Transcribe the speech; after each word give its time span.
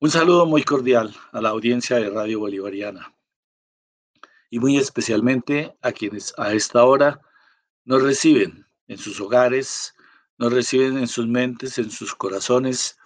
Un 0.00 0.12
saludo 0.12 0.46
muy 0.46 0.62
cordial 0.62 1.12
a 1.32 1.40
la 1.40 1.48
audiencia 1.48 1.96
de 1.96 2.08
Radio 2.08 2.38
Bolivariana 2.38 3.12
y 4.48 4.60
muy 4.60 4.76
especialmente 4.76 5.76
a 5.82 5.90
quienes 5.90 6.32
a 6.38 6.52
esta 6.52 6.84
hora 6.84 7.20
nos 7.84 8.04
reciben 8.04 8.64
en 8.86 8.96
sus 8.96 9.20
hogares, 9.20 9.96
nos 10.38 10.52
reciben 10.52 10.98
en 10.98 11.08
sus 11.08 11.26
mentes, 11.26 11.78
en 11.78 11.90
sus 11.90 12.14
corazones, 12.14 12.96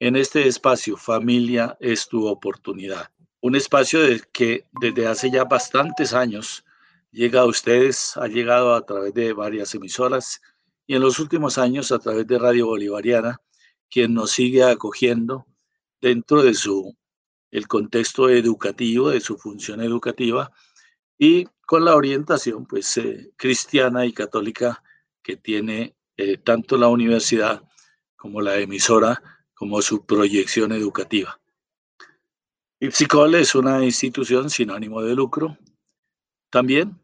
en 0.00 0.16
este 0.16 0.48
espacio 0.48 0.96
Familia 0.96 1.76
es 1.80 2.08
tu 2.08 2.26
oportunidad. 2.26 3.10
Un 3.42 3.54
espacio 3.54 4.00
de 4.00 4.22
que 4.32 4.64
desde 4.80 5.06
hace 5.06 5.30
ya 5.30 5.44
bastantes 5.44 6.14
años 6.14 6.64
llega 7.10 7.42
a 7.42 7.46
ustedes, 7.46 8.16
ha 8.16 8.26
llegado 8.26 8.74
a 8.74 8.86
través 8.86 9.12
de 9.12 9.34
varias 9.34 9.74
emisoras 9.74 10.40
y 10.86 10.94
en 10.94 11.02
los 11.02 11.18
últimos 11.18 11.58
años 11.58 11.92
a 11.92 11.98
través 11.98 12.26
de 12.26 12.38
Radio 12.38 12.68
Bolivariana, 12.68 13.38
quien 13.90 14.14
nos 14.14 14.30
sigue 14.30 14.64
acogiendo 14.64 15.44
dentro 16.00 16.42
de 16.42 16.54
su 16.54 16.96
el 17.50 17.66
contexto 17.66 18.28
educativo, 18.28 19.10
de 19.10 19.20
su 19.20 19.38
función 19.38 19.80
educativa 19.80 20.52
y 21.18 21.46
con 21.66 21.84
la 21.84 21.96
orientación 21.96 22.66
pues 22.66 22.96
eh, 22.98 23.32
cristiana 23.36 24.06
y 24.06 24.12
católica 24.12 24.82
que 25.22 25.36
tiene 25.36 25.96
eh, 26.16 26.38
tanto 26.38 26.76
la 26.76 26.88
universidad 26.88 27.62
como 28.16 28.40
la 28.40 28.56
emisora 28.58 29.22
como 29.54 29.82
su 29.82 30.06
proyección 30.06 30.72
educativa. 30.72 31.40
Ipsicol 32.80 33.34
es 33.34 33.54
una 33.54 33.84
institución 33.84 34.50
sin 34.50 34.70
ánimo 34.70 35.02
de 35.02 35.14
lucro, 35.14 35.58
también 36.50 37.00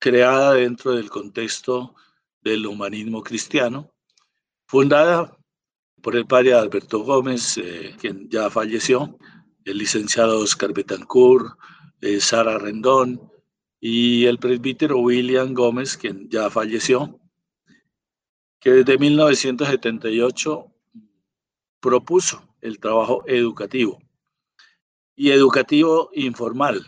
creada 0.00 0.54
dentro 0.54 0.92
del 0.92 1.08
contexto 1.08 1.94
del 2.42 2.66
humanismo 2.66 3.22
cristiano, 3.22 3.94
fundada 4.66 5.38
por 6.04 6.16
el 6.16 6.26
padre 6.26 6.52
Alberto 6.52 6.98
Gómez, 7.02 7.56
eh, 7.56 7.96
quien 7.98 8.28
ya 8.28 8.50
falleció, 8.50 9.18
el 9.64 9.78
licenciado 9.78 10.38
Oscar 10.38 10.74
Betancourt, 10.74 11.58
eh, 12.02 12.20
Sara 12.20 12.58
Rendón 12.58 13.32
y 13.80 14.26
el 14.26 14.38
presbítero 14.38 14.98
William 14.98 15.54
Gómez, 15.54 15.96
quien 15.96 16.28
ya 16.28 16.50
falleció, 16.50 17.18
que 18.60 18.70
desde 18.72 18.98
1978 18.98 20.66
propuso 21.80 22.54
el 22.60 22.78
trabajo 22.78 23.24
educativo 23.26 23.98
y 25.16 25.30
educativo 25.30 26.10
informal, 26.12 26.84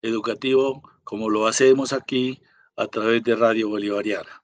educativo 0.00 0.82
como 1.04 1.28
lo 1.28 1.46
hacemos 1.46 1.92
aquí 1.92 2.40
a 2.74 2.86
través 2.86 3.22
de 3.22 3.36
Radio 3.36 3.68
Bolivariana. 3.68 4.43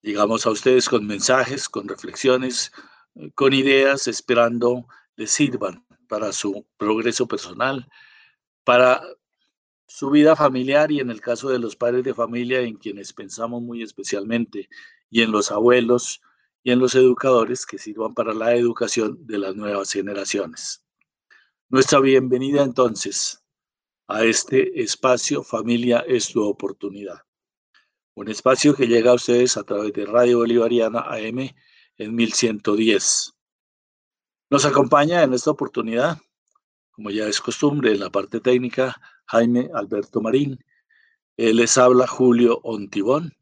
Llegamos 0.00 0.46
a 0.46 0.50
ustedes 0.50 0.88
con 0.88 1.06
mensajes, 1.06 1.68
con 1.68 1.88
reflexiones, 1.88 2.70
eh, 3.16 3.32
con 3.34 3.52
ideas, 3.52 4.06
esperando 4.06 4.86
les 5.16 5.32
sirvan 5.32 5.84
para 6.06 6.32
su 6.32 6.64
progreso 6.76 7.26
personal, 7.26 7.88
para 8.62 9.02
su 9.88 10.10
vida 10.10 10.36
familiar 10.36 10.92
y 10.92 11.00
en 11.00 11.10
el 11.10 11.20
caso 11.20 11.48
de 11.48 11.58
los 11.58 11.74
padres 11.74 12.04
de 12.04 12.14
familia 12.14 12.60
en 12.60 12.76
quienes 12.76 13.12
pensamos 13.12 13.60
muy 13.60 13.82
especialmente 13.82 14.68
y 15.10 15.22
en 15.22 15.32
los 15.32 15.50
abuelos 15.50 16.22
y 16.62 16.70
en 16.70 16.78
los 16.78 16.94
educadores 16.94 17.66
que 17.66 17.78
sirvan 17.78 18.14
para 18.14 18.34
la 18.34 18.54
educación 18.54 19.26
de 19.26 19.38
las 19.38 19.56
nuevas 19.56 19.90
generaciones. 19.90 20.84
Nuestra 21.70 21.98
bienvenida 21.98 22.62
entonces 22.62 23.42
a 24.06 24.24
este 24.24 24.80
espacio 24.80 25.42
Familia 25.42 26.04
es 26.06 26.28
tu 26.28 26.44
oportunidad 26.44 27.27
un 28.18 28.28
espacio 28.28 28.74
que 28.74 28.88
llega 28.88 29.12
a 29.12 29.14
ustedes 29.14 29.56
a 29.56 29.62
través 29.62 29.92
de 29.92 30.04
Radio 30.04 30.38
Bolivariana 30.38 31.02
AM 31.02 31.50
en 31.98 32.14
1110. 32.16 33.32
Nos 34.50 34.64
acompaña 34.64 35.22
en 35.22 35.34
esta 35.34 35.52
oportunidad, 35.52 36.18
como 36.90 37.10
ya 37.10 37.28
es 37.28 37.40
costumbre, 37.40 37.92
en 37.92 38.00
la 38.00 38.10
parte 38.10 38.40
técnica, 38.40 39.00
Jaime 39.26 39.70
Alberto 39.72 40.20
Marín. 40.20 40.58
Él 41.36 41.58
les 41.58 41.78
habla 41.78 42.08
Julio 42.08 42.58
Ontibón. 42.64 43.36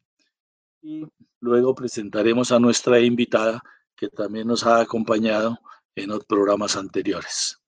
Y 0.83 1.07
luego 1.39 1.73
presentaremos 1.73 2.51
a 2.51 2.59
nuestra 2.59 2.99
invitada, 2.99 3.63
que 3.95 4.09
también 4.09 4.45
nos 4.45 4.63
ha 4.63 4.79
acompañado 4.79 5.57
en 5.95 6.09
los 6.09 6.23
programas 6.25 6.75
anteriores. 6.75 7.59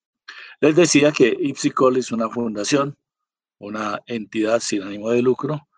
Les 0.61 0.75
decía 0.75 1.11
que 1.11 1.35
Ipsicol 1.39 1.97
es 1.97 2.11
una 2.11 2.29
fundación, 2.29 2.99
una 3.57 3.99
entidad 4.05 4.59
sin 4.59 4.83
ánimo 4.83 5.09
de 5.09 5.23
lucro, 5.23 5.68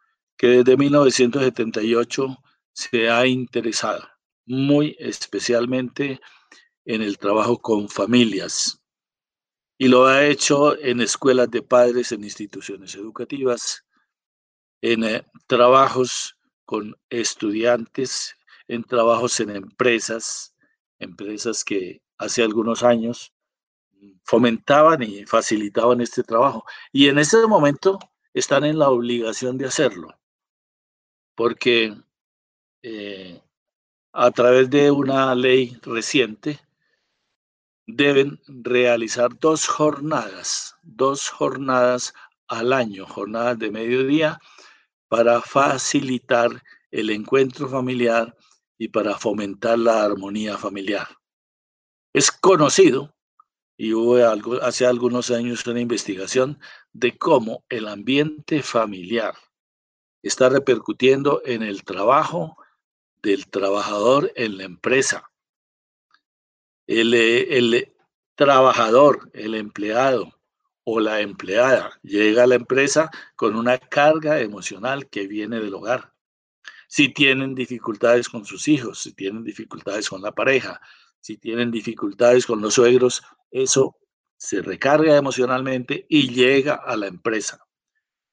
que 0.42 0.48
desde 0.48 0.76
1978 0.76 2.36
se 2.74 3.12
ha 3.12 3.28
interesado 3.28 4.02
muy 4.48 4.96
especialmente 4.98 6.20
en 6.84 7.04
el 7.04 7.20
trabajo 7.20 7.60
con 7.60 7.88
familias 7.88 8.82
y 9.78 9.88
lo 9.88 10.08
ha 10.08 10.26
hecho 10.26 10.76
en 10.80 11.00
escuelas 11.00 11.52
de 11.52 11.62
padres, 11.62 12.12
en 12.12 12.24
instituciones 12.24 12.96
educativas, 12.96 13.86
en 14.82 15.04
eh, 15.04 15.24
trabajos 15.46 16.36
con 16.66 16.96
estudiantes, 17.12 18.36
en 18.68 18.84
trabajos 18.84 19.40
en 19.42 19.52
empresas, 19.52 20.56
empresas 20.98 21.64
que 21.64 22.02
hace 22.18 22.42
algunos 22.42 22.82
años 22.82 23.32
fomentaban 24.24 25.04
y 25.04 25.24
facilitaban 25.24 26.02
este 26.02 26.24
trabajo. 26.24 26.66
Y 26.92 27.10
en 27.10 27.20
ese 27.20 27.46
momento 27.46 28.00
están 28.34 28.64
en 28.64 28.80
la 28.80 28.90
obligación 28.90 29.60
de 29.60 29.68
hacerlo 29.68 30.18
porque 31.42 31.98
eh, 32.84 33.42
a 34.14 34.30
través 34.30 34.70
de 34.70 34.92
una 34.92 35.34
ley 35.34 35.76
reciente 35.82 36.60
deben 37.88 38.40
realizar 38.46 39.40
dos 39.40 39.68
jornadas, 39.68 40.76
dos 40.84 41.30
jornadas 41.30 42.14
al 42.48 42.72
año, 42.72 43.08
jornadas 43.08 43.58
de 43.58 43.72
mediodía, 43.72 44.40
para 45.08 45.42
facilitar 45.42 46.62
el 46.92 47.10
encuentro 47.10 47.68
familiar 47.68 48.38
y 48.78 48.90
para 48.90 49.18
fomentar 49.18 49.80
la 49.80 50.04
armonía 50.04 50.60
familiar. 50.60 51.08
Es 52.14 52.30
conocido, 52.32 53.16
y 53.76 53.94
hubo 53.94 54.18
hace 54.62 54.86
algunos 54.86 55.32
años 55.32 55.66
una 55.66 55.82
investigación 55.82 56.60
de 56.94 57.18
cómo 57.18 57.64
el 57.68 57.88
ambiente 57.88 58.62
familiar 58.62 59.34
está 60.22 60.50
repercutiendo 60.50 61.42
en 61.46 61.64
el 61.64 61.84
trabajo 61.84 62.58
del 63.22 63.48
trabajador 63.48 64.32
en 64.36 64.58
la 64.58 64.64
empresa. 64.64 65.32
El, 66.88 67.14
el 67.14 67.94
trabajador, 68.36 69.30
el 69.34 69.56
empleado 69.56 70.40
o 70.84 71.00
la 71.00 71.22
empleada 71.22 71.92
llega 72.02 72.44
a 72.44 72.48
la 72.48 72.56
empresa 72.56 73.10
con 73.36 73.56
una 73.56 73.78
carga 73.78 74.40
emocional 74.40 75.10
que 75.10 75.28
viene 75.28 75.60
del 75.60 75.74
hogar. 75.74 76.14
Si 76.88 77.10
tienen 77.14 77.56
dificultades 77.56 78.28
con 78.28 78.46
sus 78.46 78.68
hijos, 78.68 79.00
si 79.00 79.14
tienen 79.14 79.44
dificultades 79.44 80.10
con 80.10 80.22
la 80.22 80.34
pareja, 80.34 80.82
si 81.20 81.38
tienen 81.38 81.72
dificultades 81.72 82.46
con 82.46 82.62
los 82.62 82.74
suegros, 82.74 83.22
eso 83.52 83.98
se 84.36 84.62
recarga 84.62 85.16
emocionalmente 85.16 86.06
y 86.10 86.30
llega 86.34 86.74
a 86.74 86.98
la 86.98 87.08
empresa. 87.08 87.64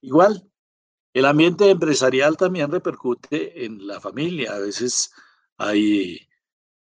Igual, 0.00 0.47
el 1.14 1.24
ambiente 1.24 1.70
empresarial 1.70 2.36
también 2.36 2.70
repercute 2.70 3.64
en 3.64 3.86
la 3.86 4.00
familia. 4.00 4.54
A 4.54 4.58
veces 4.58 5.10
hay 5.56 6.28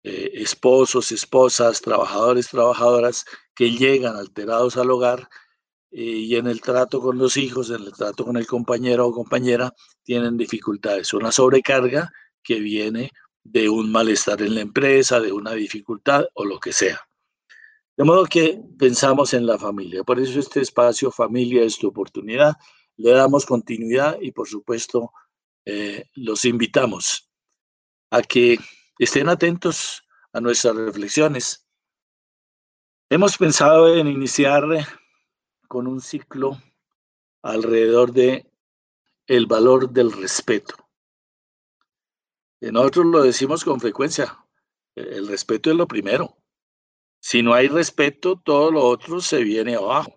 eh, 0.02 0.30
esposos, 0.34 1.12
esposas, 1.12 1.80
trabajadores, 1.80 2.48
trabajadoras 2.48 3.24
que 3.54 3.70
llegan 3.70 4.16
alterados 4.16 4.76
al 4.76 4.90
hogar 4.90 5.28
eh, 5.90 6.02
y 6.02 6.36
en 6.36 6.46
el 6.46 6.60
trato 6.60 7.00
con 7.00 7.18
los 7.18 7.36
hijos, 7.36 7.70
en 7.70 7.82
el 7.82 7.92
trato 7.92 8.24
con 8.24 8.36
el 8.36 8.46
compañero 8.46 9.06
o 9.06 9.12
compañera, 9.12 9.72
tienen 10.02 10.36
dificultades. 10.36 11.12
Una 11.12 11.32
sobrecarga 11.32 12.12
que 12.42 12.60
viene 12.60 13.10
de 13.44 13.68
un 13.68 13.90
malestar 13.92 14.42
en 14.42 14.54
la 14.54 14.60
empresa, 14.60 15.20
de 15.20 15.32
una 15.32 15.52
dificultad 15.52 16.24
o 16.34 16.44
lo 16.44 16.58
que 16.58 16.72
sea. 16.72 17.00
De 17.96 18.04
modo 18.04 18.26
que 18.26 18.60
pensamos 18.78 19.32
en 19.34 19.46
la 19.46 19.58
familia. 19.58 20.04
Por 20.04 20.20
eso 20.20 20.38
este 20.38 20.60
espacio, 20.60 21.10
familia, 21.10 21.62
es 21.62 21.78
tu 21.78 21.88
oportunidad 21.88 22.56
le 22.96 23.10
damos 23.12 23.46
continuidad 23.46 24.18
y 24.20 24.32
por 24.32 24.48
supuesto 24.48 25.12
eh, 25.64 26.04
los 26.14 26.44
invitamos 26.44 27.30
a 28.10 28.22
que 28.22 28.58
estén 28.98 29.28
atentos 29.28 30.02
a 30.32 30.40
nuestras 30.40 30.76
reflexiones. 30.76 31.66
Hemos 33.10 33.36
pensado 33.36 33.94
en 33.94 34.06
iniciar 34.08 34.64
con 35.68 35.86
un 35.86 36.00
ciclo 36.00 36.60
alrededor 37.42 38.12
de 38.12 38.50
el 39.26 39.46
valor 39.46 39.90
del 39.90 40.12
respeto. 40.12 40.74
Nosotros 42.60 43.06
lo 43.06 43.22
decimos 43.22 43.64
con 43.64 43.80
frecuencia, 43.80 44.44
el 44.94 45.28
respeto 45.28 45.70
es 45.70 45.76
lo 45.76 45.86
primero. 45.86 46.36
Si 47.20 47.42
no 47.42 47.54
hay 47.54 47.68
respeto, 47.68 48.40
todo 48.44 48.70
lo 48.70 48.84
otro 48.84 49.20
se 49.20 49.42
viene 49.42 49.74
abajo. 49.74 50.15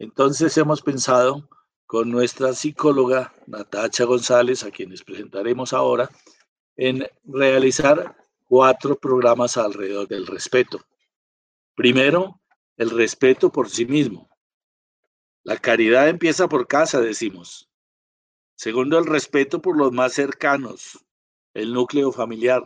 Entonces 0.00 0.56
hemos 0.56 0.80
pensado 0.80 1.46
con 1.84 2.10
nuestra 2.10 2.54
psicóloga 2.54 3.34
Natacha 3.46 4.04
González, 4.04 4.64
a 4.64 4.70
quienes 4.70 5.04
presentaremos 5.04 5.74
ahora, 5.74 6.08
en 6.74 7.06
realizar 7.24 8.16
cuatro 8.46 8.96
programas 8.96 9.58
alrededor 9.58 10.08
del 10.08 10.26
respeto. 10.26 10.80
Primero, 11.74 12.40
el 12.78 12.88
respeto 12.88 13.52
por 13.52 13.68
sí 13.68 13.84
mismo. 13.84 14.30
La 15.42 15.58
caridad 15.58 16.08
empieza 16.08 16.48
por 16.48 16.66
casa, 16.66 17.02
decimos. 17.02 17.68
Segundo, 18.56 18.98
el 18.98 19.04
respeto 19.04 19.60
por 19.60 19.76
los 19.76 19.92
más 19.92 20.14
cercanos, 20.14 21.04
el 21.52 21.74
núcleo 21.74 22.10
familiar. 22.10 22.62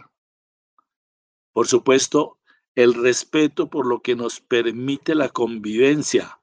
Por 1.52 1.66
supuesto, 1.66 2.38
el 2.76 2.94
respeto 2.94 3.68
por 3.68 3.86
lo 3.86 4.02
que 4.02 4.14
nos 4.14 4.40
permite 4.40 5.16
la 5.16 5.30
convivencia, 5.30 6.38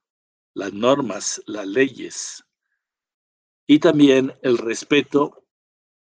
las 0.54 0.74
normas, 0.74 1.42
las 1.46 1.68
leyes. 1.68 2.44
Y 3.68 3.80
también 3.80 4.34
el 4.42 4.58
respeto 4.58 5.46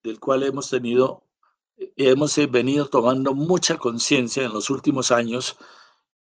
del 0.04 0.20
cual 0.20 0.44
hemos 0.44 0.70
tenido, 0.70 1.28
hemos 1.96 2.36
venido 2.50 2.88
tomando 2.88 3.34
mucha 3.34 3.78
conciencia 3.78 4.44
en 4.44 4.54
los 4.54 4.70
últimos 4.70 5.12
años 5.12 5.58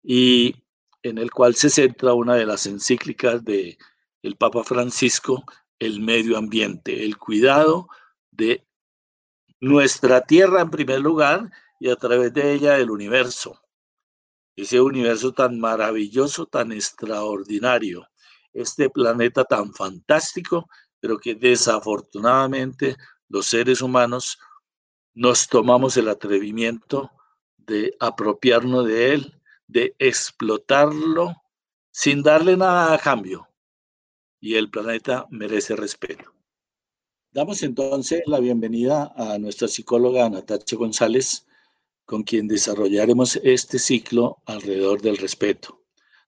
y 0.02 0.56
en 1.04 1.18
el 1.18 1.32
cual 1.32 1.56
se 1.56 1.70
centra 1.70 2.14
una 2.14 2.36
de 2.36 2.46
las 2.46 2.66
encíclicas 2.66 3.44
de 3.44 3.78
el 4.24 4.36
Papa 4.36 4.64
Francisco, 4.64 5.44
el 5.80 6.02
medio 6.02 6.38
ambiente, 6.38 7.06
el 7.06 7.18
cuidado 7.18 7.88
de 8.32 8.66
nuestra 9.60 10.22
tierra 10.22 10.62
en 10.62 10.70
primer 10.70 11.00
lugar 11.00 11.52
y 11.80 11.90
a 11.90 11.96
través 11.96 12.34
de 12.34 12.54
ella 12.54 12.78
el 12.78 12.90
universo. 12.90 13.62
Ese 14.58 14.82
universo 14.82 15.32
tan 15.32 15.60
maravilloso, 15.60 16.48
tan 16.48 16.72
extraordinario, 16.74 18.08
este 18.54 18.90
planeta 18.90 19.46
tan 19.46 19.72
fantástico, 19.74 20.68
pero 21.00 21.20
que 21.20 21.36
desafortunadamente 21.36 22.98
los 23.30 23.46
seres 23.46 23.82
humanos 23.82 24.40
nos 25.14 25.48
tomamos 25.48 25.96
el 25.98 26.10
atrevimiento 26.10 27.12
de 27.58 27.96
apropiarnos 28.00 28.86
de 28.86 29.14
él, 29.14 29.42
de 29.68 29.96
explotarlo 30.00 31.36
sin 31.92 32.24
darle 32.24 32.58
nada 32.58 32.94
a 32.94 32.98
cambio. 33.00 33.48
Y 34.40 34.56
el 34.56 34.70
planeta 34.70 35.28
merece 35.30 35.76
respeto. 35.76 36.34
Damos 37.32 37.62
entonces 37.62 38.24
la 38.26 38.40
bienvenida 38.40 39.14
a 39.16 39.38
nuestra 39.38 39.68
psicóloga 39.68 40.30
Natacha 40.30 40.76
González, 40.76 41.47
con 42.08 42.24
quien 42.24 42.48
desarrollaremos 42.48 43.36
este 43.44 43.78
ciclo 43.78 44.38
alrededor 44.46 45.02
del 45.02 45.18
respeto. 45.18 45.82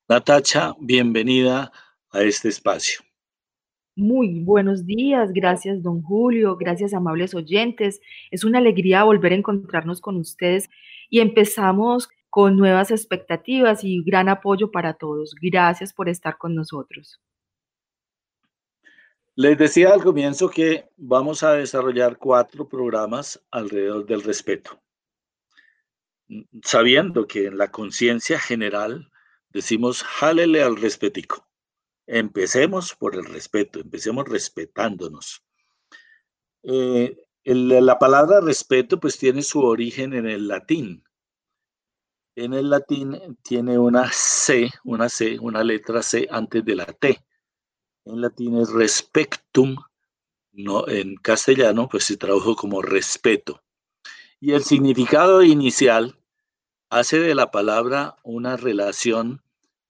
Natacha, 0.09 0.75
bienvenida 0.81 1.71
a 2.11 2.21
este 2.21 2.49
espacio. 2.49 2.99
Muy 3.95 4.43
buenos 4.43 4.85
días, 4.85 5.31
gracias 5.31 5.81
don 5.81 6.01
Julio, 6.01 6.57
gracias 6.57 6.93
amables 6.93 7.33
oyentes. 7.33 8.01
Es 8.29 8.43
una 8.43 8.59
alegría 8.59 9.05
volver 9.05 9.31
a 9.31 9.35
encontrarnos 9.35 10.01
con 10.01 10.17
ustedes 10.17 10.69
y 11.09 11.21
empezamos 11.21 12.09
con 12.29 12.57
nuevas 12.57 12.91
expectativas 12.91 13.83
y 13.83 14.03
gran 14.03 14.27
apoyo 14.27 14.71
para 14.71 14.95
todos. 14.95 15.33
Gracias 15.41 15.93
por 15.93 16.09
estar 16.09 16.37
con 16.37 16.55
nosotros. 16.55 17.21
Les 19.35 19.57
decía 19.57 19.93
al 19.93 20.03
comienzo 20.03 20.49
que 20.49 20.89
vamos 20.97 21.41
a 21.41 21.53
desarrollar 21.53 22.17
cuatro 22.17 22.67
programas 22.67 23.41
alrededor 23.49 24.05
del 24.05 24.21
respeto 24.23 24.77
sabiendo 26.63 27.27
que 27.27 27.47
en 27.47 27.57
la 27.57 27.71
conciencia 27.71 28.39
general 28.39 29.11
decimos, 29.49 30.03
jálele 30.03 30.63
al 30.63 30.77
respetico. 30.77 31.47
Empecemos 32.05 32.95
por 32.95 33.15
el 33.15 33.25
respeto, 33.25 33.79
empecemos 33.79 34.27
respetándonos. 34.27 35.43
Eh, 36.63 37.17
la 37.45 37.97
palabra 37.99 38.41
respeto 38.41 38.99
pues 38.99 39.17
tiene 39.17 39.41
su 39.41 39.61
origen 39.61 40.13
en 40.13 40.27
el 40.27 40.47
latín. 40.47 41.03
En 42.35 42.53
el 42.53 42.69
latín 42.69 43.37
tiene 43.41 43.77
una 43.77 44.09
C, 44.11 44.69
una 44.83 45.09
C, 45.09 45.37
una 45.39 45.63
letra 45.63 46.01
C 46.01 46.27
antes 46.29 46.63
de 46.63 46.75
la 46.75 46.85
T. 46.85 47.25
En 48.05 48.21
latín 48.21 48.57
es 48.57 48.71
respectum, 48.71 49.75
no, 50.51 50.87
en 50.87 51.15
castellano 51.15 51.87
pues 51.89 52.05
se 52.05 52.17
tradujo 52.17 52.55
como 52.55 52.81
respeto. 52.81 53.61
Y 54.39 54.53
el 54.53 54.63
significado 54.63 55.43
inicial 55.43 56.18
hace 56.89 57.19
de 57.19 57.35
la 57.35 57.51
palabra 57.51 58.15
una 58.23 58.57
relación 58.57 59.41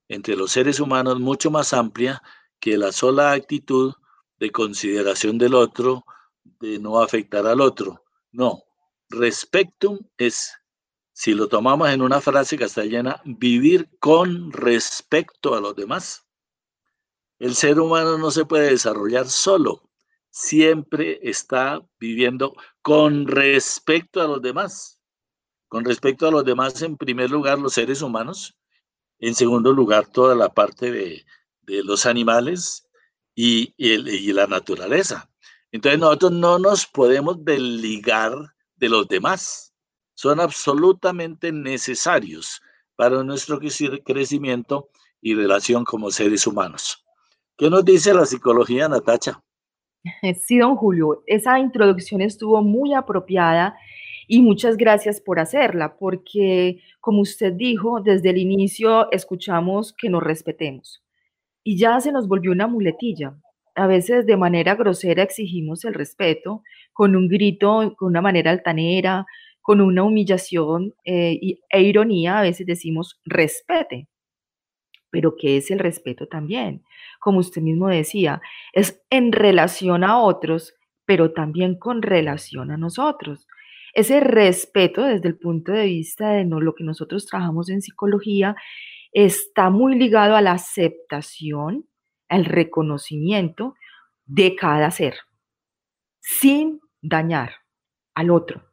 entre 0.08 0.36
los 0.36 0.52
seres 0.52 0.80
humanos 0.80 1.20
mucho 1.20 1.52
más 1.52 1.74
amplia 1.74 2.22
que 2.60 2.78
la 2.78 2.92
sola 2.92 3.32
actitud 3.32 3.94
de 4.40 4.52
consideración 4.52 5.38
del 5.38 5.54
otro, 5.54 6.06
de 6.60 6.80
no 6.80 7.02
afectar 7.02 7.46
al 7.46 7.62
otro. 7.62 8.04
No, 8.32 8.64
respectum 9.10 10.00
es, 10.18 10.54
si 11.14 11.34
lo 11.34 11.48
tomamos 11.48 11.90
en 11.90 12.02
una 12.02 12.22
frase 12.22 12.58
castellana, 12.58 13.22
vivir 13.26 13.90
con 14.00 14.52
respecto 14.52 15.56
a 15.56 15.62
los 15.62 15.76
demás. 15.76 16.26
El 17.38 17.56
ser 17.56 17.80
humano 17.80 18.18
no 18.18 18.32
se 18.32 18.46
puede 18.46 18.72
desarrollar 18.72 19.28
solo, 19.28 19.90
siempre 20.30 21.20
está 21.24 21.82
viviendo 22.00 22.56
con 22.82 23.28
respecto 23.28 24.22
a 24.22 24.28
los 24.28 24.42
demás. 24.42 24.99
Con 25.70 25.86
respecto 25.86 26.28
a 26.28 26.32
los 26.32 26.44
demás, 26.44 26.82
en 26.82 26.98
primer 26.98 27.30
lugar, 27.30 27.60
los 27.60 27.74
seres 27.74 28.02
humanos, 28.02 28.58
en 29.20 29.36
segundo 29.36 29.72
lugar, 29.72 30.08
toda 30.08 30.36
la 30.36 30.50
parte 30.50 30.92
de, 30.92 31.24
los 31.84 32.08
animales 32.08 32.90
y, 33.36 33.76
y, 33.78 34.34
la 34.34 34.48
naturaleza. 34.48 35.30
Entonces 35.72 36.00
nosotros 36.00 36.32
no 36.32 36.58
nos 36.58 36.88
podemos 36.88 37.46
desligar 37.46 38.34
de 38.76 38.90
los 38.90 39.08
demás. 39.08 39.72
Son 40.16 40.40
absolutamente 40.40 41.52
necesarios 41.52 42.60
para 42.96 43.24
nuestro 43.24 43.60
crecimiento 43.60 44.90
y 45.22 45.36
relación 45.36 45.86
como 45.86 46.10
seres 46.10 46.48
humanos. 46.48 47.06
¿Qué 47.56 47.70
nos 47.70 47.86
dice 47.86 48.14
la 48.14 48.26
psicología, 48.26 48.90
Natacha? 48.90 49.40
Sí, 50.42 50.58
don 50.58 50.76
Julio, 50.76 51.24
esa 51.28 51.60
introducción 51.60 52.22
estuvo 52.22 52.64
muy 52.64 52.94
apropiada 52.94 53.78
y 54.32 54.44
muchas 54.44 54.78
gracias 54.78 55.20
por 55.20 55.40
hacerla, 55.40 55.98
porque 55.98 56.84
como 57.02 57.22
usted 57.22 57.52
dijo, 57.54 58.00
desde 58.00 58.30
el 58.30 58.38
inicio 58.38 59.12
escuchamos 59.12 59.92
que 59.92 60.08
nos 60.08 60.22
respetemos. 60.22 61.04
Y 61.64 61.80
ya 61.80 62.00
se 62.00 62.12
nos 62.12 62.28
volvió 62.28 62.52
una 62.52 62.68
muletilla. 62.68 63.34
A 63.74 63.88
veces 63.88 64.28
de 64.28 64.38
manera 64.38 64.76
grosera 64.76 65.24
exigimos 65.24 65.84
el 65.84 65.96
respeto, 65.96 66.62
con 66.94 67.16
un 67.16 67.28
grito, 67.28 67.96
con 67.98 68.10
una 68.10 68.22
manera 68.22 68.52
altanera, 68.52 69.26
con 69.62 69.82
una 69.82 70.04
humillación 70.04 70.94
eh, 71.06 71.58
e 71.68 71.82
ironía, 71.82 72.38
a 72.38 72.44
veces 72.44 72.68
decimos 72.68 73.20
respete. 73.26 74.08
Pero 75.10 75.38
¿qué 75.38 75.58
es 75.58 75.72
el 75.72 75.80
respeto 75.80 76.28
también? 76.28 76.84
Como 77.20 77.40
usted 77.40 77.64
mismo 77.64 77.88
decía, 77.88 78.44
es 78.74 79.02
en 79.10 79.32
relación 79.32 80.04
a 80.04 80.20
otros, 80.20 80.76
pero 81.06 81.34
también 81.34 81.80
con 81.80 82.04
relación 82.04 82.70
a 82.70 82.78
nosotros. 82.78 83.48
Ese 83.94 84.20
respeto 84.20 85.04
desde 85.04 85.28
el 85.28 85.38
punto 85.38 85.72
de 85.72 85.86
vista 85.86 86.32
de 86.32 86.46
lo 86.46 86.76
que 86.76 86.84
nosotros 86.84 87.26
trabajamos 87.26 87.70
en 87.70 87.82
psicología 87.82 88.56
está 89.12 89.70
muy 89.70 89.98
ligado 89.98 90.36
a 90.36 90.42
la 90.42 90.54
aceptación, 90.54 91.86
al 92.28 92.46
reconocimiento 92.46 93.76
de 94.26 94.56
cada 94.56 94.92
ser, 94.92 95.16
sin 96.20 96.80
dañar 97.02 97.52
al 98.14 98.30
otro. 98.30 98.64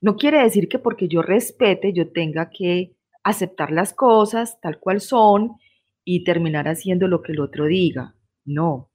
No 0.00 0.16
quiere 0.16 0.42
decir 0.42 0.68
que 0.68 0.78
porque 0.78 1.08
yo 1.08 1.20
respete 1.20 1.92
yo 1.92 2.10
tenga 2.10 2.48
que 2.50 2.96
aceptar 3.22 3.70
las 3.70 3.92
cosas 3.92 4.58
tal 4.60 4.78
cual 4.78 5.00
son 5.00 5.56
y 6.04 6.24
terminar 6.24 6.68
haciendo 6.68 7.06
lo 7.06 7.20
que 7.20 7.32
el 7.32 7.40
otro 7.40 7.66
diga. 7.66 8.14
No. 8.44 8.90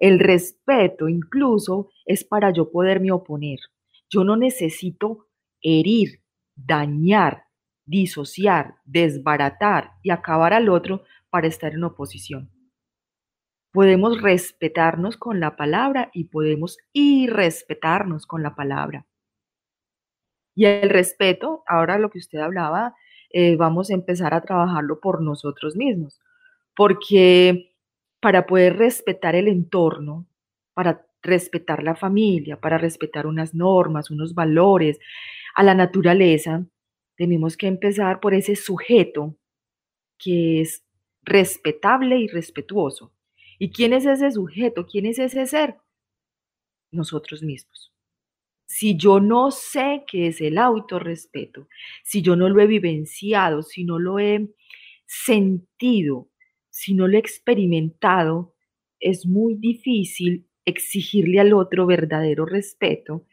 El 0.00 0.18
respeto 0.18 1.08
incluso 1.08 1.90
es 2.06 2.24
para 2.24 2.52
yo 2.52 2.70
poderme 2.70 3.12
oponer. 3.12 3.58
Yo 4.10 4.24
no 4.24 4.36
necesito 4.36 5.26
herir, 5.60 6.22
dañar, 6.54 7.44
disociar, 7.84 8.76
desbaratar 8.84 9.92
y 10.02 10.10
acabar 10.10 10.52
al 10.52 10.68
otro 10.68 11.04
para 11.30 11.46
estar 11.46 11.72
en 11.72 11.84
oposición. 11.84 12.50
Podemos 13.72 14.22
respetarnos 14.22 15.16
con 15.16 15.40
la 15.40 15.56
palabra 15.56 16.10
y 16.12 16.24
podemos 16.24 16.78
irrespetarnos 16.92 18.26
con 18.26 18.42
la 18.42 18.54
palabra. 18.54 19.06
Y 20.54 20.64
el 20.64 20.90
respeto, 20.90 21.62
ahora 21.66 21.98
lo 21.98 22.10
que 22.10 22.18
usted 22.18 22.38
hablaba, 22.38 22.94
eh, 23.30 23.56
vamos 23.56 23.90
a 23.90 23.94
empezar 23.94 24.34
a 24.34 24.40
trabajarlo 24.40 25.00
por 25.00 25.22
nosotros 25.22 25.76
mismos, 25.76 26.20
porque 26.74 27.74
para 28.20 28.46
poder 28.46 28.76
respetar 28.76 29.36
el 29.36 29.48
entorno, 29.48 30.26
para 30.74 31.06
respetar 31.22 31.82
la 31.82 31.96
familia, 31.96 32.60
para 32.60 32.78
respetar 32.78 33.26
unas 33.26 33.54
normas, 33.54 34.10
unos 34.10 34.34
valores, 34.34 34.98
a 35.54 35.62
la 35.62 35.74
naturaleza, 35.74 36.64
tenemos 37.16 37.56
que 37.56 37.66
empezar 37.66 38.20
por 38.20 38.34
ese 38.34 38.54
sujeto 38.54 39.36
que 40.18 40.60
es 40.60 40.84
respetable 41.22 42.18
y 42.18 42.28
respetuoso. 42.28 43.12
¿Y 43.58 43.70
quién 43.70 43.92
es 43.92 44.06
ese 44.06 44.30
sujeto? 44.30 44.86
¿Quién 44.86 45.06
es 45.06 45.18
ese 45.18 45.46
ser? 45.46 45.76
Nosotros 46.92 47.42
mismos. 47.42 47.92
Si 48.66 48.96
yo 48.96 49.18
no 49.18 49.50
sé 49.50 50.04
qué 50.06 50.28
es 50.28 50.40
el 50.40 50.58
autorrespeto, 50.58 51.68
si 52.04 52.22
yo 52.22 52.36
no 52.36 52.48
lo 52.48 52.60
he 52.60 52.66
vivenciado, 52.66 53.62
si 53.62 53.84
no 53.84 53.98
lo 53.98 54.18
he 54.18 54.48
sentido, 55.06 56.28
si 56.70 56.94
no 56.94 57.08
lo 57.08 57.16
he 57.16 57.20
experimentado, 57.20 58.54
es 59.00 59.26
muy 59.26 59.54
difícil 59.54 60.47
exigirle 60.68 61.40
al 61.40 61.52
otro 61.52 61.86
verdadero 61.86 62.44
respeto 62.46 63.24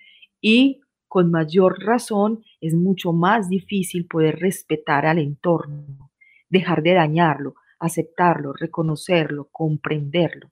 y 0.42 0.82
con 1.08 1.32
mayor 1.32 1.80
razón 1.84 2.44
es 2.60 2.74
mucho 2.74 3.14
más 3.14 3.50
difícil 3.50 4.06
poder 4.06 4.40
respetar 4.40 5.06
al 5.06 5.20
entorno, 5.20 6.12
dejar 6.50 6.82
de 6.84 6.94
dañarlo, 6.94 7.56
aceptarlo, 7.80 8.54
reconocerlo, 8.54 9.48
comprenderlo. 9.52 10.52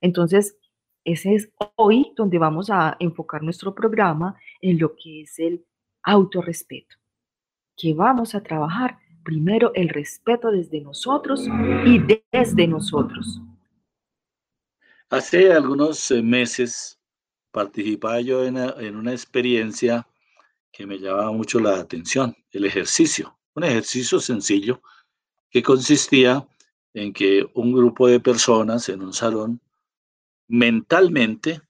Entonces, 0.00 0.56
ese 1.04 1.34
es 1.34 1.50
hoy 1.76 2.12
donde 2.16 2.38
vamos 2.38 2.70
a 2.70 2.96
enfocar 3.00 3.42
nuestro 3.42 3.74
programa 3.74 4.36
en 4.60 4.78
lo 4.78 4.94
que 4.94 5.22
es 5.22 5.38
el 5.38 5.64
autorrespeto, 6.02 6.96
que 7.76 7.94
vamos 7.94 8.34
a 8.34 8.42
trabajar 8.42 8.98
primero 9.24 9.72
el 9.74 9.88
respeto 9.88 10.50
desde 10.50 10.80
nosotros 10.80 11.46
y 11.84 12.00
desde 12.32 12.66
nosotros. 12.66 13.40
Hace 15.10 15.54
algunos 15.54 16.10
eh, 16.10 16.22
meses 16.22 16.98
participaba 17.50 18.20
yo 18.20 18.44
en 18.44 18.56
una, 18.94 19.12
experiencia 19.12 20.06
que 20.70 20.86
me 20.86 20.98
llamaba 20.98 21.32
mucho 21.32 21.58
la 21.60 21.78
atención, 21.78 22.36
el 22.50 22.66
ejercicio, 22.66 23.38
un 23.54 23.64
ejercicio 23.64 24.20
sencillo 24.20 24.82
que 25.50 25.62
consistía 25.62 26.46
en 26.92 27.14
que 27.14 27.48
un 27.54 27.72
grupo 27.72 28.06
de 28.06 28.20
personas 28.20 28.90
en 28.90 29.00
un 29.00 29.14
salón 29.14 29.62
mentalmente 30.46 31.62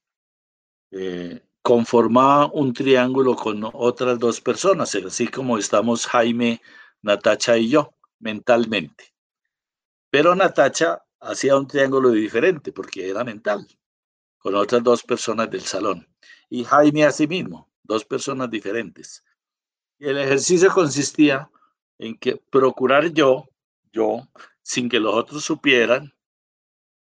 eh, 0.91 1.41
conformaba 1.63 2.51
un 2.53 2.73
triángulo 2.73 3.37
con 3.37 3.63
otras 3.73 4.19
dos 4.19 4.41
personas, 4.41 4.97
así 4.97 5.29
como 5.29 5.59
estamos 5.59 6.07
Jaime, 6.09 6.61
Natacha 7.03 7.57
y 7.57 7.69
yo, 7.69 7.95
mentalmente. 8.19 9.15
Pero 10.11 10.35
Natacha 10.35 11.05
hacía 11.21 11.57
un 11.57 11.67
triángulo 11.67 12.11
diferente 12.11 12.73
porque 12.73 13.09
era 13.09 13.25
mental, 13.25 13.67
con 14.39 14.55
otras 14.55 14.83
dos 14.83 15.03
personas 15.03 15.51
del 15.51 15.63
salón. 15.63 16.09
Y 16.49 16.65
Jaime 16.65 17.05
asimismo, 17.05 17.71
dos 17.83 18.05
personas 18.05 18.51
diferentes. 18.51 19.25
Y 19.99 20.09
el 20.09 20.19
ejercicio 20.19 20.71
consistía 20.73 21.51
en 21.99 22.17
que 22.17 22.37
procurar 22.37 23.13
yo, 23.13 23.49
yo, 23.93 24.29
sin 24.63 24.89
que 24.89 25.01
los 25.01 25.15
otros 25.15 25.45
supieran, 25.45 26.15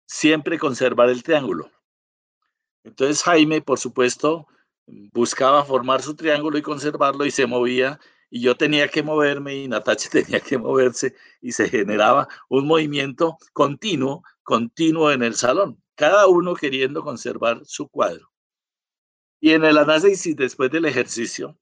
siempre 0.05 0.57
conservar 0.57 1.09
el 1.09 1.23
triángulo. 1.23 1.71
Entonces 2.83 3.21
Jaime, 3.23 3.61
por 3.61 3.79
supuesto, 3.79 4.47
buscaba 4.87 5.63
formar 5.65 6.01
su 6.01 6.15
triángulo 6.15 6.57
y 6.57 6.61
conservarlo 6.61 7.25
y 7.25 7.31
se 7.31 7.45
movía 7.45 7.99
y 8.29 8.41
yo 8.41 8.55
tenía 8.55 8.87
que 8.87 9.03
moverme 9.03 9.55
y 9.55 9.67
Natacha 9.67 10.09
tenía 10.11 10.39
que 10.39 10.57
moverse 10.57 11.15
y 11.41 11.51
se 11.51 11.69
generaba 11.69 12.27
un 12.49 12.67
movimiento 12.67 13.37
continuo, 13.53 14.23
continuo 14.43 15.11
en 15.11 15.23
el 15.23 15.35
salón, 15.35 15.81
cada 15.95 16.27
uno 16.27 16.55
queriendo 16.55 17.03
conservar 17.03 17.61
su 17.65 17.87
cuadro. 17.87 18.31
Y 19.41 19.51
en 19.51 19.63
el 19.63 19.77
análisis 19.77 20.35
después 20.35 20.69
del 20.69 20.85
ejercicio 20.85 21.57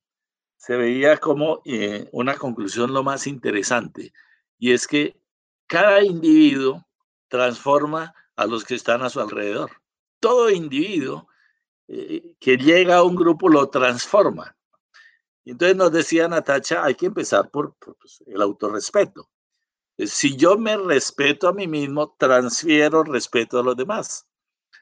se 0.57 0.75
veía 0.75 1.17
como 1.17 1.61
eh, 1.65 2.09
una 2.11 2.35
conclusión 2.35 2.93
lo 2.93 3.03
más 3.03 3.27
interesante 3.27 4.11
y 4.57 4.71
es 4.71 4.87
que 4.87 5.19
cada 5.67 6.03
individuo 6.03 6.87
transforma 7.27 8.15
a 8.35 8.45
los 8.45 8.63
que 8.63 8.75
están 8.75 9.03
a 9.03 9.09
su 9.09 9.19
alrededor. 9.19 9.71
Todo 10.19 10.49
individuo 10.49 11.27
eh, 11.87 12.35
que 12.39 12.57
llega 12.57 12.97
a 12.97 13.03
un 13.03 13.15
grupo 13.15 13.49
lo 13.49 13.69
transforma 13.69 14.56
entonces 15.51 15.75
nos 15.77 15.91
decía 15.91 16.27
Natacha, 16.27 16.83
hay 16.83 16.95
que 16.95 17.07
empezar 17.07 17.49
por, 17.49 17.75
pues, 17.75 18.23
el 18.25 18.41
autorrespeto. 18.41 19.29
Si 19.97 20.35
yo 20.35 20.57
me 20.57 20.77
respeto 20.77 21.47
a 21.47 21.53
mí 21.53 21.67
mismo, 21.67 22.15
transfiero 22.19 23.03
respeto 23.03 23.59
a 23.59 23.63
los 23.63 23.75
demás. 23.75 24.27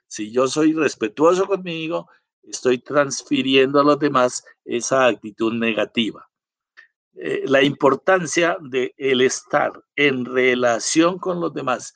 Si 0.07 0.31
yo 0.31 0.47
soy 0.47 0.73
respetuoso 0.73 1.45
conmigo, 1.45 2.09
estoy 2.43 2.79
transfiriendo 2.79 3.79
a 3.79 3.83
los 3.83 3.99
demás 3.99 4.43
esa 4.65 5.07
actitud 5.07 5.53
negativa. 5.53 6.27
Eh, 7.15 7.43
la 7.45 7.63
importancia 7.63 8.57
de 8.59 8.93
el 8.97 9.21
estar 9.21 9.71
en 9.95 10.25
relación 10.25 11.17
con 11.17 11.39
los 11.39 11.53
demás 11.53 11.93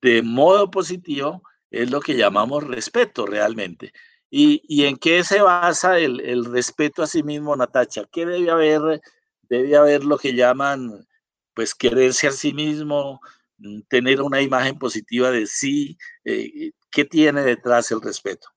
de 0.00 0.22
modo 0.22 0.70
positivo 0.70 1.42
es 1.70 1.90
lo 1.90 2.00
que 2.00 2.16
llamamos 2.16 2.64
respeto 2.64 3.26
realmente. 3.26 3.92
¿Y, 4.36 4.84
en 4.84 4.96
qué 4.96 5.22
se 5.22 5.40
basa 5.40 5.96
el, 5.96 6.44
respeto 6.46 7.04
a 7.04 7.06
sí 7.06 7.22
mismo, 7.22 7.54
Natacha? 7.54 8.04
¿Qué 8.10 8.26
debe 8.26 8.50
haber? 8.50 9.00
Debe 9.42 9.76
haber 9.76 10.02
lo 10.02 10.18
que 10.18 10.34
llaman, 10.34 11.06
pues, 11.54 11.72
quererse 11.72 12.26
a 12.26 12.32
sí 12.32 12.52
mismo, 12.52 13.20
mm, 13.58 13.82
tener 13.88 14.20
una 14.20 14.42
imagen 14.42 14.76
positiva 14.76 15.30
de 15.30 15.46
sí. 15.46 15.96
Eh, 16.24 16.72
¿Qué 16.90 17.04
tiene 17.04 17.42
detrás 17.42 17.92
el 17.92 18.00
respeto? 18.00 18.48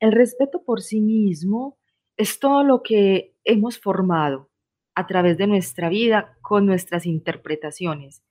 El 0.00 0.12
respeto 0.12 0.62
por 0.64 0.82
sí 0.82 1.00
mismo 1.00 1.78
es 2.18 2.38
todo 2.38 2.62
lo 2.62 2.82
que 2.82 3.34
hemos 3.44 3.78
formado 3.78 4.50
a 4.94 5.06
través 5.06 5.38
de 5.38 5.46
nuestra 5.46 5.88
vida 5.88 6.36
con 6.42 6.66
nuestras 6.66 7.06
interpretaciones. 7.06 8.22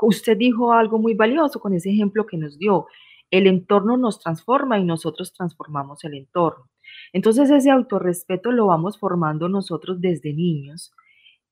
Usted 0.00 0.36
dijo 0.36 0.72
algo 0.72 0.98
muy 0.98 1.14
valioso 1.14 1.60
con 1.60 1.72
ese 1.72 1.90
ejemplo 1.90 2.26
que 2.26 2.36
nos 2.36 2.58
dio. 2.58 2.88
El 3.30 3.46
entorno 3.46 3.96
nos 3.96 4.20
transforma 4.20 4.78
y 4.78 4.84
nosotros 4.84 5.32
transformamos 5.32 6.04
el 6.04 6.14
entorno. 6.14 6.70
Entonces 7.12 7.50
ese 7.50 7.70
autorrespeto 7.70 8.52
lo 8.52 8.66
vamos 8.66 8.98
formando 8.98 9.48
nosotros 9.48 10.00
desde 10.00 10.32
niños 10.32 10.92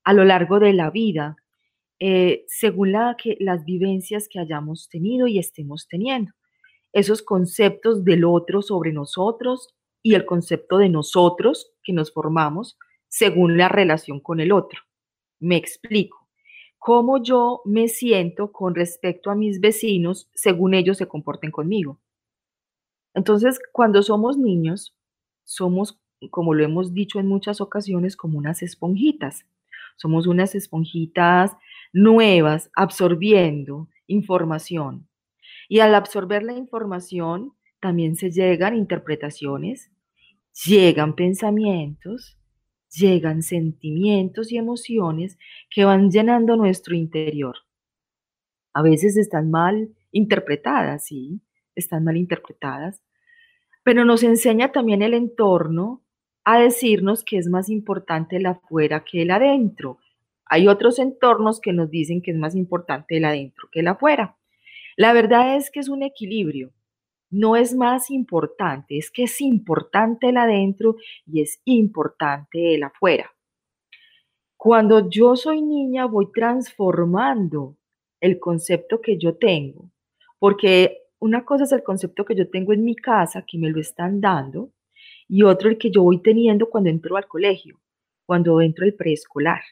a 0.04 0.12
lo 0.12 0.24
largo 0.24 0.60
de 0.60 0.72
la 0.72 0.90
vida, 0.90 1.36
eh, 1.98 2.44
según 2.48 2.92
las 2.92 3.64
vivencias 3.64 4.28
que 4.28 4.38
hayamos 4.38 4.88
tenido 4.88 5.26
y 5.26 5.38
estemos 5.38 5.88
teniendo. 5.88 6.32
Esos 6.92 7.22
conceptos 7.22 8.04
del 8.04 8.24
otro 8.24 8.62
sobre 8.62 8.92
nosotros 8.92 9.74
y 10.02 10.14
el 10.14 10.26
concepto 10.26 10.78
de 10.78 10.90
nosotros 10.90 11.72
que 11.82 11.92
nos 11.92 12.12
formamos 12.12 12.78
según 13.08 13.56
la 13.56 13.68
relación 13.68 14.20
con 14.20 14.40
el 14.40 14.52
otro. 14.52 14.80
Me 15.40 15.56
explico 15.56 16.23
cómo 16.84 17.16
yo 17.16 17.62
me 17.64 17.88
siento 17.88 18.52
con 18.52 18.74
respecto 18.74 19.30
a 19.30 19.34
mis 19.34 19.58
vecinos 19.58 20.28
según 20.34 20.74
ellos 20.74 20.98
se 20.98 21.08
comporten 21.08 21.50
conmigo. 21.50 21.98
Entonces, 23.14 23.58
cuando 23.72 24.02
somos 24.02 24.36
niños, 24.36 24.94
somos, 25.44 25.98
como 26.30 26.52
lo 26.52 26.62
hemos 26.62 26.92
dicho 26.92 27.18
en 27.18 27.26
muchas 27.26 27.62
ocasiones, 27.62 28.18
como 28.18 28.36
unas 28.36 28.62
esponjitas. 28.62 29.46
Somos 29.96 30.26
unas 30.26 30.54
esponjitas 30.54 31.52
nuevas 31.94 32.70
absorbiendo 32.76 33.88
información. 34.06 35.08
Y 35.70 35.78
al 35.78 35.94
absorber 35.94 36.42
la 36.42 36.52
información, 36.52 37.54
también 37.80 38.14
se 38.14 38.30
llegan 38.30 38.76
interpretaciones, 38.76 39.90
llegan 40.66 41.14
pensamientos, 41.14 42.36
llegan 42.94 43.42
sentimientos 43.42 44.52
y 44.52 44.56
emociones 44.56 45.38
que 45.70 45.84
van 45.84 46.10
llenando 46.10 46.56
nuestro 46.56 46.94
interior. 46.94 47.56
A 48.72 48.82
veces 48.82 49.16
están 49.16 49.50
mal 49.50 49.90
interpretadas, 50.10 51.06
sí, 51.06 51.40
están 51.74 52.04
mal 52.04 52.16
interpretadas, 52.16 53.02
pero 53.82 54.04
nos 54.04 54.22
enseña 54.22 54.72
también 54.72 55.02
el 55.02 55.14
entorno 55.14 56.02
a 56.44 56.58
decirnos 56.58 57.24
que 57.24 57.38
es 57.38 57.48
más 57.48 57.68
importante 57.68 58.36
el 58.36 58.46
afuera 58.46 59.04
que 59.04 59.22
el 59.22 59.30
adentro. 59.30 59.98
Hay 60.46 60.68
otros 60.68 60.98
entornos 60.98 61.60
que 61.60 61.72
nos 61.72 61.90
dicen 61.90 62.22
que 62.22 62.30
es 62.30 62.36
más 62.36 62.54
importante 62.54 63.16
el 63.16 63.24
adentro 63.24 63.68
que 63.72 63.80
el 63.80 63.88
afuera. 63.88 64.36
La 64.96 65.12
verdad 65.12 65.56
es 65.56 65.70
que 65.70 65.80
es 65.80 65.88
un 65.88 66.02
equilibrio 66.02 66.72
no 67.34 67.56
es 67.56 67.74
más 67.74 68.12
importante, 68.12 68.96
es 68.96 69.10
que 69.10 69.24
es 69.24 69.40
importante 69.40 70.28
el 70.28 70.36
adentro 70.36 70.96
y 71.26 71.42
es 71.42 71.60
importante 71.64 72.76
el 72.76 72.84
afuera. 72.84 73.28
Cuando 74.56 75.10
yo 75.10 75.34
soy 75.34 75.60
niña 75.60 76.06
voy 76.06 76.30
transformando 76.32 77.76
el 78.20 78.38
concepto 78.38 79.00
que 79.00 79.18
yo 79.18 79.36
tengo, 79.36 79.90
porque 80.38 81.08
una 81.18 81.44
cosa 81.44 81.64
es 81.64 81.72
el 81.72 81.82
concepto 81.82 82.24
que 82.24 82.36
yo 82.36 82.48
tengo 82.48 82.72
en 82.72 82.84
mi 82.84 82.94
casa, 82.94 83.44
que 83.44 83.58
me 83.58 83.68
lo 83.68 83.80
están 83.80 84.20
dando, 84.20 84.70
y 85.26 85.42
otro 85.42 85.68
el 85.68 85.76
que 85.76 85.90
yo 85.90 86.04
voy 86.04 86.22
teniendo 86.22 86.70
cuando 86.70 86.88
entro 86.88 87.16
al 87.16 87.26
colegio, 87.26 87.80
cuando 88.26 88.60
entro 88.60 88.84
al 88.84 88.94
preescolar, 88.94 89.62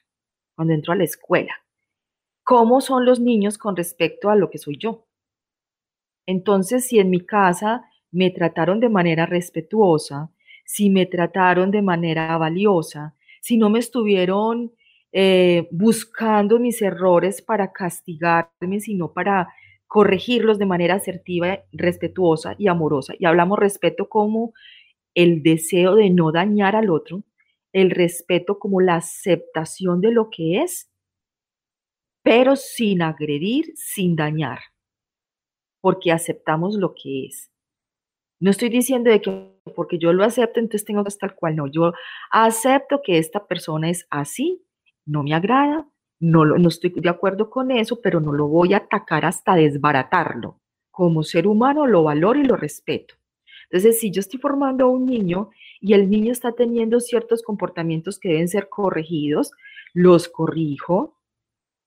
cuando 0.57 0.75
entro 0.75 0.93
a 0.93 0.97
la 0.97 1.05
escuela. 1.05 1.55
¿Cómo 2.43 2.81
son 2.81 3.05
los 3.05 3.21
niños 3.21 3.57
con 3.57 3.77
respecto 3.77 4.31
a 4.31 4.37
lo 4.37 4.51
que 4.51 4.59
soy 4.59 4.79
yo? 4.79 5.07
Entonces, 6.27 6.87
si 6.87 6.99
en 6.99 7.11
mi 7.11 7.21
casa 7.21 7.85
me 8.11 8.31
trataron 8.31 8.81
de 8.81 8.89
manera 8.89 9.27
respetuosa, 9.27 10.31
si 10.65 10.91
me 10.91 11.07
trataron 11.07 11.71
de 11.71 11.83
manera 11.83 12.37
valiosa, 12.39 13.15
si 13.41 13.57
no 13.57 13.71
me 13.71 13.79
estuvieron 13.79 14.73
eh, 15.13 15.69
buscando 15.71 16.59
mis 16.59 16.81
errores 16.83 17.43
para 17.43 17.73
castigarme, 17.73 18.81
sino 18.81 19.13
para 19.13 19.49
corregirlos 19.87 20.59
de 20.59 20.67
manera 20.67 20.95
asertiva, 20.95 21.61
respetuosa 21.73 22.55
y 22.59 22.69
amorosa. 22.69 23.15
Y 23.19 23.27
hablamos 23.27 23.59
respeto 23.59 24.09
como 24.09 24.53
el 25.15 25.43
deseo 25.43 25.97
de 25.97 26.09
no 26.11 26.33
dañar 26.33 26.77
al 26.77 26.91
otro, 26.91 27.25
el 27.73 27.91
respeto 27.91 28.59
como 28.59 28.81
la 28.81 28.97
aceptación 28.97 30.01
de 30.01 30.13
lo 30.13 30.31
que 30.31 30.63
es 30.63 30.93
pero 32.23 32.57
sin 32.57 33.03
agredir, 33.03 33.73
sin 33.75 34.17
dañar, 34.17 34.61
porque 35.83 36.13
aceptamos 36.13 36.77
lo 36.77 36.95
que 36.95 37.27
es. 37.27 37.51
No 38.41 38.51
estoy 38.51 38.71
diciendo 38.71 39.11
de 39.11 39.21
que 39.21 39.53
porque 39.77 39.99
yo 39.99 40.13
lo 40.13 40.25
acepto, 40.25 40.59
entonces 40.59 40.87
tengo 40.87 41.05
que 41.05 41.11
estar 41.11 41.35
cual. 41.35 41.57
No, 41.57 41.67
yo 41.67 41.93
acepto 42.31 43.03
que 43.05 43.19
esta 43.19 43.47
persona 43.47 43.91
es 43.91 44.07
así, 44.09 44.65
no 45.05 45.23
me 45.23 45.35
agrada, 45.35 45.87
no, 46.19 46.45
no 46.45 46.69
estoy 46.69 46.91
de 46.97 47.09
acuerdo 47.09 47.51
con 47.51 47.71
eso, 47.71 48.01
pero 48.01 48.21
no 48.21 48.33
lo 48.33 48.49
voy 48.49 48.75
a 48.75 48.79
atacar 48.79 49.25
hasta 49.25 49.55
desbaratarlo. 49.55 50.59
Como 50.91 51.23
ser 51.25 51.47
humano 51.47 51.87
lo 51.87 52.05
valoro 52.05 52.39
y 52.39 52.45
lo 52.45 52.57
respeto. 52.57 53.15
Entonces, 53.71 53.99
si 54.01 54.11
yo 54.11 54.21
estoy 54.21 54.39
formando 54.39 54.85
a 54.85 54.89
un 54.89 55.07
niño 55.07 55.51
y 55.81 55.95
el 55.95 56.11
niño 56.11 56.31
está 56.33 56.53
teniendo 56.53 57.01
ciertos 57.01 57.43
comportamientos 57.43 58.19
que 58.19 58.29
deben 58.29 58.49
ser 58.49 58.69
corregidos, 58.69 59.53
los 59.95 60.29
corrijo, 60.29 61.17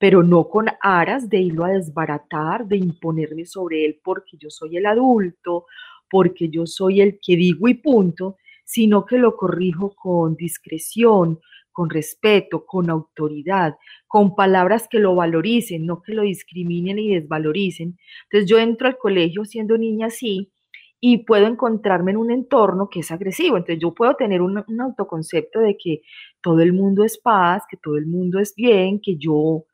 pero 0.06 0.22
no 0.22 0.48
con 0.50 0.68
aras 0.82 1.28
de 1.32 1.40
irlo 1.40 1.66
a 1.66 1.70
desbaratar, 1.70 2.68
de 2.68 2.78
imponerme 2.78 3.44
sobre 3.44 3.86
él 3.86 4.00
porque 4.04 4.38
yo 4.38 4.52
soy 4.52 4.78
el 4.78 4.86
adulto, 4.86 5.66
porque 6.12 6.48
yo 6.50 6.68
soy 6.68 7.02
el 7.02 7.18
que 7.20 7.36
digo 7.36 7.68
y 7.68 7.74
punto, 7.74 8.38
sino 8.64 9.04
que 9.04 9.18
lo 9.18 9.36
corrijo 9.36 9.96
con 9.96 10.36
discreción, 10.36 11.40
con 11.72 11.90
respeto, 11.90 12.68
con 12.68 12.92
autoridad, 12.92 13.78
con 14.06 14.36
palabras 14.36 14.88
que 14.88 15.00
lo 15.00 15.16
valoricen, 15.16 15.88
no 15.88 16.04
que 16.04 16.14
lo 16.14 16.22
discriminen 16.22 17.00
y 17.00 17.16
desvaloricen. 17.16 17.98
Entonces 18.26 18.48
yo 18.48 18.60
entro 18.60 18.88
al 18.88 19.00
colegio 19.00 19.44
siendo 19.44 19.76
niña 19.76 20.06
así 20.06 20.52
y 21.00 21.26
puedo 21.26 21.48
encontrarme 21.48 22.12
en 22.12 22.18
un 22.18 22.30
entorno 22.30 22.90
que 22.92 23.00
es 23.00 23.10
agresivo. 23.10 23.58
Entonces 23.58 23.82
yo 23.82 23.96
puedo 23.96 24.14
tener 24.14 24.44
un, 24.44 24.64
autoconcepto 24.80 25.62
de 25.62 25.76
que 25.76 26.04
todo 26.42 26.60
el 26.60 26.74
mundo 26.74 27.04
es 27.04 27.18
paz, 27.18 27.64
que 27.68 27.78
todo 27.78 27.98
el 27.98 28.06
mundo 28.06 28.38
es 28.38 28.54
bien, 28.54 29.02
que 29.02 29.18
yo 29.18 29.66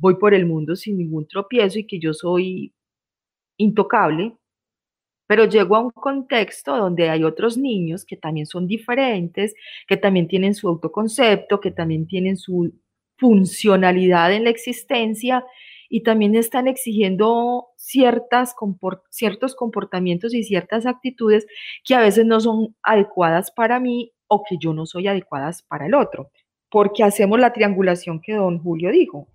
voy 0.00 0.16
por 0.16 0.34
el 0.34 0.46
mundo 0.46 0.74
sin 0.76 0.98
ningún 0.98 1.28
tropiezo 1.28 1.78
y 1.78 1.86
que 1.86 1.98
yo 1.98 2.12
soy 2.12 2.72
intocable, 3.56 4.36
pero 5.26 5.44
llego 5.44 5.76
a 5.76 5.80
un 5.80 5.90
contexto 5.90 6.76
donde 6.76 7.10
hay 7.10 7.22
otros 7.22 7.56
niños 7.56 8.04
que 8.04 8.16
también 8.16 8.46
son 8.46 8.66
diferentes, 8.66 9.54
que 9.86 9.96
también 9.96 10.26
tienen 10.26 10.54
su 10.54 10.68
autoconcepto, 10.68 11.60
que 11.60 11.70
también 11.70 12.06
tienen 12.06 12.36
su 12.36 12.72
funcionalidad 13.16 14.32
en 14.32 14.44
la 14.44 14.50
existencia 14.50 15.44
y 15.88 16.02
también 16.02 16.34
están 16.34 16.68
exigiendo 16.68 17.68
ciertas 17.76 18.54
ciertos 19.10 19.54
comportamientos 19.54 20.34
y 20.34 20.42
ciertas 20.42 20.86
actitudes 20.86 21.46
que 21.84 21.94
a 21.94 22.00
veces 22.00 22.24
no 22.24 22.40
son 22.40 22.74
adecuadas 22.82 23.50
para 23.50 23.78
mí 23.78 24.12
o 24.28 24.42
que 24.48 24.56
yo 24.58 24.72
no 24.72 24.86
soy 24.86 25.08
adecuadas 25.08 25.62
para 25.62 25.86
el 25.86 25.94
otro, 25.94 26.30
porque 26.70 27.02
hacemos 27.02 27.38
la 27.38 27.52
triangulación 27.52 28.20
que 28.20 28.34
don 28.34 28.58
Julio 28.60 28.90
dijo. 28.90 29.28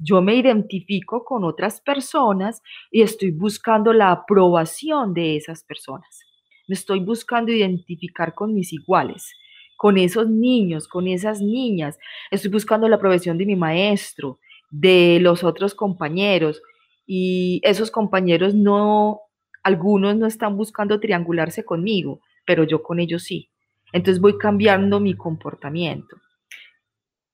Yo 0.00 0.20
me 0.20 0.34
identifico 0.34 1.24
con 1.24 1.44
otras 1.44 1.80
personas 1.80 2.62
y 2.90 3.02
estoy 3.02 3.30
buscando 3.30 3.92
la 3.92 4.10
aprobación 4.10 5.14
de 5.14 5.36
esas 5.36 5.62
personas. 5.62 6.20
Me 6.66 6.74
estoy 6.74 7.00
buscando 7.00 7.52
identificar 7.52 8.34
con 8.34 8.54
mis 8.54 8.72
iguales, 8.72 9.30
con 9.76 9.98
esos 9.98 10.28
niños, 10.28 10.88
con 10.88 11.06
esas 11.06 11.40
niñas. 11.40 11.98
Estoy 12.30 12.50
buscando 12.50 12.88
la 12.88 12.96
aprobación 12.96 13.38
de 13.38 13.46
mi 13.46 13.56
maestro, 13.56 14.40
de 14.70 15.18
los 15.20 15.44
otros 15.44 15.74
compañeros 15.74 16.60
y 17.06 17.60
esos 17.62 17.90
compañeros 17.90 18.54
no, 18.54 19.20
algunos 19.62 20.16
no 20.16 20.26
están 20.26 20.56
buscando 20.56 20.98
triangularse 21.00 21.64
conmigo, 21.64 22.20
pero 22.46 22.64
yo 22.64 22.82
con 22.82 22.98
ellos 22.98 23.22
sí. 23.24 23.50
Entonces 23.92 24.20
voy 24.20 24.38
cambiando 24.38 24.98
mi 24.98 25.14
comportamiento. 25.14 26.16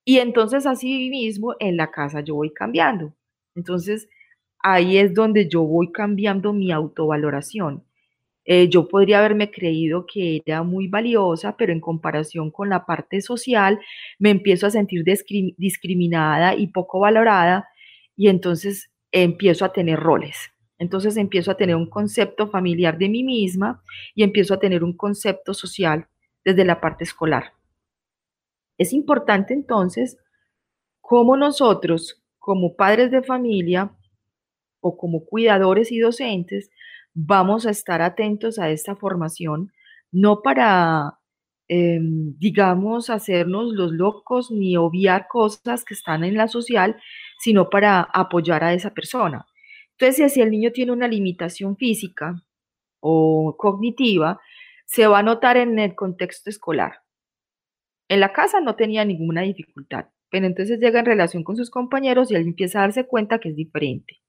Y 0.05 0.19
entonces 0.19 0.67
así 0.67 1.11
mismo 1.11 1.55
en 1.61 1.77
la 1.77 1.91
casa 1.91 2.21
yo 2.21 2.35
voy 2.35 2.53
cambiando. 2.53 3.15
Entonces 3.55 4.09
ahí 4.63 4.99
es 4.99 5.15
donde 5.15 5.49
yo 5.49 5.63
voy 5.63 5.93
cambiando 5.93 6.53
mi 6.53 6.73
autovaloración. 6.73 7.85
Eh, 8.45 8.69
yo 8.69 8.89
podría 8.89 9.19
haberme 9.19 9.51
creído 9.51 10.07
que 10.07 10.43
era 10.45 10.63
muy 10.63 10.89
valiosa, 10.89 11.57
pero 11.57 11.73
en 11.73 11.81
comparación 11.81 12.51
con 12.51 12.69
la 12.71 12.87
parte 12.87 13.21
social 13.21 13.79
me 14.19 14.31
empiezo 14.31 14.67
a 14.67 14.71
sentir 14.71 15.05
discriminada 15.05 16.55
y 16.55 16.69
poco 16.69 17.01
valorada 17.01 17.69
y 18.17 18.29
entonces 18.29 18.91
empiezo 19.13 19.65
a 19.65 19.73
tener 19.73 20.01
roles. 20.01 20.51
Entonces 20.79 21.17
empiezo 21.17 21.51
a 21.51 21.57
tener 21.57 21.77
un 21.77 21.89
concepto 21.89 22.49
familiar 22.49 22.97
de 22.97 23.09
mí 23.09 23.23
misma 23.23 23.83
y 24.15 24.23
empiezo 24.23 24.55
a 24.55 24.59
tener 24.59 24.83
un 24.83 24.97
concepto 24.97 25.53
social 25.53 26.09
desde 26.45 26.65
la 26.65 26.81
parte 26.81 27.05
escolar. 27.05 27.53
Es 28.81 28.95
importante 28.95 29.53
entonces 29.53 30.17
cómo 31.03 31.37
nosotros, 31.37 32.23
como 32.39 32.77
padres 32.77 33.11
de 33.11 33.23
familia 33.23 33.93
o 34.81 34.97
como 34.97 35.27
cuidadores 35.27 35.93
y 35.93 35.99
docentes, 35.99 36.71
vamos 37.13 37.67
a 37.67 37.71
estar 37.73 38.01
atentos 38.01 38.59
a 38.59 38.71
esta 38.71 38.97
formación, 38.97 39.71
no 40.13 40.41
para, 40.41 41.19
em, 41.69 42.35
digamos, 42.39 43.11
hacernos 43.11 43.75
los 43.75 43.93
locos 43.93 44.51
ni 44.51 44.79
obviar 44.79 45.29
cosas 45.29 45.85
que 45.85 45.93
están 45.93 46.25
en 46.25 46.39
la 46.39 46.49
social, 46.49 46.97
sino 47.39 47.69
para 47.69 48.01
apoyar 48.01 48.65
a 48.65 48.73
esa 48.73 48.95
persona. 48.95 49.45
Entonces, 49.99 50.33
si 50.33 50.41
el 50.41 50.51
niño 50.51 50.73
tiene 50.73 50.93
una 50.93 51.07
limitación 51.07 51.77
física 51.77 52.35
o 53.01 53.57
cognitiva, 53.59 54.41
se 54.87 55.07
va 55.07 55.19
a 55.19 55.23
notar 55.23 55.59
en 55.59 55.79
el 55.79 55.95
contexto 55.95 56.49
escolar. 56.49 57.03
En 58.11 58.19
la 58.19 58.33
casa 58.33 58.61
no 58.61 58.75
tenía 58.75 59.05
ninguna 59.05 59.43
dificultad, 59.43 60.07
pero 60.31 60.45
entonces 60.45 60.81
llega 60.81 60.99
en 60.99 61.07
relación 61.07 61.45
con 61.45 61.57
sus 61.57 61.71
compañeros 61.71 62.29
y 62.29 62.35
él 62.35 62.43
empieza 62.43 62.81
a 62.81 62.83
darse 62.83 63.07
cuenta 63.07 63.39
que 63.39 63.51
es 63.51 63.55
diferente. 63.55 64.21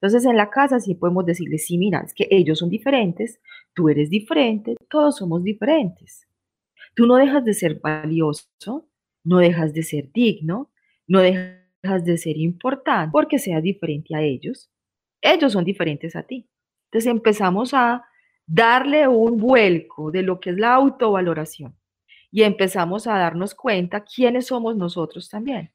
Entonces 0.00 0.28
en 0.28 0.36
la 0.36 0.50
casa 0.50 0.80
sí 0.80 0.96
podemos 0.96 1.24
decirle, 1.24 1.58
sí, 1.58 1.78
mira, 1.78 2.00
es 2.00 2.12
que 2.12 2.26
ellos 2.28 2.58
son 2.58 2.70
diferentes, 2.70 3.40
tú 3.72 3.88
eres 3.88 4.10
diferente, 4.10 4.74
todos 4.90 5.18
somos 5.18 5.44
diferentes. 5.44 6.26
Tú 6.96 7.06
no 7.06 7.14
dejas 7.14 7.44
de 7.44 7.54
ser 7.54 7.78
valioso, 7.78 8.88
no 9.22 9.38
dejas 9.38 9.72
de 9.72 9.84
ser 9.84 10.10
digno, 10.10 10.72
no 11.06 11.20
dejas 11.20 12.04
de 12.04 12.18
ser 12.18 12.36
importante 12.36 13.12
porque 13.12 13.38
seas 13.38 13.62
diferente 13.62 14.16
a 14.16 14.22
ellos. 14.22 14.72
Ellos 15.20 15.52
son 15.52 15.64
diferentes 15.64 16.16
a 16.16 16.24
ti. 16.24 16.48
Entonces 16.86 17.12
empezamos 17.12 17.74
a 17.74 18.04
darle 18.44 19.06
un 19.06 19.38
vuelco 19.38 20.10
de 20.10 20.22
lo 20.22 20.40
que 20.40 20.50
es 20.50 20.58
la 20.58 20.74
autovaloración 20.74 21.76
y 22.34 22.42
empezamos 22.42 23.06
a 23.06 23.16
darnos 23.16 23.54
cuenta 23.54 24.04
quiénes 24.04 24.48
somos 24.48 24.74
nosotros 24.76 25.30
también. 25.30 25.72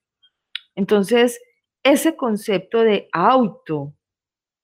Entonces, 0.75 1.39
ese 1.83 2.17
concepto 2.17 2.81
de 2.81 3.07
auto 3.13 3.95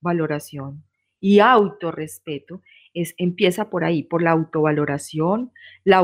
valoración 0.02 0.84
y 1.22 1.40
autorrespeto 1.40 2.62
es, 2.94 3.16
empieza 3.18 3.70
por 3.70 3.86
ahí, 3.86 4.04
por 4.04 4.22
la 4.22 4.32
autovaloración, 4.32 5.54
la 5.86 6.00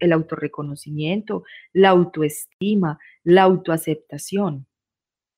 el 0.00 0.12
autorreconocimiento, 0.12 1.44
la 1.72 1.90
autoestima, 1.90 2.98
la 3.22 3.42
autoaceptación, 3.44 4.66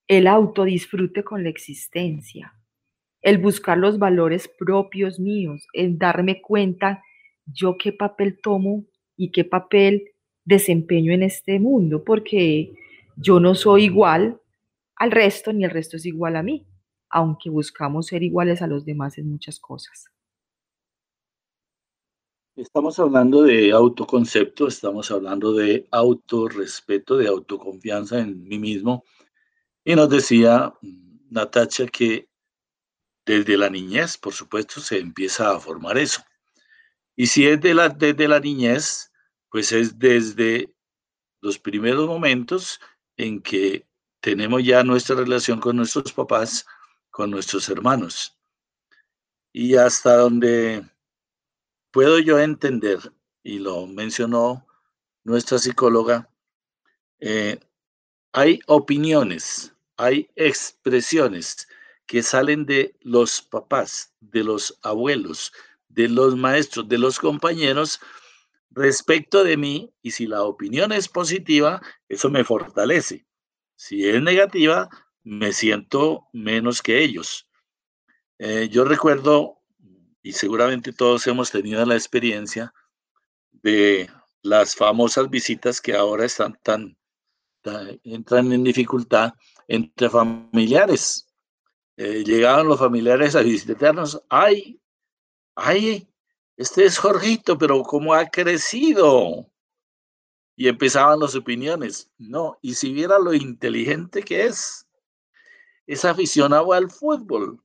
el 0.09 0.29
autodisfrute 0.29 1.25
con 1.25 1.43
la 1.43 1.51
existencia, 1.51 2.55
el 3.21 3.37
buscar 3.37 3.77
los 3.77 3.99
valores 3.99 4.49
propios 4.49 5.21
míos, 5.21 5.67
el 5.75 5.99
darme 5.99 6.41
cuenta 6.41 7.03
yo 7.45 7.77
qué 7.77 7.93
papel 7.93 8.41
tomo 8.43 8.87
y 9.17 9.31
qué 9.31 9.45
papel 9.45 10.11
desempeño 10.45 11.13
en 11.13 11.23
este 11.23 11.59
mundo, 11.59 12.05
porque 12.05 12.75
yo 13.17 13.41
no 13.41 13.55
soy 13.55 13.85
igual 13.85 14.41
al 14.97 15.11
resto 15.11 15.53
ni 15.53 15.65
el 15.65 15.71
resto 15.71 15.97
es 15.97 16.07
igual 16.07 16.37
a 16.37 16.43
mí 16.43 16.67
aunque 17.15 17.49
buscamos 17.49 18.09
ser 18.09 18.25
iguales 18.25 18.61
a 18.61 18.67
los 18.67 18.85
demás 18.85 19.19
en 19.19 19.31
muchas 19.31 19.61
cosas. 19.61 20.07
Estamos 22.57 22.99
hablando 22.99 23.43
de 23.43 23.71
autoconcepto, 23.71 24.67
estamos 24.67 25.13
hablando 25.13 25.53
de 25.53 25.87
autorrespeto, 25.93 27.17
de 27.17 27.29
autoconfianza 27.29 28.19
en 28.19 28.43
mí 28.43 28.59
mismo. 28.59 29.05
Y 29.85 29.95
nos 29.95 30.11
decía 30.11 30.75
mm, 30.83 31.31
Natacha 31.31 31.87
que 31.87 32.29
desde 33.25 33.57
la 33.57 33.71
niñez, 33.71 34.19
por 34.19 34.33
supuesto, 34.33 34.81
se 34.81 34.99
empieza 34.99 35.55
a 35.55 35.61
formar 35.61 35.99
eso. 35.99 36.21
Y 37.17 37.27
si 37.27 37.47
es 37.47 37.61
de 37.61 37.75
la, 37.75 37.89
desde 37.89 38.29
la 38.29 38.41
niñez, 38.41 39.13
pues 39.51 39.73
es 39.73 39.99
desde 39.99 40.75
los 41.41 41.59
primeros 41.59 42.07
momentos 42.07 42.81
en 43.17 43.41
que 43.41 43.87
tenemos 44.21 44.65
ya 44.65 44.83
nuestra 44.83 45.17
relación 45.17 45.61
con 45.61 45.77
nuestros 45.77 46.13
papás, 46.13 46.67
con 47.11 47.31
nuestros 47.31 47.69
hermanos. 47.69 48.37
Y 49.53 49.77
hasta 49.77 50.17
donde 50.17 50.85
puedo 51.93 52.19
yo 52.19 52.41
entender, 52.41 52.99
y 53.43 53.59
lo 53.59 53.87
mencionó 53.87 54.67
nuestra 55.23 55.59
psicóloga, 55.59 56.29
eh, 57.21 57.61
hay 58.33 58.59
opiniones, 58.67 59.73
hay 59.97 60.29
expresiones 60.35 61.69
que 62.07 62.23
salen 62.23 62.67
de 62.67 62.97
los 63.01 63.41
papás, 63.43 64.13
de 64.21 64.43
los 64.43 64.79
abuelos, 64.83 65.53
de 65.95 66.09
los 66.09 66.37
maestros, 66.37 66.89
de 66.89 66.99
los 66.99 67.19
compañeros 67.19 68.01
respecto 68.71 69.45
de 69.45 69.57
mí, 69.57 69.95
y 70.03 70.11
si 70.11 70.27
la 70.27 70.43
opinión 70.43 70.91
es 70.93 71.09
positiva, 71.09 71.81
eso 72.09 72.29
me 72.29 72.43
fortalece. 72.43 73.25
Si 73.77 74.09
es 74.09 74.21
negativa, 74.21 74.89
me 75.23 75.53
siento 75.53 76.27
menos 76.33 76.83
que 76.83 77.03
ellos. 77.03 77.49
Eh, 78.39 78.69
yo 78.71 78.85
recuerdo, 78.85 79.61
y 80.23 80.33
seguramente 80.33 80.93
todos 80.93 81.27
hemos 81.29 81.51
tenido 81.53 81.85
la 81.87 81.95
experiencia, 81.95 82.75
de 83.53 84.11
las 84.43 84.75
famosas 84.75 85.31
visitas 85.31 85.81
que 85.81 85.95
ahora 85.95 86.25
están 86.25 86.59
tan, 86.63 86.99
entran 88.03 88.53
en 88.53 88.65
dificultad 88.65 89.33
entre 89.69 90.11
familiares. 90.11 91.33
Eh, 91.97 92.25
llegaban 92.25 92.67
los 92.67 92.79
familiares 92.79 93.37
a 93.37 93.43
visitarnos, 93.43 94.21
ay, 94.29 94.81
ay, 95.55 96.09
este 96.57 96.85
es 96.85 96.99
Jorgito, 96.99 97.59
pero 97.59 97.83
¿cómo 97.83 98.15
ha 98.15 98.27
crecido? 98.27 99.51
Y 100.57 100.69
empezaban 100.69 101.21
las 101.21 101.35
opiniones. 101.35 102.11
No, 102.19 102.59
y 102.63 102.75
si 102.75 102.93
viera 102.93 103.19
lo 103.19 103.35
inteligente 103.35 104.23
que 104.23 104.47
es, 104.47 104.87
es 105.87 106.05
aficionado 106.05 106.73
al 106.73 106.91
fútbol. 106.91 107.61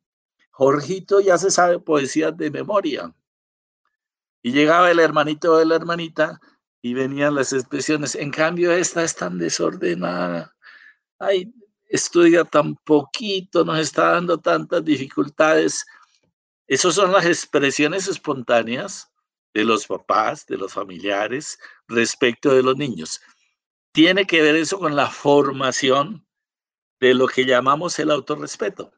Jorgito 0.52 1.22
ya 1.22 1.38
se 1.38 1.52
sabe 1.52 1.80
poesías 1.80 2.36
de 2.36 2.52
memoria. 2.52 3.14
Y 4.42 4.52
llegaba 4.52 4.90
el 4.90 5.00
hermanito 5.00 5.54
o 5.54 5.64
la 5.64 5.76
hermanita 5.76 6.40
y 6.82 6.94
venían 6.94 7.36
las 7.36 7.54
expresiones. 7.54 8.16
En 8.16 8.32
cambio, 8.32 8.72
esta 8.72 9.04
es 9.04 9.16
tan 9.16 9.38
desordenada. 9.38 10.56
Ay, 11.20 11.54
estudia 11.88 12.44
tan 12.44 12.76
poquito, 12.76 13.66
nos 13.66 13.80
está 13.80 14.12
dando 14.12 14.38
tantas 14.38 14.84
dificultades. 14.84 15.86
Esas 16.70 16.94
son 16.94 17.12
las 17.12 17.26
expresiones 17.26 18.08
espontáneas 18.08 19.12
de 19.56 19.66
los 19.66 19.88
papás, 19.88 20.46
de 20.46 20.56
los 20.56 20.72
familiares, 20.72 21.58
respecto 21.88 22.54
de 22.54 22.62
los 22.62 22.78
niños. 22.78 23.20
Tiene 23.92 24.26
que 24.26 24.44
ver 24.44 24.56
eso 24.56 24.78
con 24.78 24.96
la 24.96 25.08
formación 25.08 26.24
de 27.00 27.16
lo 27.16 27.26
que 27.26 27.44
llamamos 27.46 27.98
el 27.98 28.12
autorrespeto. 28.12 28.92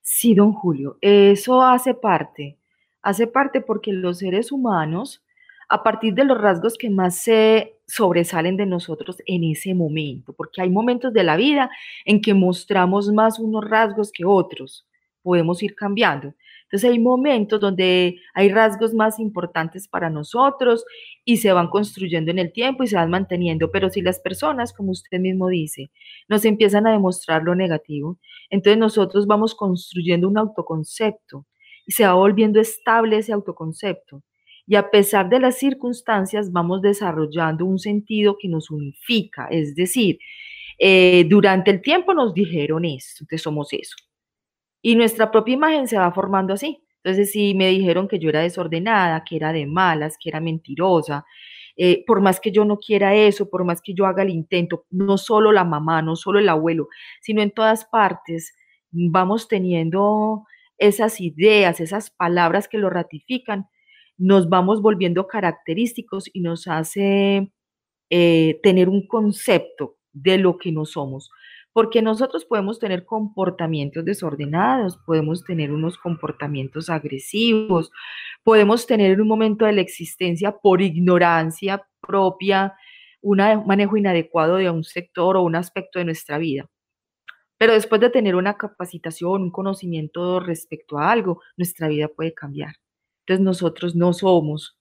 Sí, 0.00 0.34
don 0.34 0.54
Julio, 0.54 0.96
eso 1.02 1.60
hace 1.60 1.92
parte, 1.92 2.56
hace 3.02 3.26
parte 3.26 3.60
porque 3.60 3.92
los 3.92 4.20
seres 4.20 4.50
humanos, 4.50 5.22
a 5.68 5.82
partir 5.82 6.14
de 6.14 6.24
los 6.24 6.40
rasgos 6.40 6.78
que 6.78 6.88
más 6.88 7.18
se 7.18 7.82
sobresalen 7.86 8.56
de 8.56 8.64
nosotros 8.64 9.18
en 9.26 9.44
ese 9.44 9.74
momento, 9.74 10.32
porque 10.32 10.62
hay 10.62 10.70
momentos 10.70 11.12
de 11.12 11.22
la 11.24 11.36
vida 11.36 11.68
en 12.06 12.22
que 12.22 12.32
mostramos 12.32 13.12
más 13.12 13.38
unos 13.38 13.68
rasgos 13.68 14.10
que 14.10 14.24
otros, 14.24 14.86
podemos 15.20 15.62
ir 15.62 15.74
cambiando. 15.74 16.32
Entonces 16.68 16.90
hay 16.90 16.98
momentos 16.98 17.60
donde 17.60 18.20
hay 18.34 18.50
rasgos 18.50 18.92
más 18.92 19.18
importantes 19.18 19.88
para 19.88 20.10
nosotros 20.10 20.84
y 21.24 21.38
se 21.38 21.50
van 21.50 21.68
construyendo 21.68 22.30
en 22.30 22.38
el 22.38 22.52
tiempo 22.52 22.82
y 22.84 22.88
se 22.88 22.96
van 22.96 23.08
manteniendo, 23.08 23.70
pero 23.70 23.88
si 23.88 24.02
las 24.02 24.20
personas, 24.20 24.74
como 24.74 24.90
usted 24.90 25.18
mismo 25.18 25.48
dice, 25.48 25.90
nos 26.28 26.44
empiezan 26.44 26.86
a 26.86 26.92
demostrar 26.92 27.42
lo 27.42 27.54
negativo, 27.54 28.18
entonces 28.50 28.78
nosotros 28.78 29.26
vamos 29.26 29.54
construyendo 29.54 30.28
un 30.28 30.36
autoconcepto 30.36 31.46
y 31.86 31.92
se 31.92 32.04
va 32.04 32.12
volviendo 32.12 32.60
estable 32.60 33.16
ese 33.16 33.32
autoconcepto. 33.32 34.22
Y 34.66 34.76
a 34.76 34.90
pesar 34.90 35.30
de 35.30 35.40
las 35.40 35.56
circunstancias, 35.56 36.52
vamos 36.52 36.82
desarrollando 36.82 37.64
un 37.64 37.78
sentido 37.78 38.36
que 38.38 38.48
nos 38.48 38.70
unifica, 38.70 39.46
es 39.50 39.74
decir, 39.74 40.18
eh, 40.78 41.24
durante 41.30 41.70
el 41.70 41.80
tiempo 41.80 42.12
nos 42.12 42.34
dijeron 42.34 42.84
esto, 42.84 43.24
entonces 43.24 43.42
somos 43.42 43.72
eso 43.72 43.96
y 44.82 44.96
nuestra 44.96 45.30
propia 45.30 45.54
imagen 45.54 45.88
se 45.88 45.98
va 45.98 46.12
formando 46.12 46.54
así. 46.54 46.82
Entonces, 47.02 47.32
si 47.32 47.54
me 47.54 47.68
dijeron 47.68 48.08
que 48.08 48.18
yo 48.18 48.28
era 48.28 48.40
desordenada, 48.40 49.24
que 49.24 49.36
era 49.36 49.52
de 49.52 49.66
malas, 49.66 50.16
que 50.20 50.28
era 50.28 50.40
mentirosa, 50.40 51.24
eh, 51.76 52.04
por 52.06 52.20
más 52.20 52.40
que 52.40 52.50
yo 52.50 52.64
no 52.64 52.78
quiera 52.78 53.14
eso, 53.14 53.48
por 53.48 53.64
más 53.64 53.80
que 53.80 53.94
yo 53.94 54.06
haga 54.06 54.22
el 54.22 54.30
intento, 54.30 54.84
no 54.90 55.16
solo 55.16 55.52
la 55.52 55.64
mamá, 55.64 56.02
no 56.02 56.16
solo 56.16 56.40
el 56.40 56.48
abuelo, 56.48 56.88
sino 57.20 57.40
en 57.40 57.52
todas 57.52 57.84
partes, 57.84 58.52
vamos 58.90 59.46
teniendo 59.48 60.44
esas 60.76 61.20
ideas, 61.20 61.80
esas 61.80 62.10
palabras 62.10 62.68
que 62.68 62.78
lo 62.78 62.90
ratifican, 62.90 63.68
nos 64.16 64.48
vamos 64.48 64.82
volviendo 64.82 65.28
característicos 65.28 66.24
y 66.32 66.40
nos 66.40 66.66
hace 66.66 67.52
eh, 68.10 68.60
tener 68.62 68.88
un 68.88 69.06
concepto 69.06 69.98
de 70.12 70.38
lo 70.38 70.58
que 70.58 70.72
no 70.72 70.84
somos 70.84 71.30
porque 71.72 72.02
nosotros 72.02 72.44
podemos 72.44 72.78
tener 72.78 73.04
comportamientos 73.04 74.04
desordenados, 74.04 74.98
podemos 75.06 75.44
tener 75.44 75.72
unos 75.72 75.98
comportamientos 75.98 76.90
agresivos, 76.90 77.90
podemos 78.42 78.86
tener 78.86 79.12
en 79.12 79.20
un 79.20 79.28
momento 79.28 79.64
de 79.64 79.72
la 79.72 79.80
existencia 79.80 80.52
por 80.52 80.82
ignorancia 80.82 81.86
propia 82.00 82.74
un 83.20 83.38
manejo 83.66 83.96
inadecuado 83.96 84.56
de 84.56 84.70
un 84.70 84.84
sector 84.84 85.36
o 85.36 85.42
un 85.42 85.56
aspecto 85.56 85.98
de 85.98 86.04
nuestra 86.06 86.38
vida. 86.38 86.68
Pero 87.58 87.72
después 87.72 88.00
de 88.00 88.10
tener 88.10 88.36
una 88.36 88.56
capacitación, 88.56 89.42
un 89.42 89.50
conocimiento 89.50 90.38
respecto 90.40 90.98
a 90.98 91.10
algo, 91.10 91.42
nuestra 91.56 91.88
vida 91.88 92.08
puede 92.08 92.32
cambiar. 92.32 92.76
Entonces 93.26 93.44
nosotros 93.44 93.96
no 93.96 94.12
somos 94.12 94.78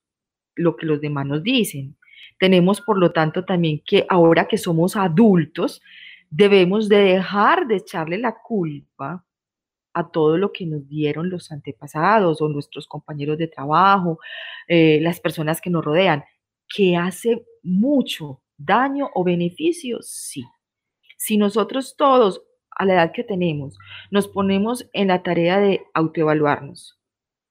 lo 0.56 0.76
que 0.76 0.86
los 0.86 1.02
demás 1.02 1.26
nos 1.26 1.44
dicen. 1.44 1.98
Tenemos, 2.40 2.82
por 2.82 3.00
lo 3.00 3.12
tanto, 3.12 3.46
también 3.46 3.82
que 3.86 4.06
ahora 4.10 4.48
que 4.48 4.58
somos 4.58 4.96
adultos, 4.96 5.82
debemos 6.30 6.90
de 6.90 6.98
dejar 6.98 7.68
de 7.68 7.78
echarle 7.78 8.18
la 8.18 8.36
culpa 8.42 9.26
a 9.94 10.12
todo 10.12 10.38
lo 10.38 10.52
que 10.52 10.66
nos 10.66 10.88
dieron 10.88 11.30
los 11.30 11.52
antepasados 11.52 12.42
o 12.42 12.48
nuestros 12.50 12.88
compañeros 12.88 13.38
de 13.38 13.48
trabajo, 13.48 14.20
eh, 14.68 15.00
las 15.02 15.20
personas 15.20 15.60
que 15.60 15.72
nos 15.72 15.84
rodean, 15.84 16.24
que 16.68 16.96
hace 16.96 17.46
mucho 17.64 18.42
daño 18.58 19.10
o 19.16 19.24
beneficio, 19.24 20.00
sí. 20.02 20.46
Si 21.18 21.38
nosotros 21.38 21.96
todos, 21.98 22.44
a 22.72 22.86
la 22.86 22.94
edad 22.94 23.12
que 23.12 23.24
tenemos, 23.24 23.78
nos 24.12 24.28
ponemos 24.28 24.88
en 24.94 25.08
la 25.08 25.24
tarea 25.24 25.58
de 25.60 25.82
autoevaluarnos 25.96 27.00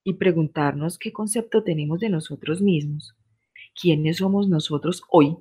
y 0.05 0.15
preguntarnos 0.15 0.99
qué 0.99 1.13
concepto 1.13 1.65
tenemos 1.65 1.99
de 1.99 2.11
nosotros 2.11 2.63
mismos, 2.63 3.17
quiénes 3.81 4.19
somos 4.19 4.49
nosotros 4.49 5.03
hoy, 5.11 5.37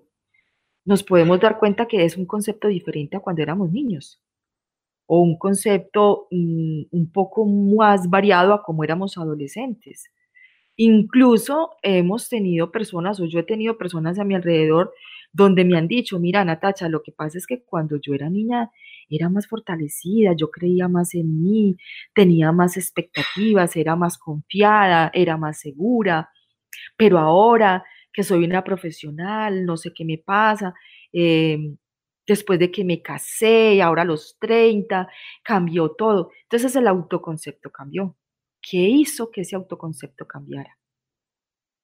nos 0.86 1.04
podemos 1.04 1.40
dar 1.40 1.58
cuenta 1.60 1.88
que 1.88 2.06
es 2.06 2.16
un 2.18 2.26
concepto 2.26 2.68
diferente 2.68 3.18
a 3.18 3.20
cuando 3.20 3.42
éramos 3.42 3.72
niños 3.72 4.22
o 5.08 5.22
un 5.22 5.38
concepto 5.38 6.28
mm, 6.32 6.84
un 6.92 7.12
poco 7.12 7.46
más 7.46 8.10
variado 8.10 8.54
a 8.54 8.64
como 8.64 8.84
éramos 8.84 9.18
adolescentes. 9.18 10.12
Incluso 10.78 11.72
hemos 11.84 12.28
tenido 12.30 12.72
personas, 12.72 13.20
o 13.20 13.26
yo 13.26 13.40
he 13.40 13.44
tenido 13.44 13.78
personas 13.78 14.20
a 14.20 14.26
mi 14.26 14.36
alrededor, 14.36 14.94
donde 15.32 15.66
me 15.66 15.78
han 15.78 15.88
dicho, 15.88 16.20
mira, 16.20 16.44
Natacha, 16.44 16.90
lo 16.90 17.02
que 17.04 17.12
pasa 17.12 17.38
es 17.38 17.48
que 17.48 17.64
cuando 17.64 17.98
yo 17.98 18.14
era 18.14 18.30
niña 18.30 18.72
era 19.10 19.30
más 19.30 19.48
fortalecida, 19.48 20.34
yo 20.36 20.50
creía 20.50 20.88
más 20.88 21.14
en 21.14 21.42
mí, 21.42 21.78
tenía 22.14 22.52
más 22.52 22.78
expectativas, 22.78 23.76
era 23.76 23.96
más 23.96 24.18
confiada, 24.18 25.12
era 25.14 25.38
más 25.38 25.60
segura, 25.60 26.30
pero 26.98 27.20
ahora 27.20 27.84
que 28.16 28.24
soy 28.24 28.46
una 28.46 28.64
profesional, 28.64 29.66
no 29.66 29.76
sé 29.76 29.94
qué 29.94 30.06
me 30.06 30.18
pasa. 30.18 30.74
Em, 31.12 31.78
después 32.26 32.58
de 32.58 32.72
que 32.72 32.86
me 32.86 33.02
casé, 33.02 33.82
ahora 33.82 34.04
a 34.04 34.06
los 34.06 34.38
30, 34.40 35.10
cambió 35.44 35.92
todo. 35.92 36.32
Entonces 36.44 36.76
el 36.78 36.88
autoconcepto 36.88 37.72
cambió. 37.72 38.16
¿Qué 38.62 38.78
hizo 38.78 39.32
que 39.32 39.42
ese 39.42 39.58
autoconcepto 39.58 40.26
cambiara? 40.26 40.80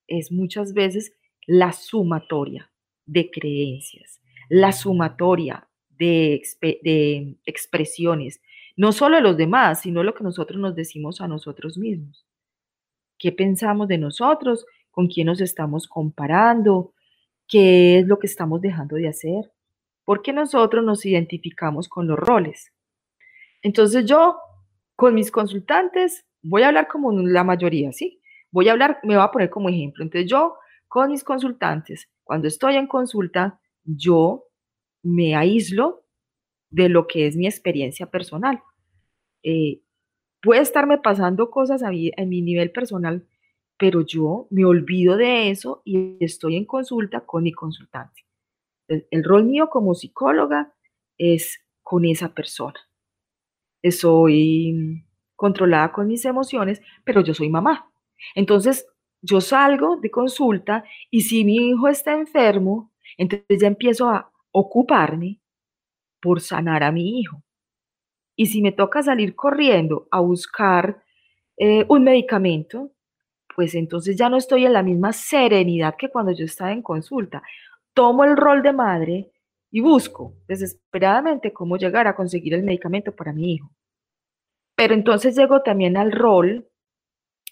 Es 0.07 0.31
muchas 0.31 0.73
veces 0.73 1.13
la 1.45 1.73
sumatoria 1.73 2.71
de 3.05 3.29
creencias, 3.29 4.21
la 4.47 4.71
sumatoria 4.71 5.67
de, 5.89 6.41
de 6.61 7.35
expresiones, 7.45 8.41
no 8.77 8.93
solo 8.93 9.17
de 9.17 9.21
los 9.21 9.35
demás, 9.35 9.81
sino 9.81 10.01
lo 10.01 10.13
que 10.13 10.23
nosotros 10.23 10.61
nos 10.61 10.75
decimos 10.75 11.19
a 11.19 11.27
nosotros 11.27 11.77
mismos. 11.77 12.25
¿Qué 13.19 13.33
pensamos 13.33 13.89
de 13.89 13.97
nosotros? 13.97 14.65
Con 14.91 15.07
quién 15.07 15.27
nos 15.27 15.41
estamos 15.41 15.87
comparando, 15.87 16.93
qué 17.47 17.99
es 17.99 18.07
lo 18.07 18.19
que 18.19 18.27
estamos 18.27 18.61
dejando 18.61 18.95
de 18.95 19.07
hacer, 19.07 19.51
porque 20.05 20.33
nosotros 20.33 20.83
nos 20.83 21.05
identificamos 21.05 21.89
con 21.89 22.07
los 22.07 22.19
roles. 22.19 22.71
Entonces 23.61 24.05
yo, 24.05 24.37
con 24.95 25.13
mis 25.13 25.31
consultantes, 25.31 26.25
voy 26.41 26.63
a 26.63 26.67
hablar 26.67 26.87
como 26.87 27.11
la 27.11 27.43
mayoría, 27.43 27.91
¿sí? 27.91 28.21
Voy 28.51 28.67
a 28.69 28.73
hablar, 28.73 28.99
me 29.03 29.15
voy 29.15 29.23
a 29.23 29.31
poner 29.31 29.49
como 29.49 29.69
ejemplo. 29.69 30.03
Entonces 30.03 30.29
yo, 30.29 30.55
con 30.87 31.11
mis 31.11 31.23
consultantes, 31.23 32.09
cuando 32.23 32.47
estoy 32.47 32.75
en 32.75 32.87
consulta, 32.87 33.59
yo 33.83 34.45
me 35.03 35.35
aíslo 35.35 36.03
de 36.69 36.89
lo 36.89 37.07
que 37.07 37.27
es 37.27 37.35
mi 37.35 37.47
experiencia 37.47 38.05
personal. 38.07 38.61
Eh, 39.43 39.81
puede 40.41 40.61
estarme 40.61 40.97
pasando 40.97 41.49
cosas 41.49 41.83
a 41.83 41.91
en 41.91 42.29
mi 42.29 42.41
nivel 42.41 42.71
personal 42.71 43.27
pero 43.81 44.01
yo 44.01 44.45
me 44.51 44.63
olvido 44.63 45.17
de 45.17 45.49
eso 45.49 45.81
y 45.83 46.23
estoy 46.23 46.55
en 46.55 46.65
consulta 46.65 47.21
con 47.21 47.41
mi 47.41 47.51
consultante. 47.51 48.27
El, 48.87 49.23
rol 49.23 49.45
mío 49.45 49.71
como 49.71 49.95
psicóloga 49.95 50.71
es 51.17 51.59
con 51.81 52.05
esa 52.05 52.31
persona. 52.31 52.79
Soy 53.89 55.03
controlada 55.35 55.91
con 55.91 56.05
mis 56.05 56.23
emociones, 56.25 56.79
pero 57.03 57.23
yo 57.23 57.33
soy 57.33 57.49
mamá. 57.49 57.91
Entonces, 58.35 58.85
yo 59.19 59.41
salgo 59.41 59.95
de 59.95 60.11
consulta 60.11 60.83
y 61.09 61.21
si 61.21 61.43
mi 61.43 61.69
hijo 61.69 61.87
está 61.87 62.13
enfermo, 62.13 62.93
entonces 63.17 63.61
ya 63.61 63.65
empiezo 63.65 64.11
a 64.11 64.31
ocuparme 64.51 65.41
por 66.21 66.39
sanar 66.39 66.83
a 66.83 66.91
mi 66.91 67.19
hijo. 67.19 67.41
Y 68.35 68.45
si 68.45 68.61
me 68.61 68.73
toca 68.73 69.01
salir 69.01 69.33
corriendo 69.33 70.07
a 70.11 70.19
buscar 70.19 71.03
eh, 71.57 71.83
un 71.89 72.03
medicamento, 72.03 72.91
pues 73.55 73.75
entonces 73.75 74.15
ya 74.17 74.29
no 74.29 74.37
estoy 74.37 74.65
en 74.65 74.73
la 74.73 74.83
misma 74.83 75.13
serenidad 75.13 75.95
que 75.97 76.09
cuando 76.09 76.31
yo 76.31 76.45
estaba 76.45 76.71
en 76.71 76.81
consulta. 76.81 77.41
Tomo 77.93 78.23
el 78.23 78.37
rol 78.37 78.61
de 78.61 78.73
madre 78.73 79.31
y 79.71 79.81
busco 79.81 80.35
desesperadamente 80.47 81.53
cómo 81.53 81.77
llegar 81.77 82.07
a 82.07 82.15
conseguir 82.15 82.53
el 82.53 82.63
medicamento 82.63 83.15
para 83.15 83.33
mi 83.33 83.53
hijo. 83.53 83.71
Pero 84.75 84.93
entonces 84.93 85.35
llego 85.35 85.61
también 85.61 85.97
al 85.97 86.11
rol, 86.11 86.67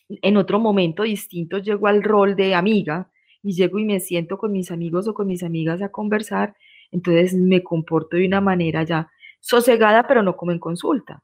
en 0.09 0.37
otro 0.37 0.59
momento 0.59 1.03
distinto, 1.03 1.59
llego 1.59 1.87
al 1.87 2.03
rol 2.03 2.35
de 2.35 2.55
amiga 2.55 3.11
y 3.43 3.53
llego 3.53 3.79
y 3.79 3.85
me 3.85 3.99
siento 3.99 4.37
con 4.37 4.51
mis 4.51 4.71
amigos 4.71 5.07
o 5.07 5.13
con 5.13 5.27
mis 5.27 5.43
amigas 5.43 5.81
a 5.81 5.89
conversar, 5.89 6.55
entonces 6.91 7.35
me 7.35 7.63
comporto 7.63 8.17
de 8.17 8.25
una 8.25 8.41
manera 8.41 8.83
ya 8.83 9.11
sosegada, 9.39 10.07
pero 10.07 10.23
no 10.23 10.35
como 10.35 10.51
en 10.51 10.59
consulta. 10.59 11.23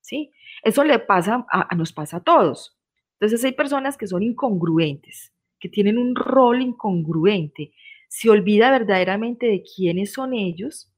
¿Sí? 0.00 0.32
Eso 0.62 0.84
le 0.84 0.98
pasa, 0.98 1.46
a, 1.50 1.74
nos 1.74 1.92
pasa 1.92 2.18
a 2.18 2.22
todos. 2.22 2.75
Entonces 3.18 3.44
hay 3.44 3.52
personas 3.52 3.96
que 3.96 4.06
son 4.06 4.22
incongruentes, 4.22 5.32
que 5.58 5.68
tienen 5.68 5.98
un 5.98 6.14
rol 6.14 6.60
incongruente, 6.60 7.72
se 8.08 8.30
olvida 8.30 8.70
verdaderamente 8.70 9.46
de 9.46 9.62
quiénes 9.62 10.12
son 10.12 10.34
ellos, 10.34 10.92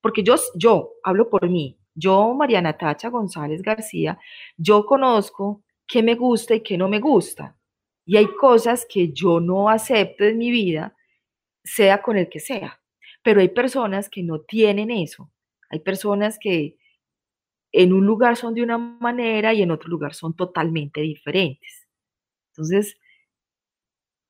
porque 0.00 0.22
yo, 0.22 0.34
yo 0.54 0.92
hablo 1.02 1.30
por 1.30 1.48
mí, 1.48 1.78
yo, 1.94 2.34
Mariana 2.34 2.76
Tacha 2.76 3.08
González 3.08 3.62
García, 3.62 4.18
yo 4.56 4.84
conozco 4.84 5.62
qué 5.86 6.02
me 6.02 6.14
gusta 6.14 6.54
y 6.54 6.60
qué 6.60 6.76
no 6.76 6.88
me 6.88 7.00
gusta. 7.00 7.56
Y 8.04 8.16
hay 8.16 8.26
cosas 8.34 8.86
que 8.88 9.12
yo 9.12 9.40
no 9.40 9.68
acepto 9.68 10.24
en 10.24 10.38
mi 10.38 10.50
vida, 10.50 10.94
sea 11.62 12.02
con 12.02 12.18
el 12.18 12.28
que 12.28 12.40
sea. 12.40 12.80
Pero 13.22 13.40
hay 13.40 13.48
personas 13.48 14.10
que 14.10 14.22
no 14.22 14.40
tienen 14.40 14.90
eso. 14.90 15.30
Hay 15.70 15.80
personas 15.80 16.38
que 16.38 16.76
en 17.76 17.92
un 17.92 18.06
lugar 18.06 18.36
son 18.36 18.54
de 18.54 18.62
una 18.62 18.78
manera 18.78 19.52
y 19.52 19.60
en 19.60 19.72
otro 19.72 19.88
lugar 19.88 20.14
son 20.14 20.36
totalmente 20.36 21.00
diferentes. 21.00 21.88
Entonces, 22.52 22.96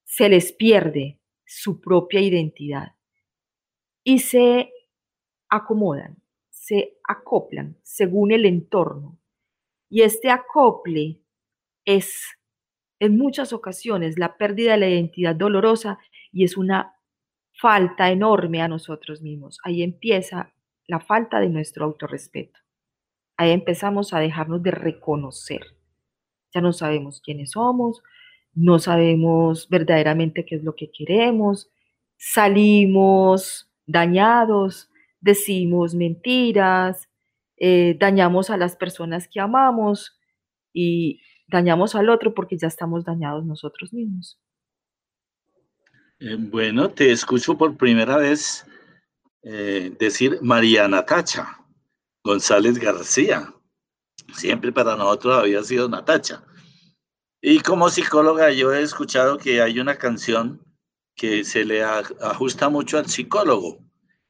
se 0.03 0.29
les 0.29 0.51
pierde 0.51 1.19
su 1.45 1.79
propia 1.79 2.21
identidad 2.21 2.95
y 4.03 4.17
se 4.19 4.71
acomodan, 5.47 6.17
se 6.49 6.97
acoplan 7.07 7.77
según 7.83 8.31
el 8.31 8.45
entorno. 8.45 9.19
Y 9.91 10.01
este 10.01 10.31
acople 10.31 11.21
es 11.85 12.23
en 12.99 13.15
muchas 13.15 13.53
ocasiones 13.53 14.17
la 14.17 14.37
pérdida 14.37 14.71
de 14.71 14.79
la 14.79 14.89
identidad 14.89 15.35
dolorosa 15.35 15.99
y 16.31 16.45
es 16.45 16.57
una 16.57 16.95
falta 17.53 18.09
enorme 18.09 18.63
a 18.63 18.67
nosotros 18.67 19.21
mismos. 19.21 19.59
Ahí 19.63 19.83
empieza 19.83 20.51
la 20.87 20.99
falta 20.99 21.39
de 21.39 21.49
nuestro 21.49 21.85
autorrespeto. 21.85 22.64
Ahí 23.37 23.51
empezamos 23.51 24.13
a 24.13 24.19
dejarnos 24.19 24.63
de 24.63 24.71
reconocer. 24.71 25.61
Ya 26.53 26.61
no 26.61 26.71
sabemos 26.71 27.21
quiénes 27.21 27.51
somos, 27.51 28.01
no 28.53 28.79
sabemos 28.79 29.67
verdaderamente 29.69 30.45
qué 30.45 30.55
es 30.55 30.63
lo 30.63 30.75
que 30.75 30.89
queremos, 30.89 31.69
salimos 32.17 33.69
dañados, 33.85 34.89
decimos 35.19 35.93
mentiras, 35.93 37.09
eh, 37.57 37.97
dañamos 37.99 38.49
a 38.49 38.57
las 38.57 38.75
personas 38.75 39.27
que 39.27 39.41
amamos 39.41 40.17
y 40.73 41.21
dañamos 41.47 41.95
al 41.95 42.09
otro 42.09 42.33
porque 42.33 42.57
ya 42.57 42.67
estamos 42.67 43.03
dañados 43.03 43.45
nosotros 43.45 43.93
mismos. 43.93 44.39
Eh, 46.19 46.37
bueno, 46.39 46.89
te 46.89 47.11
escucho 47.11 47.57
por 47.57 47.75
primera 47.75 48.17
vez 48.17 48.65
eh, 49.43 49.93
decir 49.99 50.39
Mariana 50.41 51.05
Tacha 51.05 51.64
González 52.25 52.79
García. 52.79 53.53
Siempre 54.33 54.71
para 54.71 54.95
nosotros 54.95 55.37
había 55.37 55.63
sido 55.63 55.87
Natacha. 55.87 56.43
Y 57.39 57.59
como 57.59 57.87
psicóloga 57.89 58.51
yo 58.51 58.73
he 58.73 58.81
escuchado 58.81 59.37
que 59.37 59.61
hay 59.61 59.79
una 59.79 59.95
canción 59.99 60.65
que 61.15 61.43
se 61.43 61.63
le 61.63 61.83
ajusta 61.83 62.67
mucho 62.69 62.97
al 62.97 63.05
psicólogo. 63.05 63.77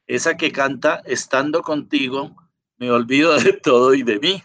Esa 0.06 0.36
que 0.36 0.52
canta, 0.52 1.02
estando 1.06 1.62
contigo, 1.62 2.36
me 2.76 2.90
olvido 2.90 3.34
de 3.40 3.54
todo 3.62 3.94
y 3.94 4.02
de 4.02 4.20
mí. 4.20 4.42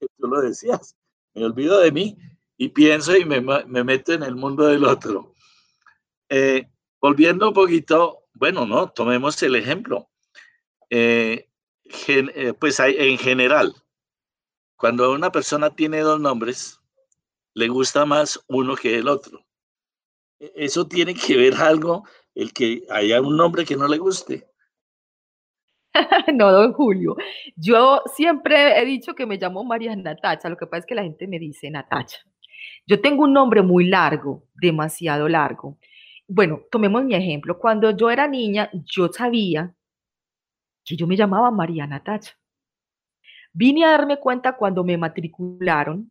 Tú 0.00 0.26
lo 0.26 0.40
decías, 0.40 0.96
me 1.34 1.44
olvido 1.44 1.78
de 1.80 1.92
mí 1.92 2.16
y 2.56 2.70
pienso 2.70 3.14
y 3.14 3.26
me, 3.26 3.42
meto 3.84 4.14
en 4.14 4.22
el 4.22 4.36
mundo 4.36 4.64
del 4.64 4.86
otro. 4.86 5.34
Eh, 6.30 6.70
volviendo 6.98 7.48
un 7.48 7.54
poquito, 7.54 8.20
bueno, 8.32 8.64
no, 8.64 8.88
tomemos 8.88 9.42
el 9.42 9.54
ejemplo. 9.54 10.08
Eh, 10.88 11.50
pues 12.58 12.80
hay, 12.80 12.96
en 12.98 13.18
general, 13.18 13.74
cuando 14.76 15.12
una 15.12 15.30
persona 15.30 15.70
tiene 15.70 16.00
dos 16.00 16.20
nombres, 16.20 16.80
le 17.54 17.68
gusta 17.68 18.04
más 18.04 18.44
uno 18.48 18.74
que 18.74 18.98
el 18.98 19.08
otro. 19.08 19.44
E, 20.38 20.52
eso 20.56 20.86
tiene 20.86 21.14
que 21.14 21.36
ver 21.36 21.54
algo, 21.54 22.04
el 22.34 22.52
que 22.52 22.82
haya 22.90 23.20
un 23.20 23.36
nombre 23.36 23.64
que 23.64 23.76
no 23.76 23.86
le 23.88 23.98
guste. 23.98 24.46
no, 26.34 26.50
don 26.50 26.72
Julio. 26.72 27.16
Yo 27.56 28.02
siempre 28.14 28.80
he 28.80 28.84
dicho 28.84 29.14
que 29.14 29.26
me 29.26 29.36
llamo 29.36 29.64
María 29.64 29.94
Natacha. 29.94 30.48
Lo 30.48 30.56
que 30.56 30.66
pasa 30.66 30.80
es 30.80 30.86
que 30.86 30.94
la 30.94 31.04
gente 31.04 31.26
me 31.28 31.38
dice 31.38 31.70
Natacha. 31.70 32.18
Yo 32.86 33.00
tengo 33.00 33.24
un 33.24 33.32
nombre 33.32 33.62
muy 33.62 33.86
largo, 33.86 34.44
demasiado 34.54 35.28
largo. 35.28 35.78
Bueno, 36.26 36.62
tomemos 36.70 37.04
mi 37.04 37.14
ejemplo. 37.14 37.58
Cuando 37.58 37.96
yo 37.96 38.10
era 38.10 38.26
niña, 38.26 38.70
yo 38.72 39.08
sabía 39.12 39.74
que 40.84 40.96
yo 40.96 41.06
me 41.06 41.16
llamaba 41.16 41.50
María 41.50 41.86
Natacha. 41.86 42.36
Vine 43.52 43.84
a 43.84 43.90
darme 43.90 44.18
cuenta 44.18 44.56
cuando 44.56 44.84
me 44.84 44.98
matricularon 44.98 46.10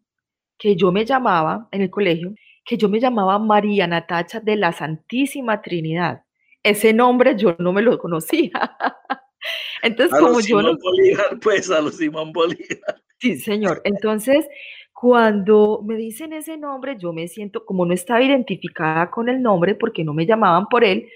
que 0.58 0.76
yo 0.76 0.92
me 0.92 1.06
llamaba 1.06 1.68
en 1.72 1.82
el 1.82 1.90
colegio, 1.90 2.34
que 2.64 2.78
yo 2.78 2.88
me 2.88 3.00
llamaba 3.00 3.38
María 3.40 3.86
Natacha 3.86 4.40
de 4.40 4.56
la 4.56 4.72
Santísima 4.72 5.62
Trinidad. 5.62 6.24
Ese 6.64 6.94
nombre 6.94 7.36
yo 7.36 7.56
no 7.60 7.74
me 7.74 7.82
lo 7.82 7.98
conocía. 8.00 8.52
Entonces, 9.84 10.18
como 10.18 10.40
yo 10.40 10.62
no... 10.62 10.78
Bolívar, 10.78 11.40
pues 11.42 11.70
a 11.70 11.82
los 11.82 11.98
Simón 11.98 12.32
Bolívar. 12.32 13.04
Sí, 13.20 13.38
señor. 13.38 13.82
Entonces, 13.84 14.48
cuando 14.94 15.82
me 15.86 15.96
dicen 15.98 16.32
ese 16.32 16.58
nombre, 16.58 16.96
yo 16.98 17.12
me 17.12 17.28
siento, 17.28 17.66
como 17.66 17.86
no 17.86 17.94
estaba 17.94 18.24
identificada 18.24 19.12
con 19.12 19.28
el 19.28 19.42
nombre, 19.42 19.76
porque 19.76 20.06
no 20.06 20.14
me 20.14 20.26
llamaban 20.26 20.68
por 20.68 20.86
él, 20.86 21.10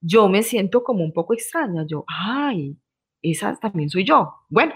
yo 0.00 0.28
me 0.28 0.44
siento 0.44 0.84
como 0.84 1.02
un 1.02 1.12
poco 1.12 1.34
extraña. 1.34 1.84
Yo, 1.88 2.04
ay, 2.06 2.76
esa 3.30 3.56
también 3.56 3.90
soy 3.90 4.04
yo. 4.04 4.34
Bueno, 4.48 4.74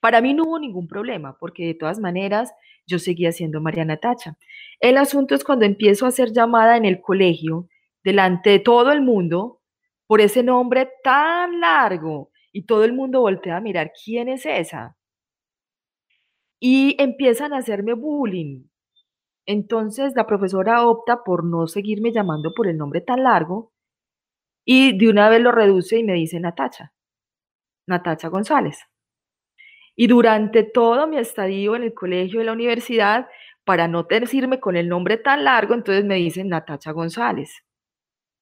para 0.00 0.20
mí 0.20 0.34
no 0.34 0.44
hubo 0.44 0.58
ningún 0.58 0.88
problema, 0.88 1.36
porque 1.38 1.66
de 1.66 1.74
todas 1.74 1.98
maneras 1.98 2.52
yo 2.86 2.98
seguía 2.98 3.32
siendo 3.32 3.60
Mariana 3.60 3.96
Tacha. 3.98 4.36
El 4.80 4.98
asunto 4.98 5.34
es 5.34 5.44
cuando 5.44 5.64
empiezo 5.64 6.06
a 6.06 6.10
ser 6.10 6.32
llamada 6.32 6.76
en 6.76 6.84
el 6.84 7.00
colegio, 7.00 7.68
delante 8.02 8.50
de 8.50 8.58
todo 8.58 8.92
el 8.92 9.00
mundo, 9.00 9.62
por 10.06 10.20
ese 10.20 10.42
nombre 10.42 10.90
tan 11.02 11.60
largo, 11.60 12.30
y 12.52 12.66
todo 12.66 12.84
el 12.84 12.92
mundo 12.92 13.20
voltea 13.20 13.56
a 13.56 13.60
mirar, 13.60 13.92
¿quién 14.04 14.28
es 14.28 14.46
esa? 14.46 14.96
Y 16.60 16.96
empiezan 17.02 17.52
a 17.52 17.58
hacerme 17.58 17.94
bullying. 17.94 18.64
Entonces 19.46 20.14
la 20.16 20.26
profesora 20.26 20.86
opta 20.86 21.24
por 21.24 21.44
no 21.44 21.66
seguirme 21.66 22.12
llamando 22.12 22.52
por 22.54 22.68
el 22.68 22.78
nombre 22.78 23.00
tan 23.00 23.24
largo 23.24 23.72
y 24.64 24.96
de 24.96 25.10
una 25.10 25.28
vez 25.28 25.42
lo 25.42 25.52
reduce 25.52 25.98
y 25.98 26.04
me 26.04 26.14
dice 26.14 26.40
Natacha, 26.40 26.93
Natacha 27.86 28.28
González. 28.28 28.78
Y 29.96 30.06
durante 30.08 30.64
todo 30.64 31.06
mi 31.06 31.18
estadio 31.18 31.76
en 31.76 31.84
el 31.84 31.94
colegio 31.94 32.40
y 32.40 32.44
la 32.44 32.52
universidad, 32.52 33.28
para 33.64 33.88
no 33.88 34.04
decirme 34.04 34.60
con 34.60 34.76
el 34.76 34.88
nombre 34.88 35.16
tan 35.16 35.44
largo, 35.44 35.74
entonces 35.74 36.04
me 36.04 36.16
dicen 36.16 36.48
Natacha 36.48 36.92
González. 36.92 37.64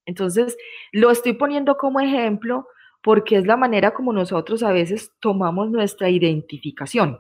Entonces, 0.07 0.57
lo 0.93 1.11
estoy 1.11 1.35
poniendo 1.35 1.77
como 1.77 2.01
ejemplo 2.01 2.67
porque 3.03 3.37
es 3.37 3.47
la 3.47 3.57
manera 3.57 3.93
como 3.95 4.13
nosotros 4.13 4.63
a 4.63 4.73
veces 4.73 5.13
tomamos 5.21 5.71
nuestra 5.71 6.09
identificación. 6.09 7.19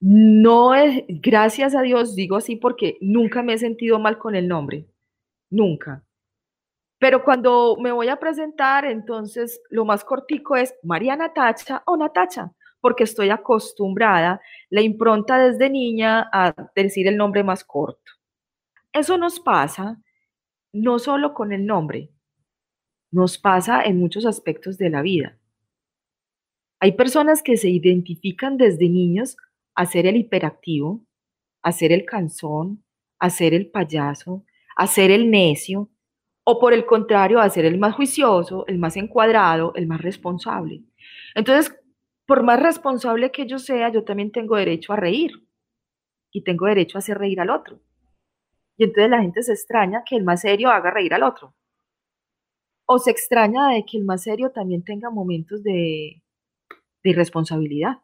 No 0.00 0.74
es, 0.74 1.04
gracias 1.08 1.74
a 1.74 1.82
Dios, 1.82 2.14
digo 2.14 2.36
así 2.36 2.56
porque 2.56 2.98
nunca 3.00 3.42
me 3.42 3.54
he 3.54 3.58
sentido 3.58 3.98
mal 3.98 4.18
con 4.18 4.34
el 4.36 4.46
nombre, 4.48 4.86
nunca. 5.50 6.05
Pero 6.98 7.22
cuando 7.24 7.76
me 7.78 7.92
voy 7.92 8.08
a 8.08 8.16
presentar, 8.16 8.86
entonces 8.86 9.60
lo 9.68 9.84
más 9.84 10.04
cortico 10.04 10.56
es 10.56 10.74
María 10.82 11.14
Natacha 11.16 11.82
o 11.86 11.96
Natacha, 11.96 12.52
porque 12.80 13.04
estoy 13.04 13.30
acostumbrada, 13.30 14.40
la 14.70 14.80
impronta 14.80 15.38
desde 15.38 15.68
niña 15.68 16.28
a 16.32 16.54
decir 16.74 17.06
el 17.06 17.16
nombre 17.16 17.44
más 17.44 17.64
corto. 17.64 18.12
Eso 18.92 19.18
nos 19.18 19.40
pasa 19.40 20.00
no 20.72 20.98
solo 20.98 21.34
con 21.34 21.52
el 21.52 21.66
nombre, 21.66 22.10
nos 23.10 23.38
pasa 23.38 23.82
en 23.82 23.98
muchos 23.98 24.26
aspectos 24.26 24.78
de 24.78 24.90
la 24.90 25.02
vida. 25.02 25.38
Hay 26.80 26.92
personas 26.92 27.42
que 27.42 27.56
se 27.56 27.70
identifican 27.70 28.56
desde 28.56 28.88
niños 28.88 29.36
a 29.74 29.86
ser 29.86 30.06
el 30.06 30.16
hiperactivo, 30.16 31.04
a 31.62 31.72
ser 31.72 31.92
el 31.92 32.04
cansón, 32.04 32.84
a 33.18 33.30
ser 33.30 33.54
el 33.54 33.70
payaso, 33.70 34.44
a 34.76 34.86
ser 34.86 35.10
el 35.10 35.30
necio, 35.30 35.90
o 36.48 36.60
por 36.60 36.72
el 36.72 36.86
contrario, 36.86 37.40
a 37.40 37.50
ser 37.50 37.64
el 37.64 37.76
más 37.76 37.96
juicioso, 37.96 38.64
el 38.68 38.78
más 38.78 38.96
encuadrado, 38.96 39.72
el 39.74 39.88
más 39.88 40.00
responsable. 40.00 40.84
Entonces, 41.34 41.76
por 42.24 42.44
más 42.44 42.62
responsable 42.62 43.32
que 43.32 43.46
yo 43.46 43.58
sea, 43.58 43.90
yo 43.90 44.04
también 44.04 44.30
tengo 44.30 44.56
derecho 44.56 44.92
a 44.92 44.96
reír 44.96 45.32
y 46.30 46.44
tengo 46.44 46.66
derecho 46.66 46.98
a 46.98 47.00
hacer 47.00 47.18
reír 47.18 47.40
al 47.40 47.50
otro. 47.50 47.80
Y 48.76 48.84
entonces 48.84 49.10
la 49.10 49.22
gente 49.22 49.42
se 49.42 49.52
extraña 49.54 50.04
que 50.08 50.14
el 50.14 50.22
más 50.22 50.42
serio 50.42 50.70
haga 50.70 50.92
reír 50.92 51.14
al 51.14 51.24
otro. 51.24 51.52
O 52.86 53.00
se 53.00 53.10
extraña 53.10 53.70
de 53.70 53.84
que 53.84 53.98
el 53.98 54.04
más 54.04 54.22
serio 54.22 54.52
también 54.52 54.84
tenga 54.84 55.10
momentos 55.10 55.64
de, 55.64 56.22
de 57.02 57.10
irresponsabilidad. 57.10 58.02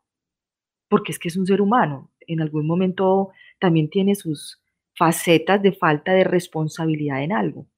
Porque 0.88 1.12
es 1.12 1.20
que 1.20 1.28
es 1.28 1.36
un 1.36 1.46
ser 1.46 1.60
humano. 1.60 2.10
En 2.26 2.40
algún 2.40 2.66
momento 2.66 3.30
también 3.60 3.88
tiene 3.88 4.16
sus 4.16 4.60
facetas 4.96 5.62
de 5.62 5.72
falta 5.72 6.12
de 6.12 6.24
responsabilidad 6.24 7.22
en 7.22 7.32
algo. 7.32 7.68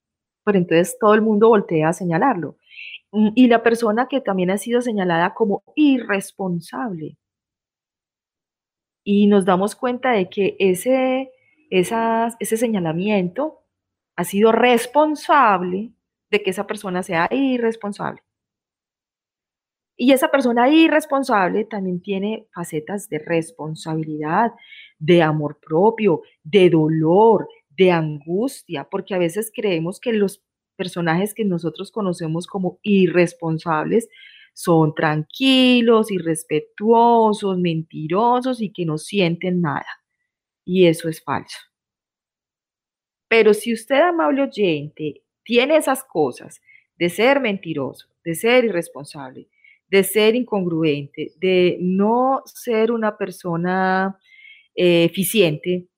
Pero 0.44 0.58
entonces 0.58 0.96
todo 1.00 1.14
el 1.14 1.22
mundo 1.22 1.48
voltea 1.48 1.88
a 1.88 1.92
señalarlo. 1.92 2.56
Mm, 3.12 3.30
y 3.34 3.46
la 3.48 3.62
persona 3.62 4.08
que 4.08 4.20
también 4.20 4.50
ha 4.50 4.58
sido 4.58 4.82
señalada 4.82 5.34
como 5.34 5.62
irresponsable. 5.76 7.16
Y 9.04 9.26
nos 9.26 9.44
damos 9.44 9.76
cuenta 9.76 10.12
de 10.12 10.28
que 10.28 10.56
ese, 10.58 11.30
ese 11.70 12.56
señalamiento 12.56 13.62
ha 14.16 14.24
sido 14.24 14.52
responsable 14.52 15.92
de 16.30 16.42
que 16.42 16.50
esa 16.50 16.66
persona 16.66 17.02
sea 17.02 17.28
irresponsable. 17.30 18.22
Y 19.96 20.12
esa 20.12 20.30
persona 20.30 20.68
irresponsable 20.68 21.64
también 21.64 22.00
tiene 22.00 22.48
facetas 22.52 23.08
de 23.08 23.20
responsabilidad, 23.20 24.52
de 24.98 25.22
amor 25.22 25.58
propio, 25.60 26.22
de 26.42 26.68
dolor, 26.68 27.48
de 27.76 27.90
angustia, 27.90 28.88
porque 28.90 29.14
a 29.14 29.18
veces 29.18 29.50
creemos 29.54 30.00
que 30.00 30.12
los 30.12 30.42
personajes 30.76 31.34
que 31.34 31.44
nosotros 31.44 31.90
conocemos 31.90 32.46
como 32.46 32.78
irresponsables 32.82 34.08
son 34.52 34.94
tranquilos, 34.94 36.10
irrespetuosos, 36.10 37.58
mentirosos 37.58 38.60
y 38.60 38.72
que 38.72 38.84
no 38.84 38.98
sienten 38.98 39.60
nada. 39.60 39.86
Y 40.64 40.86
eso 40.86 41.08
es 41.08 41.22
falso. 41.22 41.58
Pero 43.28 43.52
si 43.52 43.72
usted, 43.72 44.00
amable 44.00 44.42
oyente, 44.42 45.24
tiene 45.42 45.76
esas 45.76 46.04
cosas 46.04 46.60
de 46.96 47.10
ser 47.10 47.40
mentiroso, 47.40 48.08
de 48.24 48.34
ser 48.34 48.64
irresponsable, 48.64 49.48
de 49.88 50.04
ser 50.04 50.36
incongruente, 50.36 51.32
de 51.38 51.76
no 51.80 52.42
ser 52.46 52.92
una 52.92 53.18
persona 53.18 54.18
eh, 54.74 55.04
eficiente, 55.04 55.88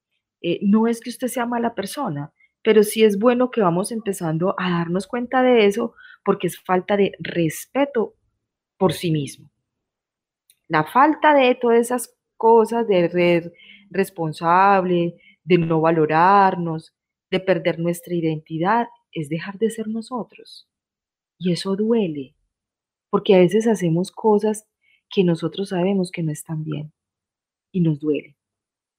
eh, 0.48 0.61
no 0.62 0.87
es 0.87 1.00
que 1.00 1.11
usted 1.11 1.26
sea 1.26 1.44
mala 1.44 1.74
persona, 1.74 2.32
pero 2.62 2.85
sí 2.85 3.02
es 3.02 3.18
bueno 3.18 3.50
que 3.50 3.61
vamos 3.61 3.90
empezando 3.90 4.54
a 4.56 4.70
darnos 4.70 5.09
cuenta 5.09 5.42
de 5.42 5.66
eso 5.66 5.94
porque 6.24 6.46
es 6.46 6.61
falta 6.61 6.96
de 6.96 7.14
respeto 7.18 8.14
por 8.78 8.92
sí 8.92 9.11
mismo. 9.11 9.50
La 10.68 10.85
falta 10.85 11.35
de 11.35 11.52
todas 11.56 11.80
esas 11.80 12.16
cosas 12.37 12.87
de 12.87 13.11
ser 13.11 13.52
responsable, 13.90 15.16
de 15.42 15.59
no 15.59 15.80
valorarnos, 15.80 16.94
de 17.28 17.40
perder 17.40 17.80
nuestra 17.80 18.14
identidad, 18.14 18.87
es 19.11 19.28
dejar 19.28 19.59
de 19.59 19.70
ser 19.70 19.88
nosotros. 19.88 20.68
Y 21.38 21.50
eso 21.50 21.74
duele, 21.74 22.37
porque 23.11 23.35
a 23.35 23.38
veces 23.38 23.66
hacemos 23.66 24.12
cosas 24.12 24.68
que 25.11 25.24
nosotros 25.24 25.70
sabemos 25.70 26.12
que 26.12 26.22
no 26.22 26.30
están 26.30 26.62
bien 26.62 26.92
y 27.72 27.80
nos 27.80 27.98
duele. 27.98 28.36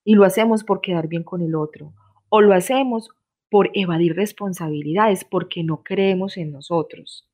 Y 0.08 0.16
lo 0.16 0.24
hacemos 0.24 0.64
por 0.64 0.80
quedar 0.80 1.10
bien 1.10 1.24
con 1.24 1.42
el 1.42 1.54
otro, 1.54 1.94
o 2.30 2.40
lo 2.40 2.54
hacemos 2.54 3.10
por 3.50 3.70
evadir 3.74 4.16
responsabilidades, 4.16 5.26
porque 5.26 5.66
no 5.66 5.84
creemos 5.84 6.38
en 6.38 6.54
nosotros, 6.54 7.28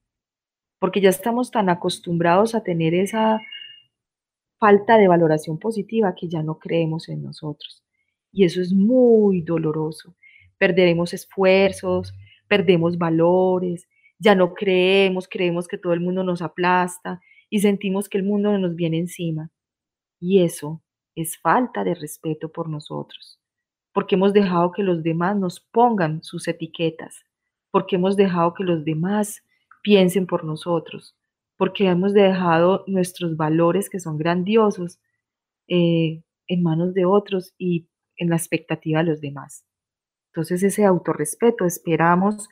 porque 0.80 1.00
ya 1.00 1.10
estamos 1.10 1.52
tan 1.52 1.70
acostumbrados 1.70 2.56
a 2.56 2.64
tener 2.64 2.96
esa 2.96 3.40
falta 4.60 4.98
de 4.98 5.08
valoración 5.08 5.60
positiva 5.60 6.16
que 6.16 6.28
ya 6.28 6.42
no 6.42 6.58
creemos 6.58 7.10
en 7.10 7.22
nosotros. 7.22 7.84
Y 8.32 8.44
eso 8.44 8.60
es 8.60 8.74
muy 8.74 9.42
doloroso. 9.42 10.16
Perderemos 10.58 11.14
esfuerzos, 11.14 12.16
perdemos 12.48 12.98
valores, 12.98 13.88
ya 14.18 14.34
no 14.34 14.56
creemos, 14.56 15.28
creemos 15.28 15.68
que 15.68 15.78
todo 15.78 15.94
el 15.94 16.00
mundo 16.00 16.24
nos 16.24 16.42
aplasta 16.42 17.22
y 17.52 17.60
sentimos 17.60 18.10
que 18.10 18.18
el 18.18 18.24
mundo 18.24 18.58
nos 18.58 18.76
viene 18.76 18.98
encima. 18.98 19.52
Y 20.20 20.42
eso 20.42 20.83
es 21.16 21.38
falta 21.40 21.84
de 21.84 21.96
respeto 21.96 22.50
por 22.50 22.70
nosotros 22.70 23.40
porque 23.94 24.16
hemos 24.16 24.34
dejado 24.34 24.72
que 24.72 24.84
los 24.84 25.04
demás 25.04 25.38
nos 25.38 25.60
pongan 25.60 26.24
sus 26.24 26.48
etiquetas, 26.48 27.26
porque 27.72 27.96
hemos 27.96 28.18
dejado 28.18 28.54
que 28.54 28.64
los 28.64 28.84
demás 28.84 29.44
piensen 29.84 30.26
por 30.26 30.44
nosotros, 30.44 31.16
porque 31.58 31.88
hemos 31.88 32.14
dejado 32.14 32.84
nuestros 32.88 33.38
valores 33.38 33.90
que 33.90 34.00
son 34.00 34.18
grandiosos 34.18 35.00
eh, 35.68 36.24
en 36.48 36.64
manos 36.64 36.94
de 36.94 37.06
otros 37.06 37.54
y 37.58 37.88
en 38.18 38.30
la 38.30 38.36
expectativa 38.36 39.00
de 39.00 39.12
los 39.12 39.22
demás. 39.22 39.64
Entonces 40.32 40.64
ese 40.64 40.86
autorrespeto 40.86 41.66
esperamos 41.66 42.50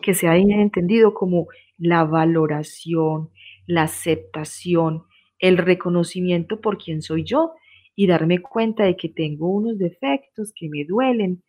que 0.00 0.14
se 0.14 0.28
haya 0.28 0.56
entendido 0.56 1.14
como 1.14 1.48
la 1.76 2.04
valoración, 2.04 3.30
la 3.66 3.82
aceptación, 3.82 5.04
el 5.40 5.58
reconocimiento 5.58 6.60
por 6.60 6.78
quien 6.78 7.02
soy 7.02 7.24
yo 7.24 7.54
y 7.96 8.06
darme 8.06 8.40
cuenta 8.40 8.84
de 8.84 8.96
que 8.96 9.08
tengo 9.08 9.48
unos 9.48 9.78
defectos 9.78 10.52
que 10.54 10.68
me 10.68 10.84
duelen 10.84 11.42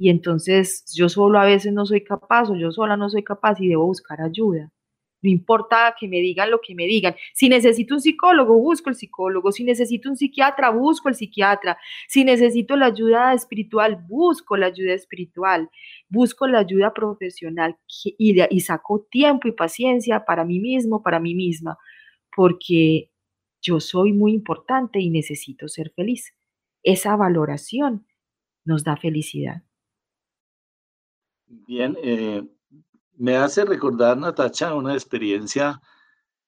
y 0.00 0.08
entonces 0.08 0.84
yo 0.94 1.10
solo 1.10 1.38
a 1.38 1.44
veces 1.44 1.74
no 1.74 1.84
soy 1.84 2.02
capaz 2.02 2.48
o 2.50 2.56
yo 2.56 2.72
sola 2.72 2.96
no 2.96 3.10
soy 3.10 3.22
capaz 3.22 3.60
y 3.60 3.68
debo 3.68 3.84
buscar 3.84 4.22
ayuda. 4.22 4.72
No 5.22 5.30
importa 5.30 5.94
que 5.98 6.08
me 6.08 6.20
digan 6.20 6.50
lo 6.50 6.60
que 6.62 6.74
me 6.74 6.86
digan. 6.86 7.14
Si 7.34 7.50
necesito 7.50 7.94
un 7.94 8.00
psicólogo, 8.00 8.56
busco 8.56 8.88
el 8.88 8.96
psicólogo. 8.96 9.52
Si 9.52 9.64
necesito 9.64 10.08
un 10.08 10.16
psiquiatra, 10.16 10.70
busco 10.70 11.10
el 11.10 11.14
psiquiatra. 11.14 11.76
Si 12.08 12.24
necesito 12.24 12.76
la 12.76 12.86
ayuda 12.86 13.34
espiritual, 13.34 14.02
busco 14.08 14.56
la 14.56 14.66
ayuda 14.68 14.94
espiritual. 14.94 15.68
Busco 16.08 16.46
la 16.46 16.60
ayuda 16.60 16.94
profesional 16.94 17.76
y, 18.18 18.42
y 18.48 18.60
saco 18.60 19.06
tiempo 19.10 19.48
y 19.48 19.52
paciencia 19.52 20.24
para 20.24 20.46
mí 20.46 20.60
mismo, 20.60 21.02
para 21.02 21.20
mí 21.20 21.34
misma. 21.34 21.76
Porque 22.34 23.10
yo 23.60 23.80
soy 23.80 24.12
muy 24.12 24.32
importante 24.32 25.00
y 25.00 25.10
necesito 25.10 25.68
ser 25.68 25.92
feliz. 25.94 26.34
Esa 26.82 27.16
valoración 27.16 28.06
nos 28.64 28.84
da 28.84 28.96
felicidad. 28.96 29.62
Bien, 31.46 31.96
eh, 32.02 32.42
me 33.16 33.36
hace 33.36 33.64
recordar, 33.64 34.16
Natacha, 34.16 34.74
una 34.74 34.94
experiencia 34.94 35.80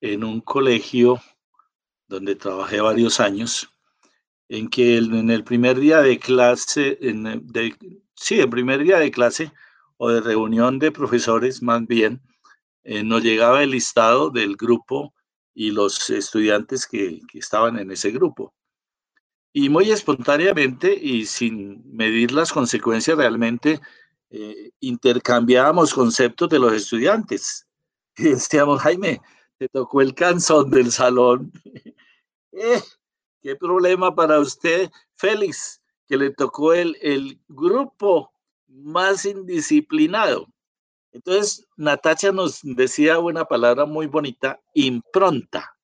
en 0.01 0.23
un 0.23 0.41
colegio 0.41 1.19
donde 2.07 2.35
trabajé 2.35 2.81
varios 2.81 3.19
años, 3.19 3.69
en 4.49 4.69
que 4.69 4.97
en 4.97 5.29
el 5.29 5.43
primer 5.43 5.79
día 5.79 6.01
de 6.01 6.19
clase, 6.19 6.97
sí, 8.15 8.39
el 8.39 8.49
primer 8.49 8.83
día 8.83 8.99
de 8.99 9.11
clase 9.11 9.51
o 9.97 10.09
de 10.09 10.21
reunión 10.21 10.79
de 10.79 10.91
profesores 10.91 11.61
más 11.61 11.85
bien, 11.87 12.21
eh, 12.83 13.03
nos 13.03 13.23
llegaba 13.23 13.63
el 13.63 13.71
listado 13.71 14.29
del 14.29 14.55
grupo 14.55 15.13
y 15.53 15.71
los 15.71 16.09
estudiantes 16.09 16.87
que, 16.87 17.21
estaban 17.33 17.77
en 17.79 17.91
ese 17.91 18.11
grupo. 18.11 18.53
Y 19.53 19.69
muy 19.69 19.91
espontáneamente 19.91 20.93
y 20.93 21.25
sin 21.25 21.83
medir 21.95 22.31
las 22.31 22.51
consecuencias 22.51 23.17
realmente, 23.17 23.79
eh, 24.31 24.71
intercambiábamos 24.79 25.93
conceptos 25.93 26.49
de 26.49 26.59
los 26.59 26.73
estudiantes. 26.73 27.67
Y 28.15 28.25
decíamos, 28.25 28.79
Jaime, 28.81 29.21
te 29.57 29.67
tocó 29.69 29.99
el 30.01 30.13
canzón 30.13 30.69
del 30.69 30.91
salón. 30.91 31.51
Eh, 32.55 32.83
¿Qué 33.41 33.55
problema 33.55 34.13
para 34.13 34.39
usted, 34.39 34.91
Félix, 35.15 35.81
que 36.07 36.17
le 36.17 36.29
tocó 36.29 36.71
el, 36.71 36.95
el 37.01 37.41
grupo 37.47 38.31
más 38.67 39.25
indisciplinado? 39.25 40.52
Entonces, 41.13 41.67
Natacha 41.77 42.31
nos 42.31 42.59
decía 42.63 43.19
una 43.19 43.45
palabra 43.45 43.85
muy 43.85 44.07
bonita, 44.07 44.59
impronta. 44.73 45.77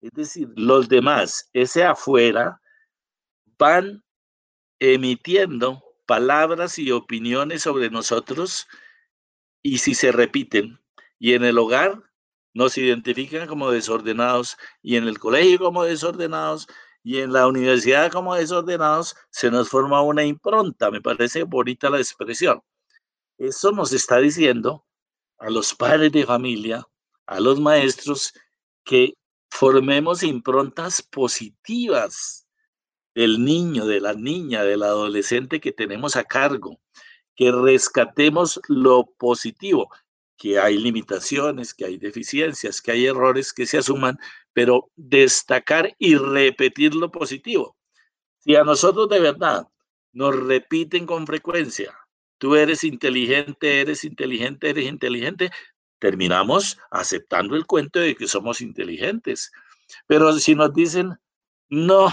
Es 0.00 0.10
decir, 0.12 0.48
los 0.56 0.88
demás, 0.88 1.48
ese 1.52 1.84
afuera, 1.84 2.60
van 3.56 4.04
emitiendo 4.80 5.82
palabras 6.06 6.78
y 6.78 6.90
opiniones 6.90 7.62
sobre 7.62 7.90
nosotros 7.90 8.66
y 9.62 9.78
si 9.78 9.94
se 9.94 10.12
repiten, 10.12 10.80
y 11.18 11.34
en 11.34 11.44
el 11.44 11.58
hogar 11.58 12.02
nos 12.54 12.78
identifican 12.78 13.46
como 13.46 13.70
desordenados, 13.70 14.56
y 14.82 14.96
en 14.96 15.06
el 15.06 15.18
colegio 15.18 15.58
como 15.58 15.84
desordenados, 15.84 16.66
y 17.04 17.18
en 17.20 17.32
la 17.32 17.46
universidad 17.46 18.10
como 18.10 18.34
desordenados, 18.34 19.16
se 19.30 19.50
nos 19.50 19.68
forma 19.68 20.02
una 20.02 20.24
impronta. 20.24 20.90
Me 20.90 21.00
parece 21.00 21.44
bonita 21.44 21.90
la 21.90 21.98
expresión. 21.98 22.60
Eso 23.38 23.70
nos 23.72 23.92
está 23.92 24.18
diciendo 24.18 24.84
a 25.38 25.48
los 25.48 25.74
padres 25.74 26.10
de 26.12 26.26
familia, 26.26 26.86
a 27.26 27.40
los 27.40 27.60
maestros, 27.60 28.34
que 28.84 29.14
formemos 29.50 30.22
improntas 30.22 31.02
positivas 31.02 32.46
del 33.14 33.44
niño, 33.44 33.86
de 33.86 34.00
la 34.00 34.14
niña, 34.14 34.64
del 34.64 34.82
adolescente 34.82 35.60
que 35.60 35.72
tenemos 35.72 36.16
a 36.16 36.24
cargo, 36.24 36.80
que 37.36 37.52
rescatemos 37.52 38.60
lo 38.68 39.06
positivo. 39.18 39.90
que 40.38 40.58
hay 40.58 40.78
limitaciones, 40.78 41.74
que 41.74 41.84
hay 41.84 41.98
deficiencias, 41.98 42.80
que 42.80 42.92
hay 42.92 43.06
errores 43.06 43.52
que 43.52 43.66
se 43.66 43.78
asuman, 43.78 44.18
pero 44.52 44.90
destacar 44.96 45.94
y 45.98 46.14
repetir 46.16 46.94
lo 46.94 47.10
positivo. 47.10 47.76
Si 48.38 48.54
a 48.54 48.62
nosotros 48.64 49.08
de 49.08 49.20
verdad 49.20 49.66
nos 50.12 50.36
repiten 50.36 51.06
con 51.06 51.26
frecuencia, 51.26 51.92
tú 52.38 52.54
eres 52.56 52.84
inteligente, 52.84 53.80
eres 53.80 54.04
inteligente, 54.04 54.70
eres 54.70 54.86
inteligente, 54.86 55.50
terminamos 55.98 56.78
aceptando 56.90 57.56
el 57.56 57.66
cuento 57.66 57.98
de 57.98 58.14
que 58.14 58.28
somos 58.28 58.60
inteligentes. 58.60 59.50
Pero 60.06 60.32
si 60.34 60.54
nos 60.54 60.72
dicen, 60.72 61.18
no, 61.68 62.12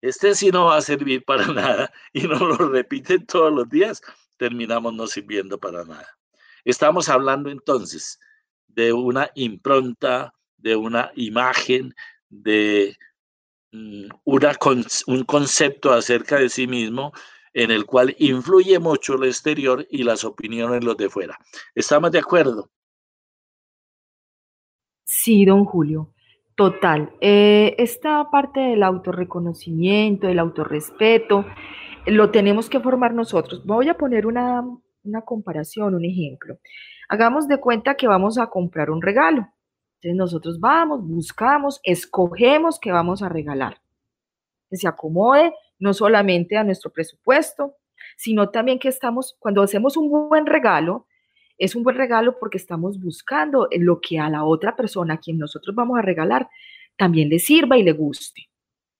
este 0.00 0.34
sí 0.34 0.50
no 0.50 0.66
va 0.66 0.78
a 0.78 0.82
servir 0.82 1.24
para 1.26 1.46
nada 1.46 1.92
y 2.12 2.22
nos 2.22 2.40
lo 2.40 2.56
repiten 2.56 3.26
todos 3.26 3.52
los 3.52 3.68
días, 3.68 4.02
terminamos 4.36 4.94
no 4.94 5.06
sirviendo 5.06 5.58
para 5.58 5.84
nada. 5.84 6.08
Estamos 6.64 7.08
hablando 7.08 7.50
entonces 7.50 8.18
de 8.68 8.92
una 8.92 9.30
impronta, 9.34 10.34
de 10.56 10.76
una 10.76 11.12
imagen, 11.14 11.94
de 12.28 12.96
mm, 13.72 14.08
una, 14.24 14.52
un 15.06 15.24
concepto 15.24 15.92
acerca 15.92 16.38
de 16.38 16.48
sí 16.48 16.66
mismo 16.66 17.12
en 17.54 17.70
el 17.70 17.86
cual 17.86 18.14
influye 18.18 18.78
mucho 18.78 19.16
lo 19.16 19.24
exterior 19.24 19.86
y 19.88 20.02
las 20.02 20.24
opiniones 20.24 20.84
los 20.84 20.96
de 20.96 21.08
fuera. 21.08 21.38
¿Estamos 21.74 22.10
de 22.10 22.18
acuerdo? 22.18 22.68
Sí, 25.04 25.44
don 25.44 25.64
Julio, 25.64 26.12
total. 26.56 27.14
Eh, 27.20 27.76
esta 27.78 28.28
parte 28.30 28.60
del 28.60 28.82
autorreconocimiento, 28.82 30.26
del 30.26 30.40
autorrespeto, 30.40 31.46
lo 32.06 32.30
tenemos 32.30 32.68
que 32.68 32.80
formar 32.80 33.14
nosotros. 33.14 33.64
Voy 33.64 33.88
a 33.88 33.96
poner 33.96 34.26
una, 34.26 34.62
una 35.04 35.22
comparación, 35.22 35.94
un 35.94 36.04
ejemplo. 36.04 36.58
Hagamos 37.08 37.46
de 37.46 37.60
cuenta 37.60 37.94
que 37.94 38.08
vamos 38.08 38.36
a 38.38 38.48
comprar 38.48 38.90
un 38.90 39.00
regalo. 39.00 39.48
Entonces 40.00 40.16
nosotros 40.16 40.58
vamos, 40.58 41.06
buscamos, 41.06 41.80
escogemos 41.84 42.78
qué 42.80 42.90
vamos 42.90 43.22
a 43.22 43.28
regalar. 43.28 43.80
Que 44.68 44.76
se 44.76 44.88
acomode 44.88 45.54
no 45.84 45.92
solamente 45.92 46.56
a 46.56 46.64
nuestro 46.64 46.90
presupuesto, 46.90 47.76
sino 48.16 48.48
también 48.48 48.78
que 48.78 48.88
estamos, 48.88 49.36
cuando 49.38 49.62
hacemos 49.62 49.98
un 49.98 50.08
buen 50.30 50.46
regalo, 50.46 51.06
es 51.58 51.76
un 51.76 51.82
buen 51.82 51.96
regalo 51.96 52.38
porque 52.38 52.56
estamos 52.56 52.98
buscando 52.98 53.68
lo 53.70 54.00
que 54.00 54.18
a 54.18 54.30
la 54.30 54.44
otra 54.44 54.74
persona 54.74 55.14
a 55.14 55.18
quien 55.18 55.36
nosotros 55.36 55.76
vamos 55.76 55.98
a 55.98 56.02
regalar 56.02 56.48
también 56.96 57.28
le 57.28 57.38
sirva 57.38 57.76
y 57.76 57.82
le 57.82 57.92
guste. 57.92 58.48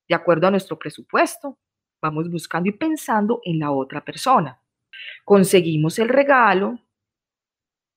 De 0.06 0.14
acuerdo 0.14 0.46
a 0.46 0.50
nuestro 0.50 0.78
presupuesto, 0.78 1.56
vamos 2.02 2.30
buscando 2.30 2.68
y 2.68 2.72
pensando 2.72 3.40
en 3.44 3.60
la 3.60 3.70
otra 3.70 4.04
persona. 4.04 4.60
Conseguimos 5.24 5.98
el 5.98 6.10
regalo, 6.10 6.78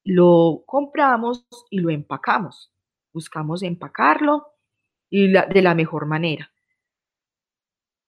lo 0.06 0.64
compramos 0.66 1.46
y 1.70 1.80
lo 1.80 1.90
empacamos. 1.90 2.72
Buscamos 3.12 3.64
empacarlo 3.64 4.48
y 5.10 5.28
de 5.28 5.62
la 5.62 5.76
mejor 5.76 6.06
manera. 6.06 6.50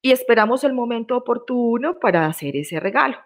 Y 0.02 0.12
esperamos 0.12 0.64
el 0.64 0.74
momento 0.74 1.18
oportuno 1.18 2.00
para 2.00 2.26
hacer 2.26 2.56
ese 2.56 2.80
regalo. 2.80 3.18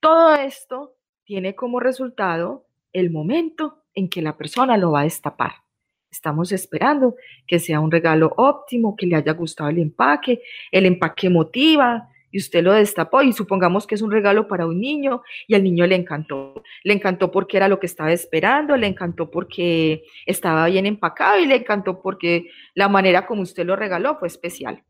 Todo 0.00 0.34
esto 0.34 0.96
tiene 1.24 1.54
como 1.54 1.80
resultado 1.80 2.66
el 2.92 3.10
momento 3.10 3.84
en 3.94 4.08
que 4.08 4.22
la 4.22 4.36
persona 4.36 4.76
lo 4.76 4.92
va 4.92 5.00
a 5.00 5.04
destapar. 5.04 5.52
Estamos 6.10 6.52
esperando 6.52 7.16
que 7.46 7.58
sea 7.58 7.80
un 7.80 7.90
regalo 7.90 8.32
óptimo, 8.36 8.96
que 8.96 9.06
le 9.06 9.16
haya 9.16 9.32
gustado 9.32 9.70
el 9.70 9.78
empaque, 9.78 10.42
el 10.70 10.86
empaque 10.86 11.28
motiva, 11.28 12.08
y 12.30 12.38
usted 12.38 12.62
lo 12.62 12.72
destapó 12.72 13.22
y 13.22 13.32
supongamos 13.32 13.86
que 13.86 13.94
es 13.94 14.02
un 14.02 14.10
regalo 14.10 14.46
para 14.46 14.66
un 14.66 14.78
niño 14.78 15.22
y 15.46 15.54
al 15.54 15.64
niño 15.64 15.86
le 15.86 15.94
encantó. 15.94 16.62
Le 16.84 16.92
encantó 16.92 17.30
porque 17.30 17.56
era 17.56 17.68
lo 17.68 17.80
que 17.80 17.86
estaba 17.86 18.12
esperando, 18.12 18.76
le 18.76 18.86
encantó 18.86 19.30
porque 19.30 20.04
estaba 20.26 20.66
bien 20.66 20.86
empacado 20.86 21.38
y 21.38 21.46
le 21.46 21.56
encantó 21.56 22.02
porque 22.02 22.50
la 22.74 22.88
manera 22.88 23.26
como 23.26 23.42
usted 23.42 23.64
lo 23.64 23.74
regaló 23.74 24.18
fue 24.18 24.28
especial. 24.28 24.82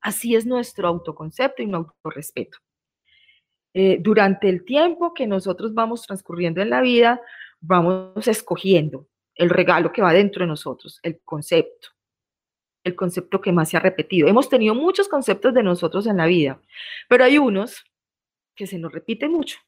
Así 0.00 0.34
es 0.34 0.46
nuestro 0.46 0.88
autoconcepto 0.88 1.62
y 1.62 1.66
nuestro 1.66 1.94
autorrespeto. 1.96 2.58
Eh, 3.72 3.98
durante 4.00 4.48
el 4.48 4.64
tiempo 4.64 5.14
que 5.14 5.26
nosotros 5.26 5.74
vamos 5.74 6.02
transcurriendo 6.02 6.60
en 6.60 6.70
la 6.70 6.80
vida, 6.80 7.20
vamos 7.60 8.26
escogiendo 8.26 9.06
el 9.34 9.50
regalo 9.50 9.92
que 9.92 10.02
va 10.02 10.12
dentro 10.12 10.42
de 10.42 10.48
nosotros, 10.48 10.98
el 11.02 11.20
concepto 11.24 11.90
el 12.84 12.96
concepto 12.96 13.40
que 13.40 13.52
más 13.52 13.68
se 13.68 13.76
ha 13.76 13.80
repetido. 13.80 14.28
Hemos 14.28 14.48
tenido 14.48 14.74
muchos 14.74 15.08
conceptos 15.08 15.52
de 15.54 15.62
nosotros 15.62 16.06
en 16.06 16.16
la 16.16 16.26
vida, 16.26 16.60
pero 17.08 17.24
hay 17.24 17.38
unos 17.38 17.84
que 18.54 18.66
se 18.66 18.78
nos 18.78 18.92
repiten 18.92 19.32
mucho 19.32 19.58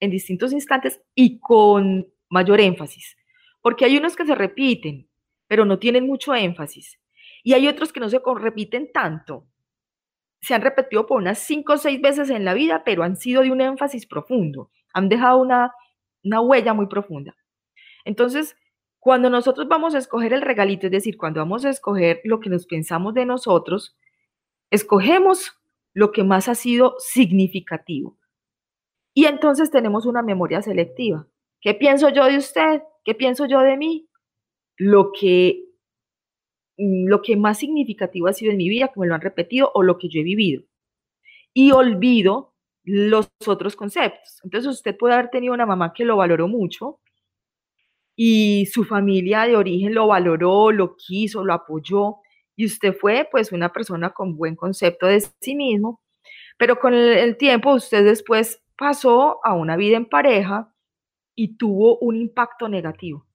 en 0.00 0.10
distintos 0.10 0.52
instantes 0.52 1.00
y 1.14 1.38
con 1.38 2.06
mayor 2.28 2.60
énfasis, 2.60 3.16
porque 3.60 3.84
hay 3.84 3.96
unos 3.96 4.16
que 4.16 4.24
se 4.24 4.34
repiten, 4.34 5.08
pero 5.46 5.64
no 5.64 5.78
tienen 5.78 6.06
mucho 6.06 6.34
énfasis, 6.34 6.98
y 7.42 7.52
hay 7.54 7.68
otros 7.68 7.92
que 7.92 8.00
no 8.00 8.08
se 8.08 8.20
repiten 8.36 8.90
tanto. 8.92 9.46
Se 10.40 10.54
han 10.54 10.62
repetido 10.62 11.06
por 11.06 11.18
unas 11.18 11.38
cinco 11.38 11.74
o 11.74 11.78
seis 11.78 12.00
veces 12.00 12.30
en 12.30 12.44
la 12.44 12.54
vida, 12.54 12.82
pero 12.84 13.02
han 13.02 13.16
sido 13.16 13.42
de 13.42 13.50
un 13.50 13.60
énfasis 13.60 14.06
profundo, 14.06 14.70
han 14.92 15.08
dejado 15.08 15.38
una, 15.38 15.72
una 16.24 16.40
huella 16.40 16.74
muy 16.74 16.86
profunda. 16.86 17.36
Entonces, 18.04 18.56
cuando 18.98 19.30
nosotros 19.30 19.66
vamos 19.68 19.94
a 19.94 19.98
escoger 19.98 20.32
el 20.32 20.42
regalito, 20.42 20.86
es 20.86 20.92
decir, 20.92 21.16
cuando 21.16 21.40
vamos 21.40 21.64
a 21.64 21.70
escoger 21.70 22.20
lo 22.24 22.40
que 22.40 22.50
nos 22.50 22.66
pensamos 22.66 23.14
de 23.14 23.24
nosotros, 23.24 23.96
escogemos 24.70 25.52
lo 25.94 26.12
que 26.12 26.22
más 26.22 26.48
ha 26.48 26.54
sido 26.54 26.96
significativo. 26.98 28.18
Y 29.14 29.24
entonces 29.24 29.70
tenemos 29.70 30.06
una 30.06 30.22
memoria 30.22 30.62
selectiva. 30.62 31.26
¿Qué 31.60 31.74
pienso 31.74 32.10
yo 32.10 32.24
de 32.26 32.38
usted? 32.38 32.82
¿Qué 33.04 33.14
pienso 33.14 33.46
yo 33.46 33.60
de 33.60 33.76
mí? 33.76 34.08
Lo 34.76 35.12
que, 35.12 35.64
lo 37.06 37.22
que 37.22 37.36
más 37.36 37.58
significativo 37.58 38.28
ha 38.28 38.32
sido 38.32 38.52
en 38.52 38.58
mi 38.58 38.68
vida, 38.68 38.88
como 38.88 39.06
lo 39.06 39.14
han 39.14 39.20
repetido, 39.20 39.70
o 39.74 39.82
lo 39.82 39.98
que 39.98 40.08
yo 40.08 40.20
he 40.20 40.24
vivido. 40.24 40.62
Y 41.52 41.72
olvido 41.72 42.54
los 42.84 43.28
otros 43.46 43.76
conceptos. 43.76 44.40
Entonces 44.44 44.70
usted 44.70 44.96
puede 44.96 45.14
haber 45.14 45.30
tenido 45.30 45.54
una 45.54 45.66
mamá 45.66 45.92
que 45.92 46.04
lo 46.04 46.16
valoró 46.16 46.48
mucho, 46.48 47.00
y 48.22 48.66
su 48.66 48.84
familia 48.84 49.46
de 49.46 49.56
origen 49.56 49.94
lo 49.94 50.06
valoró, 50.06 50.72
lo 50.72 50.94
quiso, 50.94 51.42
lo 51.42 51.54
apoyó 51.54 52.16
y 52.54 52.66
usted 52.66 52.92
fue 52.92 53.26
pues 53.30 53.50
una 53.50 53.72
persona 53.72 54.10
con 54.10 54.36
buen 54.36 54.54
concepto 54.54 55.06
de 55.06 55.22
sí 55.40 55.54
mismo, 55.54 56.02
pero 56.58 56.78
con 56.78 56.92
el, 56.92 57.38
tiempo 57.38 57.72
usted 57.72 58.04
después 58.04 58.62
pasó 58.76 59.40
a 59.42 59.54
una 59.54 59.74
vida 59.78 59.96
en 59.96 60.04
pareja 60.04 60.70
y 61.34 61.56
tuvo 61.56 61.96
un 62.00 62.16
impacto 62.16 62.68
negativo. 62.68 63.26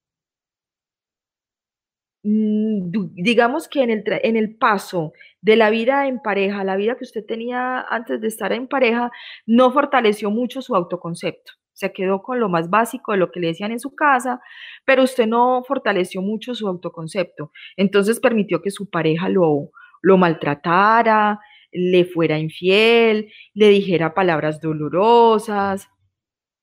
Mm, 2.27 2.89
digamos 3.13 3.67
que 3.67 3.83
en 3.83 3.91
el, 3.91 4.03
en 4.07 4.35
el 4.35 4.57
paso 4.57 5.13
de 5.41 5.55
la 5.55 5.69
vida 5.69 6.07
en 6.07 6.19
pareja, 6.21 6.63
la 6.63 6.75
vida 6.75 6.95
que 6.97 7.03
usted 7.03 7.23
tenía 7.25 7.81
antes 7.81 8.19
de 8.19 8.27
estar 8.27 8.51
en 8.51 8.67
pareja, 8.67 9.11
no 9.45 9.71
fortaleció 9.71 10.31
mucho 10.31 10.61
su 10.61 10.75
autoconcepto 10.75 11.53
se 11.75 11.91
quedó 11.91 12.23
con 12.23 12.39
lo 12.39 12.49
más 12.49 12.69
básico 12.69 13.11
de 13.11 13.17
lo 13.17 13.31
que 13.31 13.41
le 13.41 13.47
decían 13.47 13.71
en 13.71 13.81
su 13.81 13.95
casa, 13.95 14.41
pero 14.85 15.03
usted 15.03 15.27
no 15.27 15.61
fortaleció 15.67 16.21
mucho 16.21 16.55
su 16.55 16.67
autoconcepto. 16.67 17.51
Entonces 17.75 18.19
permitió 18.21 18.61
que 18.61 18.71
su 18.71 18.89
pareja 18.89 19.27
lo, 19.27 19.71
lo 20.01 20.17
maltratara, 20.17 21.39
le 21.71 22.05
fuera 22.05 22.39
infiel, 22.39 23.29
le 23.53 23.69
dijera 23.69 24.13
palabras 24.13 24.61
dolorosas 24.61 25.89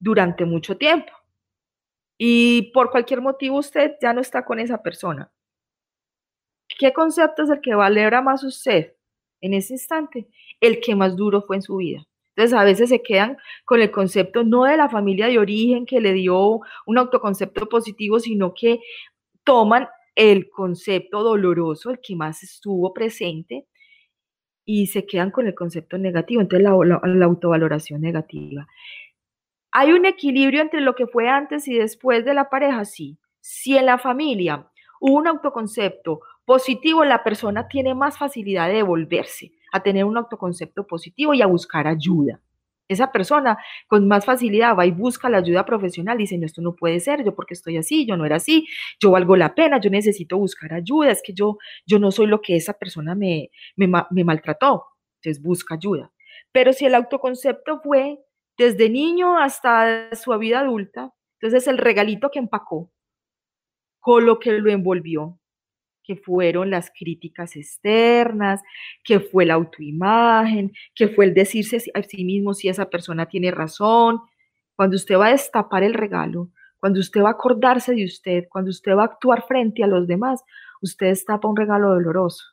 durante 0.00 0.46
mucho 0.46 0.78
tiempo. 0.78 1.12
Y 2.18 2.72
por 2.72 2.90
cualquier 2.90 3.20
motivo 3.20 3.58
usted 3.58 3.96
ya 4.00 4.14
no 4.14 4.22
está 4.22 4.44
con 4.46 4.60
esa 4.60 4.82
persona. 4.82 5.30
¿Qué 6.82 6.92
concepto 6.92 7.44
es 7.44 7.50
el 7.50 7.60
que 7.60 7.76
valora 7.76 8.22
más 8.22 8.42
usted 8.42 8.94
en 9.40 9.54
ese 9.54 9.74
instante? 9.74 10.26
El 10.60 10.80
que 10.80 10.96
más 10.96 11.14
duro 11.14 11.42
fue 11.42 11.54
en 11.54 11.62
su 11.62 11.76
vida. 11.76 12.04
Entonces 12.34 12.58
a 12.58 12.64
veces 12.64 12.88
se 12.88 13.00
quedan 13.00 13.36
con 13.64 13.80
el 13.80 13.92
concepto 13.92 14.42
no 14.42 14.64
de 14.64 14.76
la 14.76 14.88
familia 14.88 15.28
de 15.28 15.38
origen 15.38 15.86
que 15.86 16.00
le 16.00 16.12
dio 16.12 16.58
un 16.86 16.98
autoconcepto 16.98 17.68
positivo, 17.68 18.18
sino 18.18 18.52
que 18.52 18.80
toman 19.44 19.86
el 20.16 20.50
concepto 20.50 21.22
doloroso, 21.22 21.90
el 21.90 22.00
que 22.00 22.16
más 22.16 22.42
estuvo 22.42 22.92
presente, 22.92 23.68
y 24.64 24.88
se 24.88 25.06
quedan 25.06 25.30
con 25.30 25.46
el 25.46 25.54
concepto 25.54 25.98
negativo, 25.98 26.40
entonces 26.40 26.68
la, 26.68 27.24
autovaloración 27.24 28.00
negativa. 28.00 28.66
¿Hay 29.70 29.92
un 29.92 30.04
equilibrio 30.04 30.60
entre 30.60 30.80
lo 30.80 30.96
que 30.96 31.06
fue 31.06 31.28
antes 31.28 31.68
y 31.68 31.78
después 31.78 32.24
de 32.24 32.34
la 32.34 32.50
pareja? 32.50 32.84
Sí. 32.84 33.20
Si 33.40 33.76
en 33.76 33.86
la 33.86 33.98
familia 33.98 34.68
hubo 35.00 35.18
un 35.18 35.28
autoconcepto 35.28 36.22
positivo, 36.52 37.02
la 37.02 37.24
persona 37.24 37.66
tiene 37.66 37.94
más 37.94 38.18
facilidad 38.18 38.68
de 38.68 38.74
devolverse 38.74 39.52
a 39.72 39.82
tener 39.82 40.04
un 40.04 40.18
autoconcepto 40.18 40.86
positivo 40.86 41.32
y 41.32 41.40
a 41.40 41.46
buscar 41.46 41.86
ayuda. 41.86 42.42
Esa 42.88 43.10
persona 43.10 43.56
con 43.86 44.06
más 44.06 44.26
facilidad 44.26 44.76
va 44.76 44.84
y 44.84 44.90
busca 44.90 45.30
la 45.30 45.38
ayuda 45.38 45.64
profesional, 45.64 46.18
dice, 46.18 46.36
no, 46.36 46.44
esto 46.44 46.60
no 46.60 46.76
puede 46.76 47.00
ser, 47.00 47.24
yo 47.24 47.34
porque 47.34 47.54
estoy 47.54 47.78
así, 47.78 48.04
yo 48.04 48.18
no 48.18 48.26
era 48.26 48.36
así, 48.36 48.68
yo 49.00 49.12
valgo 49.12 49.34
la 49.34 49.54
pena, 49.54 49.80
yo 49.80 49.88
necesito 49.88 50.36
buscar 50.36 50.74
ayuda, 50.74 51.10
es 51.10 51.22
que 51.24 51.32
yo, 51.32 51.56
yo 51.86 51.98
no 51.98 52.10
soy 52.10 52.26
lo 52.26 52.42
que 52.42 52.54
esa 52.56 52.74
persona 52.74 53.14
me, 53.14 53.48
me, 53.74 53.90
me 54.10 54.22
maltrató, 54.22 54.84
entonces 55.22 55.42
busca 55.42 55.76
ayuda. 55.76 56.12
Pero 56.52 56.74
si 56.74 56.84
el 56.84 56.94
autoconcepto 56.94 57.80
fue 57.80 58.18
desde 58.58 58.90
niño 58.90 59.38
hasta 59.38 60.14
su 60.16 60.36
vida 60.38 60.60
adulta. 60.60 61.14
Entonces 61.40 61.66
el 61.66 61.78
regalito 61.78 62.30
que 62.30 62.40
empacó, 62.40 62.92
con 64.00 64.26
lo 64.26 64.38
que 64.38 64.52
lo 64.52 64.70
envolvió, 64.70 65.38
fueron 66.16 66.70
las 66.70 66.90
críticas 66.90 67.56
externas, 67.56 68.60
que 69.04 69.20
fue 69.20 69.46
la 69.46 69.54
autoimagen, 69.54 70.72
que 70.94 71.08
fue 71.08 71.26
el 71.26 71.34
decirse 71.34 71.82
a 71.94 72.02
sí 72.02 72.24
mismo 72.24 72.54
si 72.54 72.68
esa 72.68 72.90
persona 72.90 73.26
tiene 73.26 73.50
razón. 73.50 74.20
Cuando 74.76 74.96
usted 74.96 75.16
va 75.16 75.28
a 75.28 75.32
destapar 75.32 75.82
el 75.82 75.94
regalo, 75.94 76.50
cuando 76.80 77.00
usted 77.00 77.22
va 77.22 77.28
a 77.28 77.32
acordarse 77.32 77.94
de 77.94 78.04
usted, 78.04 78.48
cuando 78.50 78.70
usted 78.70 78.96
va 78.96 79.02
a 79.02 79.06
actuar 79.06 79.46
frente 79.46 79.84
a 79.84 79.86
los 79.86 80.06
demás, 80.06 80.42
usted 80.80 81.06
destapa 81.06 81.48
un 81.48 81.56
regalo 81.56 81.90
doloroso. 81.90 82.44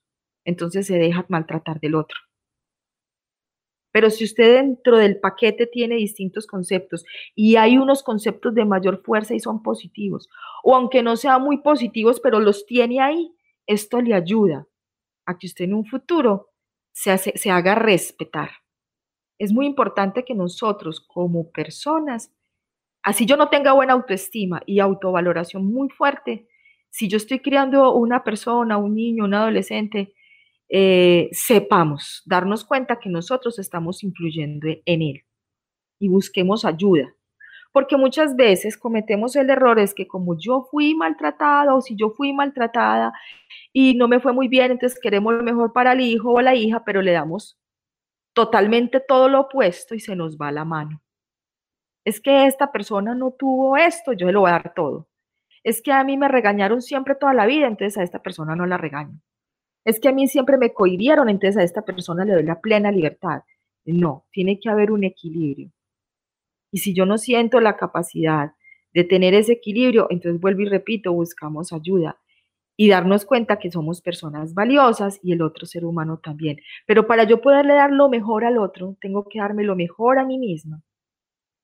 Entonces 0.46 0.88
se 0.88 0.98
deja 0.98 1.26
maltratar 1.30 1.80
del 1.80 1.96
otro. 1.96 2.18
Pero 3.92 4.10
si 4.10 4.24
usted 4.24 4.56
dentro 4.56 4.98
del 4.98 5.20
paquete 5.20 5.66
tiene 5.66 5.96
distintos 5.96 6.46
conceptos 6.46 7.04
y 7.34 7.56
hay 7.56 7.78
unos 7.78 8.04
conceptos 8.04 8.54
de 8.54 8.66
mayor 8.66 9.02
fuerza 9.04 9.34
y 9.34 9.40
son 9.40 9.64
positivos, 9.64 10.30
o 10.64 10.76
aunque 10.76 11.02
no 11.02 11.16
sean 11.16 11.42
muy 11.42 11.58
positivos, 11.58 12.20
pero 12.20 12.40
los 12.40 12.66
tiene 12.66 13.02
ahí, 13.02 13.34
esto 13.70 14.02
le 14.02 14.16
ayuda 14.16 14.68
a 15.26 15.38
que 15.38 15.46
usted 15.46 15.66
en 15.66 15.76
un 15.76 15.86
futuro 15.86 16.50
se, 16.92 17.18
se 17.18 17.52
haga 17.52 17.76
respetar. 17.76 18.50
Es 19.38 19.54
muy 19.54 19.68
importante 19.68 20.26
que 20.26 20.34
nosotros 20.34 21.00
como 21.00 21.52
personas, 21.52 22.34
así 23.04 23.26
yo 23.28 23.38
no 23.38 23.50
tenga 23.50 23.74
buena 23.74 23.94
autoestima 23.94 24.62
y 24.66 24.80
autovaloración 24.80 25.66
muy 25.66 25.90
fuerte, 25.90 26.48
si 26.90 27.08
yo 27.08 27.18
estoy 27.18 27.40
criando 27.40 27.94
una 27.94 28.24
persona, 28.24 28.78
un 28.78 28.96
niño, 28.96 29.26
un 29.26 29.36
adolescente, 29.36 30.16
eh, 30.68 31.30
sepamos 31.32 32.24
darnos 32.26 32.66
cuenta 32.66 33.00
que 33.00 33.10
nosotros 33.10 33.60
estamos 33.60 34.04
influyendo 34.04 34.68
en 34.86 35.02
él 35.04 35.24
y 36.00 36.08
busquemos 36.08 36.66
ayuda. 36.66 37.16
Porque 37.72 37.98
muchas 37.98 38.36
veces 38.36 38.78
cometemos 38.78 39.36
el 39.36 39.50
error 39.50 39.80
es 39.80 39.94
que 39.94 40.08
como 40.08 40.38
yo 40.38 40.68
fui 40.72 40.96
maltratada 40.96 41.76
o 41.76 41.82
si 41.82 41.96
yo 41.96 42.10
fui 42.12 42.34
maltratada 42.34 43.14
y 43.74 43.96
no 43.96 44.08
me 44.08 44.20
fue 44.20 44.34
muy 44.34 44.48
bien, 44.48 44.72
entonces 44.72 45.00
queremos 45.00 45.34
lo 45.34 45.44
mejor 45.44 45.74
para 45.74 45.94
el 45.94 46.02
hijo 46.02 46.32
o 46.32 46.42
la 46.42 46.56
hija, 46.56 46.84
pero 46.86 47.02
le 47.02 47.12
damos 47.12 47.60
totalmente 48.34 49.00
todo 49.00 49.30
lo 49.30 49.42
opuesto 49.42 49.96
y 49.96 50.00
se 50.00 50.16
nos 50.16 50.38
va 50.38 50.52
la 50.52 50.66
mano. 50.66 51.02
Es 52.06 52.20
que 52.22 52.48
esta 52.48 52.72
persona 52.72 53.16
no 53.16 53.32
tuvo 53.32 53.78
esto, 53.78 54.14
yo 54.14 54.32
le 54.32 54.38
voy 54.38 54.50
a 54.50 54.54
dar 54.54 54.74
todo. 54.74 55.08
Es 55.64 55.82
que 55.82 55.92
a 55.92 56.04
mí 56.04 56.18
me 56.18 56.28
regañaron 56.28 56.82
siempre 56.82 57.16
toda 57.16 57.34
la 57.34 57.46
vida, 57.46 57.68
entonces 57.68 57.98
a 57.98 58.04
esta 58.04 58.22
persona 58.24 58.56
no 58.56 58.66
la 58.66 58.78
regaño 58.78 59.20
es 59.86 60.00
que 60.00 60.10
a 60.10 60.14
mí 60.14 60.28
siempre 60.28 60.58
me 60.58 60.74
cohibieron, 60.74 61.30
entonces 61.30 61.58
a 61.58 61.64
esta 61.64 61.82
persona 61.82 62.26
le 62.26 62.34
doy 62.34 62.44
la 62.44 62.60
plena 62.60 62.92
libertad. 62.92 63.42
No, 63.86 64.26
tiene 64.32 64.60
que 64.60 64.70
haber 64.70 64.92
un 64.92 65.04
equilibrio. 65.04 65.72
Y 66.72 66.80
si 66.80 66.94
yo 66.94 67.06
no 67.06 67.18
siento 67.18 67.60
la 67.60 67.78
capacidad 67.78 68.54
de 68.94 69.04
tener 69.04 69.34
ese 69.34 69.54
equilibrio, 69.54 70.08
entonces 70.10 70.40
vuelvo 70.40 70.62
y 70.62 70.66
repito, 70.66 71.14
buscamos 71.14 71.74
ayuda 71.74 72.20
y 72.76 72.90
darnos 72.90 73.26
cuenta 73.26 73.60
que 73.60 73.72
somos 73.72 74.02
personas 74.02 74.54
valiosas 74.54 75.20
y 75.22 75.34
el 75.34 75.42
otro 75.42 75.66
ser 75.66 75.86
humano 75.86 76.20
también. 76.20 76.60
Pero 76.86 77.08
para 77.08 77.26
yo 77.26 77.42
poderle 77.42 77.74
dar 77.74 77.92
lo 77.92 78.10
mejor 78.10 78.46
al 78.46 78.58
otro, 78.58 78.98
tengo 79.02 79.28
que 79.28 79.40
darme 79.40 79.64
lo 79.64 79.76
mejor 79.76 80.18
a 80.20 80.26
mí 80.26 80.38
misma 80.38 80.82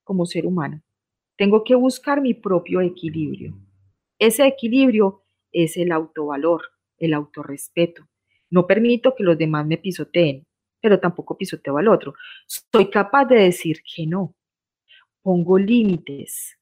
como 0.04 0.26
ser 0.26 0.46
humano. 0.46 0.82
Tengo 1.36 1.64
que 1.64 1.74
buscar 1.74 2.20
mi 2.20 2.34
propio 2.34 2.80
equilibrio. 2.80 3.56
Ese 4.18 4.46
equilibrio 4.46 5.22
es 5.52 5.76
el 5.76 5.92
autovalor 5.92 6.62
el 6.98 7.14
autorrespeto. 7.14 8.06
No 8.50 8.66
permito 8.66 9.14
que 9.14 9.24
los 9.24 9.36
demás 9.36 9.66
me 9.66 9.78
pisoteen, 9.78 10.46
pero 10.80 11.00
tampoco 11.00 11.36
pisoteo 11.36 11.78
al 11.78 11.88
otro. 11.88 12.14
Soy 12.46 12.90
capaz 12.90 13.26
de 13.26 13.36
decir 13.36 13.82
que 13.94 14.06
no. 14.06 14.34
Pongo 15.26 15.58
límites. 15.58 16.56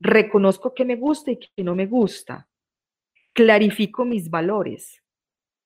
Reconozco 0.00 0.74
que 0.74 0.84
me 0.84 0.96
gusta 0.96 1.30
y 1.30 1.38
que 1.38 1.62
no 1.62 1.76
me 1.76 1.86
gusta. 1.86 2.48
Clarifico 3.32 4.04
mis 4.04 4.30
valores. 4.30 5.00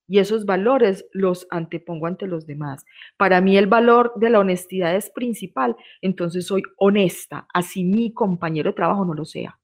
Y 0.07 0.19
esos 0.19 0.45
valores 0.45 1.07
los 1.15 1.47
antepongo 1.49 2.07
ante 2.07 2.27
los 2.27 2.47
demás. 2.47 2.85
Para 3.17 3.41
mí 3.41 3.57
el 3.57 3.67
valor 3.67 4.13
de 4.17 4.29
la 4.29 4.41
honestidad 4.41 4.95
es 4.95 5.09
principal, 5.09 5.75
entonces 6.03 6.45
soy 6.45 6.65
honesta, 6.77 7.47
así 7.55 7.83
mi 7.83 8.13
compañero 8.13 8.69
de 8.69 8.77
trabajo 8.77 9.07
no 9.07 9.15
lo 9.15 9.25
sea. 9.25 9.59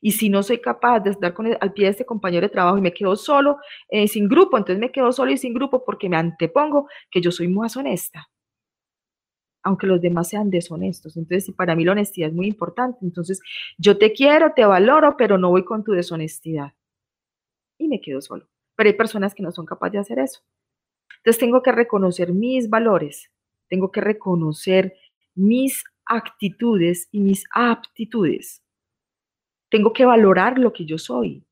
Y 0.00 0.12
si 0.12 0.30
no 0.30 0.42
soy 0.42 0.62
capaz 0.62 1.00
de 1.00 1.10
estar 1.10 1.34
con 1.34 1.46
al 1.46 1.74
pie 1.74 1.84
de 1.84 1.90
este 1.90 2.06
compañero 2.06 2.46
de 2.46 2.54
trabajo 2.54 2.78
y 2.78 2.80
me 2.80 2.94
quedo 2.94 3.16
solo, 3.16 3.58
eh, 3.90 4.08
sin 4.08 4.28
grupo, 4.28 4.56
entonces 4.56 4.80
me 4.80 4.92
quedo 4.92 5.12
solo 5.12 5.30
y 5.30 5.36
sin 5.36 5.52
grupo 5.52 5.84
porque 5.84 6.08
me 6.08 6.16
antepongo 6.16 6.88
que 7.10 7.20
yo 7.20 7.30
soy 7.30 7.48
más 7.48 7.76
honesta, 7.76 8.29
aunque 9.62 9.86
los 9.86 10.00
demás 10.00 10.28
sean 10.28 10.50
deshonestos. 10.50 11.16
Entonces, 11.16 11.54
para 11.54 11.74
mí 11.74 11.84
la 11.84 11.92
honestidad 11.92 12.28
es 12.28 12.34
muy 12.34 12.46
importante. 12.46 12.98
Entonces, 13.02 13.40
yo 13.78 13.98
te 13.98 14.12
quiero, 14.12 14.52
te 14.54 14.64
valoro, 14.64 15.16
pero 15.16 15.38
no 15.38 15.50
voy 15.50 15.64
con 15.64 15.84
tu 15.84 15.92
deshonestidad. 15.92 16.72
Y 17.78 17.88
me 17.88 18.00
quedo 18.00 18.20
solo. 18.20 18.48
Pero 18.76 18.88
hay 18.88 18.96
personas 18.96 19.34
que 19.34 19.42
no 19.42 19.52
son 19.52 19.66
capaces 19.66 19.92
de 19.92 19.98
hacer 19.98 20.18
eso. 20.18 20.40
Entonces, 21.18 21.40
tengo 21.40 21.62
que 21.62 21.72
reconocer 21.72 22.32
mis 22.32 22.70
valores, 22.70 23.30
tengo 23.68 23.90
que 23.90 24.00
reconocer 24.00 24.94
mis 25.34 25.84
actitudes 26.06 27.08
y 27.12 27.20
mis 27.20 27.44
aptitudes 27.54 28.62
tengo 29.70 29.92
que 29.92 30.04
valorar 30.04 30.58
lo 30.58 30.72
que 30.72 30.84
yo 30.84 30.98
soy 30.98 31.46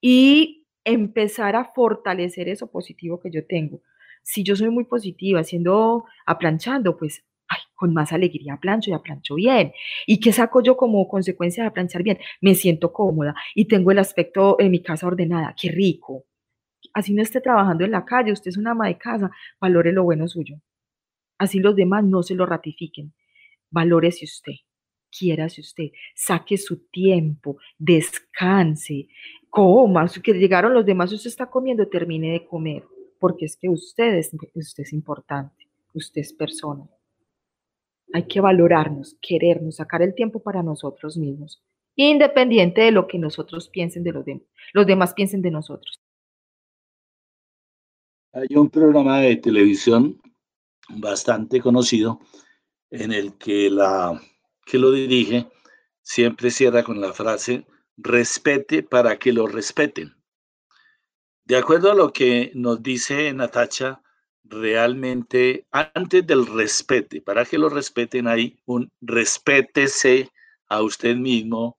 y 0.00 0.66
empezar 0.84 1.56
a 1.56 1.64
fortalecer 1.64 2.48
eso 2.48 2.70
positivo 2.70 3.20
que 3.20 3.30
yo 3.30 3.44
tengo. 3.44 3.82
Si 4.28 4.42
yo 4.44 4.56
soy 4.56 4.68
muy 4.68 4.84
positiva, 4.84 5.40
haciendo, 5.40 6.04
aplanchando, 6.26 6.98
pues 6.98 7.24
ay, 7.48 7.60
con 7.74 7.94
más 7.94 8.12
alegría 8.12 8.58
plancho 8.60 8.90
y 8.90 8.92
aplancho 8.92 9.36
bien. 9.36 9.72
¿Y 10.06 10.20
qué 10.20 10.32
saco 10.32 10.62
yo 10.62 10.76
como 10.76 11.08
consecuencia 11.08 11.62
de 11.62 11.68
aplanchar 11.70 12.02
bien? 12.02 12.18
Me 12.42 12.54
siento 12.54 12.92
cómoda 12.92 13.34
y 13.54 13.68
tengo 13.68 13.90
el 13.90 13.98
aspecto 13.98 14.56
en 14.60 14.70
mi 14.70 14.82
casa 14.82 15.06
ordenada. 15.06 15.54
Qué 15.58 15.70
rico. 15.70 16.26
Así 16.92 17.14
no 17.14 17.22
esté 17.22 17.40
trabajando 17.40 17.86
en 17.86 17.92
la 17.92 18.04
calle, 18.04 18.32
usted 18.32 18.50
es 18.50 18.58
una 18.58 18.72
ama 18.72 18.88
de 18.88 18.98
casa, 18.98 19.30
valore 19.60 19.92
lo 19.92 20.04
bueno 20.04 20.28
suyo. 20.28 20.60
Así 21.38 21.58
los 21.60 21.74
demás 21.74 22.04
no 22.04 22.22
se 22.22 22.34
lo 22.34 22.44
ratifiquen. 22.44 23.14
Valórese 23.70 24.26
usted 24.26 24.56
si 25.10 25.60
usted, 25.60 25.90
saque 26.14 26.58
su 26.58 26.86
tiempo, 26.90 27.56
descanse, 27.78 29.08
coma, 29.48 30.06
que 30.22 30.34
llegaron 30.34 30.74
los 30.74 30.84
demás, 30.84 31.12
usted 31.12 31.30
está 31.30 31.46
comiendo, 31.46 31.88
termine 31.88 32.32
de 32.32 32.46
comer, 32.46 32.84
porque 33.18 33.46
es 33.46 33.56
que 33.56 33.68
usted 33.68 34.14
es, 34.14 34.30
usted 34.54 34.82
es 34.82 34.92
importante, 34.92 35.68
usted 35.94 36.20
es 36.20 36.32
persona. 36.32 36.88
Hay 38.12 38.26
que 38.26 38.40
valorarnos, 38.40 39.16
querernos, 39.20 39.76
sacar 39.76 40.02
el 40.02 40.14
tiempo 40.14 40.42
para 40.42 40.62
nosotros 40.62 41.16
mismos, 41.16 41.62
independiente 41.94 42.82
de 42.82 42.92
lo 42.92 43.06
que 43.06 43.18
nosotros 43.18 43.68
piensen 43.68 44.02
de 44.02 44.12
los 44.12 44.24
demás, 44.24 44.46
los 44.72 44.86
demás 44.86 45.14
piensen 45.14 45.42
de 45.42 45.50
nosotros. 45.50 46.00
Hay 48.32 48.48
un 48.56 48.70
programa 48.70 49.20
de 49.20 49.36
televisión 49.36 50.20
bastante 50.88 51.60
conocido 51.60 52.20
en 52.90 53.12
el 53.12 53.36
que 53.36 53.68
la 53.70 54.20
que 54.64 54.78
lo 54.78 54.92
dirige 54.92 55.48
siempre 56.02 56.50
cierra 56.50 56.82
con 56.82 57.00
la 57.00 57.12
frase, 57.12 57.66
respete 57.96 58.82
para 58.82 59.18
que 59.18 59.32
lo 59.32 59.46
respeten. 59.46 60.14
De 61.48 61.56
acuerdo 61.56 61.90
a 61.90 61.94
lo 61.94 62.12
que 62.12 62.52
nos 62.54 62.82
dice 62.82 63.32
Natacha, 63.32 64.02
realmente 64.44 65.66
antes 65.70 66.26
del 66.26 66.44
respete, 66.44 67.22
para 67.22 67.46
que 67.46 67.56
lo 67.56 67.70
respeten 67.70 68.28
hay 68.28 68.60
un 68.66 68.92
respétese 69.00 70.30
a 70.68 70.82
usted 70.82 71.16
mismo, 71.16 71.78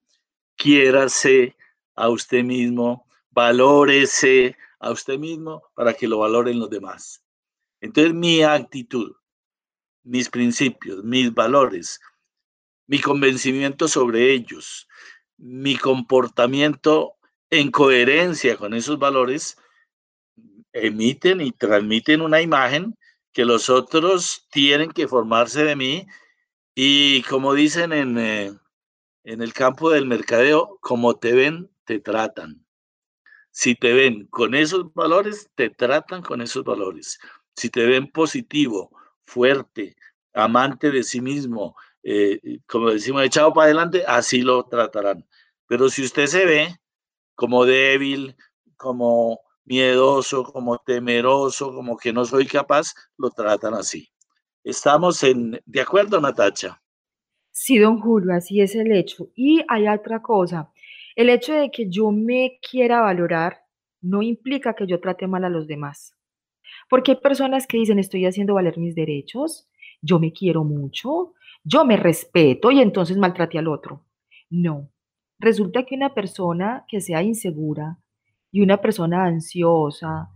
quiérase 0.56 1.56
a 1.94 2.10
usted 2.10 2.44
mismo, 2.44 3.06
valórese 3.30 4.58
a 4.80 4.90
usted 4.90 5.20
mismo 5.20 5.62
para 5.76 5.94
que 5.94 6.08
lo 6.08 6.18
valoren 6.18 6.58
los 6.58 6.72
demás. 6.72 7.24
Entonces 7.80 8.16
mi 8.16 8.42
actitud, 8.42 9.14
mis 10.02 10.32
principios, 10.32 11.04
mis 11.04 11.32
valores, 11.32 12.00
mi 12.88 13.00
convencimiento 13.00 13.88
sobre 13.88 14.34
ellos, 14.34 14.88
mi 15.38 15.76
comportamiento 15.76 17.19
en 17.50 17.72
coherencia 17.72 18.58
con 18.58 18.74
esos 18.74 19.00
valores, 19.00 19.58
emiten 20.74 21.42
y 21.42 21.52
transmiten 21.52 22.22
una 22.22 22.42
imagen 22.42 22.96
que 23.34 23.46
los 23.46 23.70
otros 23.70 24.48
tienen 24.52 24.92
que 24.92 25.08
formarse 25.08 25.64
de 25.64 25.76
mí 25.76 26.08
y 26.76 27.24
como 27.24 27.54
dicen 27.54 27.94
en, 27.94 28.18
eh, 28.18 28.54
en 29.24 29.42
el 29.42 29.54
campo 29.54 29.90
del 29.90 30.06
mercadeo, 30.06 30.78
como 30.82 31.18
te 31.18 31.34
ven, 31.34 31.70
te 31.86 32.00
tratan. 32.00 32.66
Si 33.52 33.76
te 33.76 33.94
ven 33.94 34.28
con 34.28 34.56
esos 34.56 34.94
valores, 34.94 35.50
te 35.56 35.70
tratan 35.70 36.22
con 36.22 36.42
esos 36.42 36.64
valores. 36.64 37.20
Si 37.56 37.70
te 37.70 37.86
ven 37.86 38.12
positivo, 38.12 38.92
fuerte, 39.26 39.96
amante 40.34 40.92
de 40.92 41.04
sí 41.04 41.20
mismo, 41.20 41.76
eh, 42.04 42.60
como 42.68 42.92
decimos, 42.92 43.24
echado 43.24 43.54
para 43.54 43.66
adelante, 43.66 44.04
así 44.08 44.42
lo 44.42 44.64
tratarán. 44.64 45.28
Pero 45.68 45.90
si 45.90 46.04
usted 46.04 46.28
se 46.28 46.46
ve 46.46 46.80
como 47.40 47.64
débil, 47.64 48.36
como 48.76 49.40
miedoso, 49.64 50.44
como 50.44 50.78
temeroso, 50.80 51.74
como 51.74 51.96
que 51.96 52.12
no 52.12 52.26
soy 52.26 52.46
capaz, 52.46 52.94
lo 53.18 53.30
tratan 53.30 53.76
así. 53.76 54.10
Estamos 54.62 55.24
en, 55.24 55.58
¿de 55.66 55.80
acuerdo, 55.80 56.20
Natacha? 56.20 56.82
Sí, 57.50 57.78
don 57.78 58.02
Julio, 58.02 58.34
así 58.34 58.60
es 58.60 58.76
el 58.76 58.92
hecho. 58.92 59.30
Y 59.36 59.64
hay 59.70 59.88
otra 59.88 60.22
cosa, 60.22 60.70
el 61.16 61.30
hecho 61.30 61.54
de 61.54 61.72
que 61.72 61.90
yo 61.90 62.12
me 62.12 62.60
quiera 62.62 63.00
valorar 63.00 63.62
no 64.02 64.22
implica 64.22 64.74
que 64.74 64.86
yo 64.86 65.00
trate 65.00 65.26
mal 65.26 65.46
a 65.46 65.50
los 65.50 65.66
demás. 65.66 66.14
Porque 66.90 67.12
hay 67.14 67.20
personas 67.22 67.68
que 67.68 67.78
dicen, 67.78 68.00
estoy 68.00 68.26
haciendo 68.26 68.56
valer 68.56 68.78
mis 68.78 68.96
derechos, 68.96 69.70
yo 70.02 70.20
me 70.20 70.34
quiero 70.34 70.66
mucho, 70.66 71.36
yo 71.64 71.86
me 71.86 71.96
respeto 71.96 72.70
y 72.70 72.82
entonces 72.82 73.16
maltrate 73.16 73.58
al 73.58 73.70
otro. 73.70 74.04
No. 74.50 74.90
Resulta 75.40 75.84
que 75.84 75.96
una 75.96 76.14
persona 76.14 76.86
que 76.88 77.00
sea 77.00 77.24
insegura 77.24 77.98
y 78.52 78.62
una 78.62 78.82
persona 78.82 79.24
ansiosa 79.26 80.30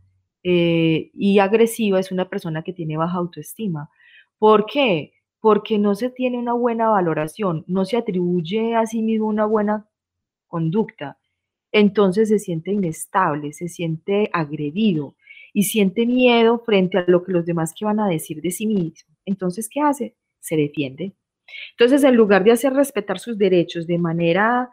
eh, 0.43 1.11
y 1.13 1.39
agresiva 1.39 1.99
es 1.99 2.11
una 2.11 2.29
persona 2.29 2.63
que 2.63 2.73
tiene 2.73 2.97
baja 2.97 3.17
autoestima. 3.17 3.89
¿Por 4.37 4.65
qué? 4.65 5.13
Porque 5.41 5.77
no 5.77 5.95
se 5.95 6.09
tiene 6.09 6.37
una 6.37 6.53
buena 6.53 6.89
valoración, 6.89 7.65
no 7.67 7.83
se 7.85 7.97
atribuye 7.97 8.75
a 8.75 8.85
sí 8.85 9.01
mismo 9.01 9.27
una 9.27 9.45
buena 9.45 9.89
conducta. 10.47 11.17
Entonces 11.71 12.29
se 12.29 12.39
siente 12.39 12.71
inestable, 12.71 13.51
se 13.51 13.67
siente 13.67 14.29
agredido 14.31 15.15
y 15.53 15.63
siente 15.63 16.05
miedo 16.05 16.59
frente 16.59 16.99
a 16.99 17.05
lo 17.07 17.23
que 17.23 17.33
los 17.33 17.45
demás 17.45 17.73
que 17.77 17.85
van 17.85 17.99
a 17.99 18.07
decir 18.07 18.41
de 18.41 18.51
sí 18.51 18.67
mismo. 18.67 19.15
Entonces, 19.25 19.69
¿qué 19.69 19.81
hace? 19.81 20.15
Se 20.39 20.55
defiende. 20.55 21.13
Entonces, 21.71 22.03
en 22.03 22.15
lugar 22.15 22.43
de 22.43 22.51
hacer 22.51 22.73
respetar 22.73 23.19
sus 23.19 23.37
derechos 23.37 23.87
de 23.87 23.97
manera 23.97 24.69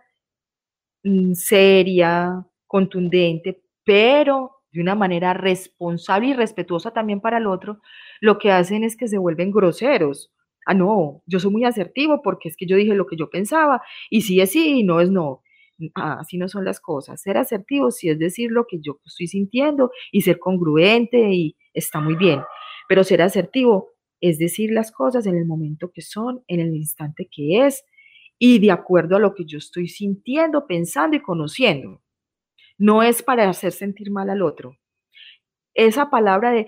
seria, 1.34 2.44
contundente, 2.66 3.62
pero 3.84 4.53
de 4.72 4.80
una 4.80 4.94
manera 4.94 5.34
responsable 5.34 6.28
y 6.28 6.32
respetuosa 6.34 6.92
también 6.92 7.20
para 7.20 7.38
el 7.38 7.46
otro, 7.46 7.80
lo 8.20 8.38
que 8.38 8.53
hacen 8.53 8.84
es 8.84 8.96
que 8.96 9.09
se 9.09 9.18
vuelven 9.18 9.51
groseros. 9.51 10.32
Ah, 10.66 10.74
no, 10.74 11.22
yo 11.26 11.40
soy 11.40 11.51
muy 11.51 11.64
asertivo 11.64 12.22
porque 12.22 12.48
es 12.48 12.57
que 12.57 12.66
yo 12.66 12.76
dije 12.76 12.94
lo 12.94 13.07
que 13.07 13.16
yo 13.16 13.30
pensaba 13.30 13.82
y 14.11 14.22
sí 14.22 14.40
es 14.40 14.53
sí 14.53 14.80
y 14.80 14.82
no 14.84 15.01
es 15.01 15.11
no. 15.11 15.42
Ah, 15.94 16.18
así 16.20 16.36
no 16.38 16.48
son 16.48 16.64
las 16.64 16.78
cosas. 16.80 17.22
Ser 17.22 17.38
asertivo 17.38 17.90
sí 17.90 18.11
es 18.11 18.18
decir 18.18 18.51
lo 18.53 18.66
que 18.68 18.78
yo 18.80 19.01
estoy 19.05 19.26
sintiendo 19.26 19.90
y 20.12 20.20
ser 20.22 20.38
congruente 20.38 21.32
y 21.32 21.57
está 21.74 22.01
muy 22.01 22.16
bien. 22.16 22.42
Pero 22.88 23.03
ser 23.05 23.22
asertivo 23.22 23.90
es 24.20 24.38
decir 24.38 24.70
las 24.72 24.92
cosas 24.92 25.26
en 25.26 25.36
el 25.36 25.46
momento 25.46 25.90
que 25.92 26.03
son, 26.03 26.44
en 26.46 26.61
el 26.61 26.74
instante 26.74 27.28
que 27.32 27.66
es 27.66 27.84
y 28.43 28.59
de 28.59 28.72
acuerdo 28.72 29.16
a 29.16 29.20
lo 29.20 29.34
que 29.34 29.45
yo 29.45 29.59
estoy 29.59 29.86
sintiendo, 29.86 30.66
pensando 30.66 31.14
y 31.14 31.20
conociendo. 31.20 32.01
No 32.78 33.03
es 33.03 33.22
para 33.22 33.47
hacer 33.49 33.70
sentir 33.70 34.11
mal 34.11 34.30
al 34.30 34.41
otro. 34.41 34.78
Esa 35.74 36.09
palabra 36.09 36.51
de 36.51 36.66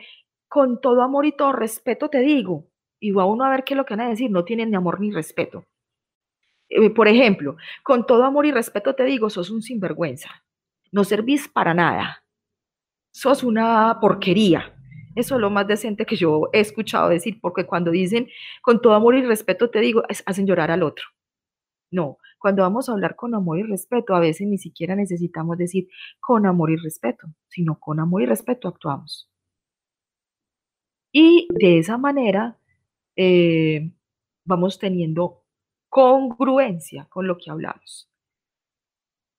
con 0.49 0.83
todo 0.83 1.01
amor 1.03 1.25
y 1.25 1.33
todo 1.33 1.53
respeto 1.53 2.11
te 2.11 2.21
digo, 2.21 2.69
y 3.01 3.11
va 3.11 3.25
uno 3.25 3.45
a 3.45 3.51
ver 3.51 3.65
qué 3.65 3.73
es 3.73 3.79
lo 3.79 3.87
que 3.87 3.97
van 3.97 4.07
a 4.07 4.11
decir, 4.11 4.31
no 4.31 4.45
tienen 4.45 4.71
ni 4.71 4.77
amor 4.77 5.01
ni 5.01 5.11
respeto. 5.11 5.65
Eh, 6.69 6.91
por 6.91 7.09
ejemplo, 7.09 7.57
con 7.83 8.07
todo 8.07 8.25
amor 8.25 8.45
y 8.45 8.53
respeto 8.53 8.95
te 8.95 9.05
digo, 9.05 9.31
sos 9.31 9.49
un 9.49 9.63
sinvergüenza, 9.63 10.45
no 10.91 11.05
servís 11.05 11.49
para 11.49 11.73
nada, 11.73 12.23
sos 13.13 13.43
una 13.43 13.99
porquería, 13.99 14.77
eso 15.17 15.37
es 15.37 15.41
lo 15.41 15.49
más 15.49 15.67
decente 15.67 16.05
que 16.05 16.17
yo 16.17 16.51
he 16.53 16.61
escuchado 16.61 17.09
decir, 17.09 17.39
porque 17.41 17.65
cuando 17.65 17.91
dicen 17.91 18.29
con 18.61 18.83
todo 18.83 18.93
amor 18.93 19.15
y 19.15 19.23
respeto 19.23 19.71
te 19.71 19.81
digo, 19.81 20.03
hacen 20.27 20.47
llorar 20.47 20.71
al 20.71 20.83
otro. 20.83 21.07
No, 21.93 22.19
cuando 22.39 22.63
vamos 22.63 22.89
a 22.89 22.93
hablar 22.93 23.15
con 23.15 23.35
amor 23.35 23.59
y 23.59 23.63
respeto, 23.63 24.15
a 24.15 24.21
veces 24.21 24.49
ni 24.49 24.59
siquiera 24.59 24.97
necesitamos 24.97 25.59
decir 25.59 25.89
con 26.21 26.47
amor 26.47 26.71
y 26.71 26.77
respeto, 26.77 27.29
sino 27.49 27.79
con 27.79 28.01
amor 28.01 28.23
y 28.23 28.27
respeto 28.27 28.67
actuamos. 28.67 29.31
Y 31.13 31.47
de 31.51 31.79
esa 31.79 31.99
manera 31.99 32.59
eh, 33.17 33.93
vamos 34.45 34.79
teniendo 34.79 35.43
congruencia 35.91 37.05
con 37.11 37.27
lo 37.27 37.37
que 37.37 37.51
hablamos. 37.51 38.09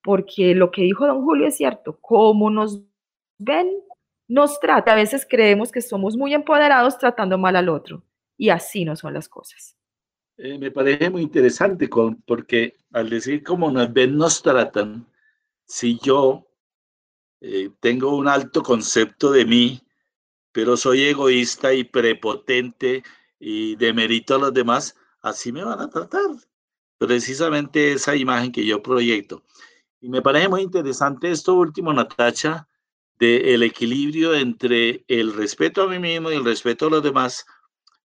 Porque 0.04 0.54
lo 0.54 0.70
que 0.70 0.84
dijo 0.84 1.08
don 1.08 1.24
Julio 1.24 1.48
es 1.48 1.58
cierto, 1.58 1.98
como 2.00 2.52
nos 2.52 2.84
ven, 3.40 3.68
nos 4.28 4.60
trata. 4.60 4.92
A 4.92 4.96
veces 4.96 5.26
creemos 5.28 5.72
que 5.72 5.82
somos 5.82 6.16
muy 6.16 6.34
empoderados 6.36 7.00
tratando 7.00 7.38
mal 7.40 7.56
al 7.56 7.70
otro 7.70 8.04
y 8.38 8.50
así 8.50 8.86
no 8.86 8.96
son 8.96 9.14
las 9.16 9.28
cosas. 9.28 9.76
Eh, 10.38 10.58
me 10.58 10.72
parece 10.72 11.10
muy 11.10 11.22
interesante 11.22 11.90
porque 12.26 12.76
al 12.92 13.10
decir 13.10 13.44
cómo 13.44 13.72
nos 13.72 13.92
ven, 13.94 14.18
nos 14.18 14.42
tratan, 14.42 15.08
si 15.66 16.00
yo 16.00 16.48
eh, 17.42 17.70
tengo 17.80 18.16
un 18.16 18.28
alto 18.28 18.64
concepto 18.64 19.32
de 19.32 19.46
mí, 19.46 19.82
pero 20.52 20.78
soy 20.78 21.04
egoísta 21.04 21.74
y 21.74 21.84
prepotente 21.84 23.04
y 23.40 23.76
demerito 23.76 24.36
a 24.36 24.40
los 24.40 24.54
demás, 24.54 24.96
así 25.22 25.52
me 25.52 25.64
van 25.64 25.82
a 25.82 25.90
tratar. 25.90 26.30
Precisamente 26.98 27.94
esa 27.94 28.16
imagen 28.16 28.52
que 28.52 28.66
yo 28.66 28.82
proyecto. 28.82 29.44
Y 30.02 30.10
me 30.10 30.22
parece 30.22 30.50
muy 30.50 30.62
interesante 30.62 31.32
esto 31.32 31.56
último, 31.56 31.94
Natacha, 31.94 32.68
el 33.20 33.64
equilibrio 33.64 34.34
entre 34.34 35.06
el 35.08 35.34
respeto 35.34 35.84
a 35.84 35.88
mí 35.88 36.00
mismo 36.00 36.32
y 36.32 36.36
el 36.36 36.46
respeto 36.46 36.88
a 36.88 36.90
los 36.90 37.04
demás, 37.04 37.46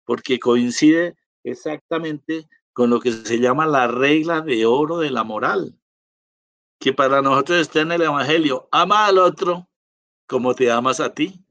porque 0.03 0.39
coincide 0.39 1.15
exactamente 1.45 2.49
con 2.73 2.89
lo 2.89 2.99
que 2.99 3.11
se 3.11 3.39
llama 3.39 3.65
la 3.65 3.87
regla 3.87 4.41
de 4.41 4.65
oro 4.65 4.97
de 4.97 5.11
la 5.11 5.23
moral, 5.23 5.79
que 6.79 6.91
para 6.91 7.21
nosotros 7.21 7.59
está 7.59 7.81
en 7.81 7.93
el 7.93 8.01
Evangelio, 8.01 8.67
ama 8.71 9.05
al 9.05 9.17
otro 9.17 9.69
como 10.27 10.53
te 10.53 10.69
amas 10.69 10.99
a 10.99 11.13
ti. 11.13 11.41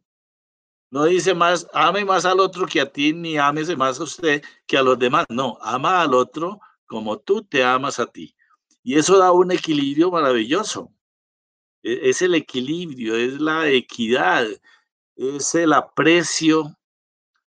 No 0.91 1.05
dice 1.05 1.35
más, 1.35 1.67
ame 1.73 2.05
más 2.05 2.25
al 2.25 2.41
otro 2.41 2.67
que 2.67 2.81
a 2.81 2.93
ti, 2.93 3.13
ni 3.13 3.39
ames 3.39 3.75
más 3.77 3.99
a 3.99 4.05
usted 4.05 4.43
que 4.67 4.77
a 4.77 4.83
los 4.83 4.99
demás. 4.99 5.25
No, 5.29 5.59
ama 5.63 6.03
al 6.03 6.15
otro 6.15 6.61
como 6.87 7.19
tú 7.19 7.43
te 7.43 7.65
amas 7.65 7.99
a 7.99 8.07
ti. 8.07 8.37
Y 8.83 8.97
eso 8.97 9.19
da 9.19 9.33
un 9.33 9.51
equilibrio 9.51 10.11
maravilloso. 10.11 10.93
E-, 11.83 12.11
es 12.11 12.23
el 12.23 12.35
equilibrio, 12.35 13.17
es 13.17 13.41
la 13.41 13.69
equidad, 13.71 14.47
es 15.17 15.55
el 15.55 15.73
aprecio 15.73 16.77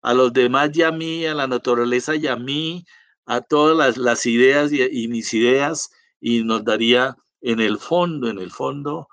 a 0.05 0.13
los 0.13 0.31
demás 0.33 0.69
y 0.77 0.83
a 0.83 0.91
mí, 0.91 1.25
a 1.25 1.33
la 1.33 1.47
naturaleza 1.47 2.15
y 2.15 2.27
a 2.27 2.35
mí, 2.35 2.85
a 3.25 3.41
todas 3.41 3.97
las, 3.97 4.25
ideas 4.27 4.71
y, 4.71 5.07
mis 5.07 5.33
ideas, 5.33 5.89
y 6.21 6.43
nos 6.43 6.63
daría 6.63 7.15
en 7.41 7.59
el 7.59 7.79
fondo, 7.79 8.29
en 8.29 8.37
el 8.37 8.51
fondo, 8.51 9.07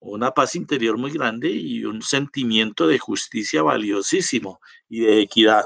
una 0.00 0.32
paz 0.32 0.56
interior 0.56 0.98
muy 0.98 1.12
grande 1.12 1.48
y 1.50 1.84
un 1.84 2.02
sentimiento 2.02 2.88
de 2.88 2.98
justicia 2.98 3.62
valiosísimo 3.62 4.58
y 4.88 5.02
de 5.02 5.20
equidad. 5.20 5.64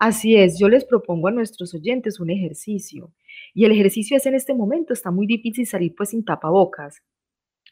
Así 0.00 0.34
es, 0.34 0.58
yo 0.58 0.68
les 0.68 0.84
propongo 0.84 1.28
a 1.28 1.30
nuestros 1.30 1.72
oyentes 1.74 2.18
un 2.18 2.30
ejercicio. 2.30 3.14
Y 3.54 3.66
el 3.66 3.70
ejercicio 3.70 4.16
es 4.16 4.26
en 4.26 4.34
este 4.34 4.52
momento, 4.52 4.94
está 4.94 5.12
muy 5.12 5.28
difícil 5.28 5.64
salir 5.64 5.94
pues 5.96 6.08
sin 6.08 6.24
tapabocas, 6.24 7.04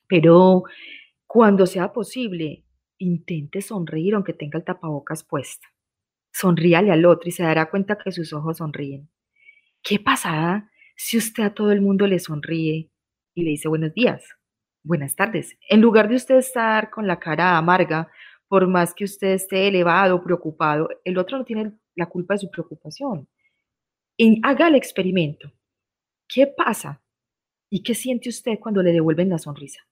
pero 0.06 0.62
cuando 1.26 1.66
sea 1.66 1.92
posible, 1.92 2.62
intente 2.98 3.62
sonreír 3.62 4.14
aunque 4.14 4.32
tenga 4.32 4.58
el 4.58 4.64
tapabocas 4.64 5.24
puesto. 5.24 5.66
Sonríale 6.32 6.90
al 6.90 7.04
otro 7.06 7.28
y 7.28 7.32
se 7.32 7.42
dará 7.42 7.70
cuenta 7.70 7.98
que 7.98 8.12
sus 8.12 8.32
ojos 8.32 8.58
sonríen. 8.58 9.08
¿Qué 9.82 9.98
pasará 9.98 10.70
si 10.96 11.16
usted 11.16 11.44
a 11.44 11.54
todo 11.54 11.72
el 11.72 11.80
mundo 11.80 12.06
le 12.06 12.18
sonríe 12.18 12.90
y 13.34 13.42
le 13.42 13.50
dice 13.50 13.68
buenos 13.68 13.94
días, 13.94 14.24
buenas 14.82 15.16
tardes? 15.16 15.56
En 15.68 15.80
lugar 15.80 16.08
de 16.08 16.16
usted 16.16 16.36
estar 16.36 16.90
con 16.90 17.06
la 17.06 17.18
cara 17.18 17.56
amarga, 17.56 18.10
por 18.48 18.66
más 18.66 18.94
que 18.94 19.04
usted 19.04 19.28
esté 19.28 19.68
elevado, 19.68 20.22
preocupado, 20.22 20.88
el 21.04 21.18
otro 21.18 21.38
no 21.38 21.44
tiene 21.44 21.72
la 21.94 22.06
culpa 22.06 22.34
de 22.34 22.38
su 22.38 22.50
preocupación. 22.50 23.28
haga 24.42 24.68
el 24.68 24.74
experimento. 24.74 25.52
¿Qué 26.26 26.46
pasa? 26.46 27.02
¿Y 27.70 27.82
qué 27.82 27.94
siente 27.94 28.28
usted 28.28 28.58
cuando 28.58 28.82
le 28.82 28.92
devuelven 28.92 29.28
la 29.28 29.38
sonrisa? 29.38 29.86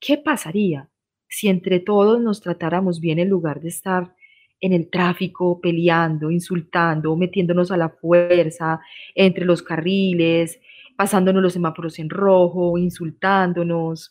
¿Qué 0.00 0.16
pasaría 0.16 0.88
si 1.28 1.48
entre 1.48 1.80
todos 1.80 2.20
nos 2.20 2.40
tratáramos 2.40 3.00
bien 3.00 3.18
en 3.18 3.28
lugar 3.28 3.60
de 3.60 3.68
estar 3.68 4.14
en 4.60 4.72
el 4.72 4.90
tráfico 4.90 5.60
peleando, 5.60 6.30
insultando, 6.30 7.14
metiéndonos 7.16 7.70
a 7.70 7.76
la 7.76 7.90
fuerza 7.90 8.80
entre 9.14 9.44
los 9.44 9.62
carriles, 9.62 10.60
pasándonos 10.96 11.42
los 11.42 11.52
semáforos 11.52 11.98
en 11.98 12.10
rojo, 12.10 12.76
insultándonos? 12.78 14.10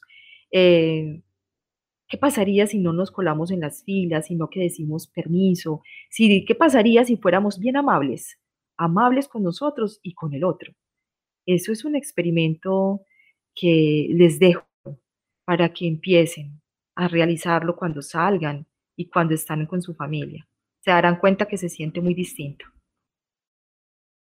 Eh, 0.52 1.22
¿Qué 2.08 2.18
pasaría 2.18 2.68
si 2.68 2.80
no 2.80 2.94
nos 2.94 3.12
colamos 3.12 3.52
en 3.52 3.60
las 3.60 3.84
filas, 3.84 4.28
sino 4.28 4.50
que 4.50 4.62
decimos 4.62 5.08
permiso? 5.08 5.82
¿Qué 6.16 6.56
pasaría 6.58 7.04
si 7.04 7.18
fuéramos 7.18 7.60
bien 7.60 7.76
amables? 7.76 8.40
Amables 8.78 9.28
con 9.28 9.44
nosotros 9.44 10.00
y 10.04 10.14
con 10.14 10.34
el 10.34 10.46
otro. 10.46 10.74
Eso 11.46 11.74
es 11.74 11.84
un 11.84 11.96
experimento 11.96 13.02
que 13.54 14.08
les 14.12 14.40
dejo 14.40 14.66
para 15.44 15.74
que 15.74 15.88
empiecen 15.88 16.62
a 16.98 17.08
realizarlo 17.08 17.76
cuando 17.76 18.02
salgan 18.02 18.66
y 18.96 19.08
cuando 19.08 19.36
están 19.36 19.68
con 19.68 19.84
su 19.84 19.94
familia. 19.94 20.48
Se 20.80 20.90
darán 20.90 21.20
cuenta 21.20 21.48
que 21.48 21.58
se 21.58 21.70
siente 21.70 22.02
muy 22.02 22.16
distinto. 22.16 22.66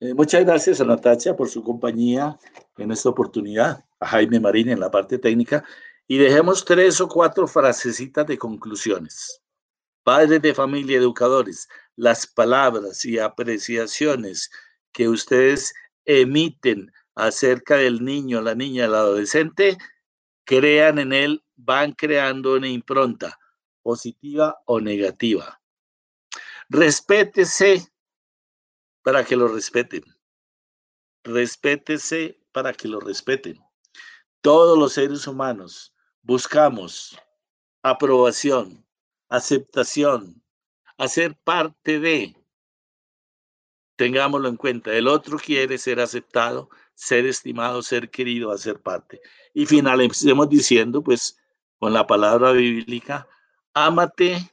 Eh, 0.02 0.14
muchas 0.14 0.44
gracias 0.44 0.82
a 0.82 0.86
Natacha 0.86 1.38
por 1.38 1.48
su 1.48 1.64
compañía 1.64 2.38
en 2.78 2.92
esta 2.92 3.08
oportunidad, 3.08 3.86
a 4.02 4.08
Jaime 4.08 4.42
Marín 4.42 4.68
en 4.68 4.82
la 4.82 4.92
parte 4.92 5.18
técnica, 5.18 5.64
y 6.06 6.18
dejemos 6.18 6.66
tres 6.66 7.00
o 7.00 7.08
cuatro 7.08 7.48
frasecitas 7.48 8.28
de 8.28 8.38
conclusiones. 8.38 9.42
Padres 10.04 10.42
de 10.42 10.54
familia, 10.54 10.98
educadores, 10.98 11.70
las 11.96 12.28
palabras 12.28 13.06
y 13.06 13.20
apreciaciones 13.20 14.52
que 14.92 15.08
ustedes 15.08 15.74
emiten 16.04 16.92
acerca 17.16 17.78
del 17.78 18.04
niño, 18.04 18.42
la 18.42 18.54
niña, 18.54 18.84
el 18.84 18.96
adolescente, 18.96 19.78
crean 20.44 21.00
en 21.00 21.14
él, 21.14 21.45
van 21.56 21.94
creando 21.94 22.56
una 22.56 22.68
impronta 22.68 23.40
positiva 23.82 24.62
o 24.66 24.80
negativa. 24.80 25.62
Respétese 26.70 27.88
para 29.04 29.24
que 29.24 29.36
lo 29.36 29.48
respeten. 29.48 30.04
Respétese 31.24 32.40
para 32.52 32.74
que 32.74 32.88
lo 32.88 33.00
respeten. 33.00 33.60
Todos 34.42 34.78
los 34.78 34.94
seres 34.94 35.28
humanos 35.28 35.94
buscamos 36.22 37.18
aprobación, 37.84 38.84
aceptación, 39.30 40.44
hacer 40.98 41.38
parte 41.44 42.00
de. 42.00 42.36
Tengámoslo 43.96 44.50
en 44.50 44.58
cuenta, 44.58 44.94
el 44.94 45.08
otro 45.08 45.38
quiere 45.38 45.78
ser 45.78 46.00
aceptado, 46.00 46.70
ser 46.96 47.26
estimado, 47.26 47.82
ser 47.82 48.10
querido, 48.10 48.52
hacer 48.52 48.82
parte. 48.82 49.22
Y 49.54 49.66
finalicemos 49.66 50.50
diciendo, 50.50 51.04
pues, 51.04 51.38
con 51.80 51.94
la 51.94 52.08
palabra 52.08 52.52
bíblica, 52.52 53.28
ámate 53.74 54.52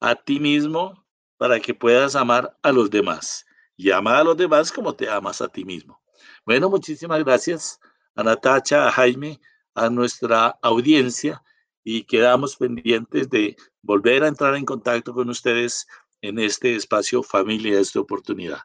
a 0.00 0.14
ti 0.14 0.40
mismo 0.40 1.04
para 1.36 1.60
que 1.60 1.74
puedas 1.74 2.16
amar 2.16 2.56
a 2.62 2.72
los 2.72 2.90
demás. 2.90 3.46
Y 3.76 3.90
ama 3.90 4.18
a 4.18 4.24
los 4.24 4.36
demás 4.36 4.70
como 4.70 4.94
te 4.94 5.08
amas 5.08 5.40
a 5.40 5.48
ti 5.48 5.64
mismo. 5.64 6.00
Bueno, 6.44 6.68
muchísimas 6.68 7.24
gracias 7.24 7.80
a 8.14 8.22
Natacha, 8.22 8.86
a 8.86 8.92
Jaime, 8.92 9.40
a 9.74 9.88
nuestra 9.88 10.58
audiencia 10.62 11.42
y 11.82 12.04
quedamos 12.04 12.56
pendientes 12.56 13.30
de 13.30 13.56
volver 13.82 14.24
a 14.24 14.28
entrar 14.28 14.54
en 14.54 14.64
contacto 14.64 15.14
con 15.14 15.30
ustedes 15.30 15.86
en 16.20 16.38
este 16.38 16.76
espacio 16.76 17.22
Familia 17.22 17.80
esta 17.80 18.00
oportunidad. 18.00 18.60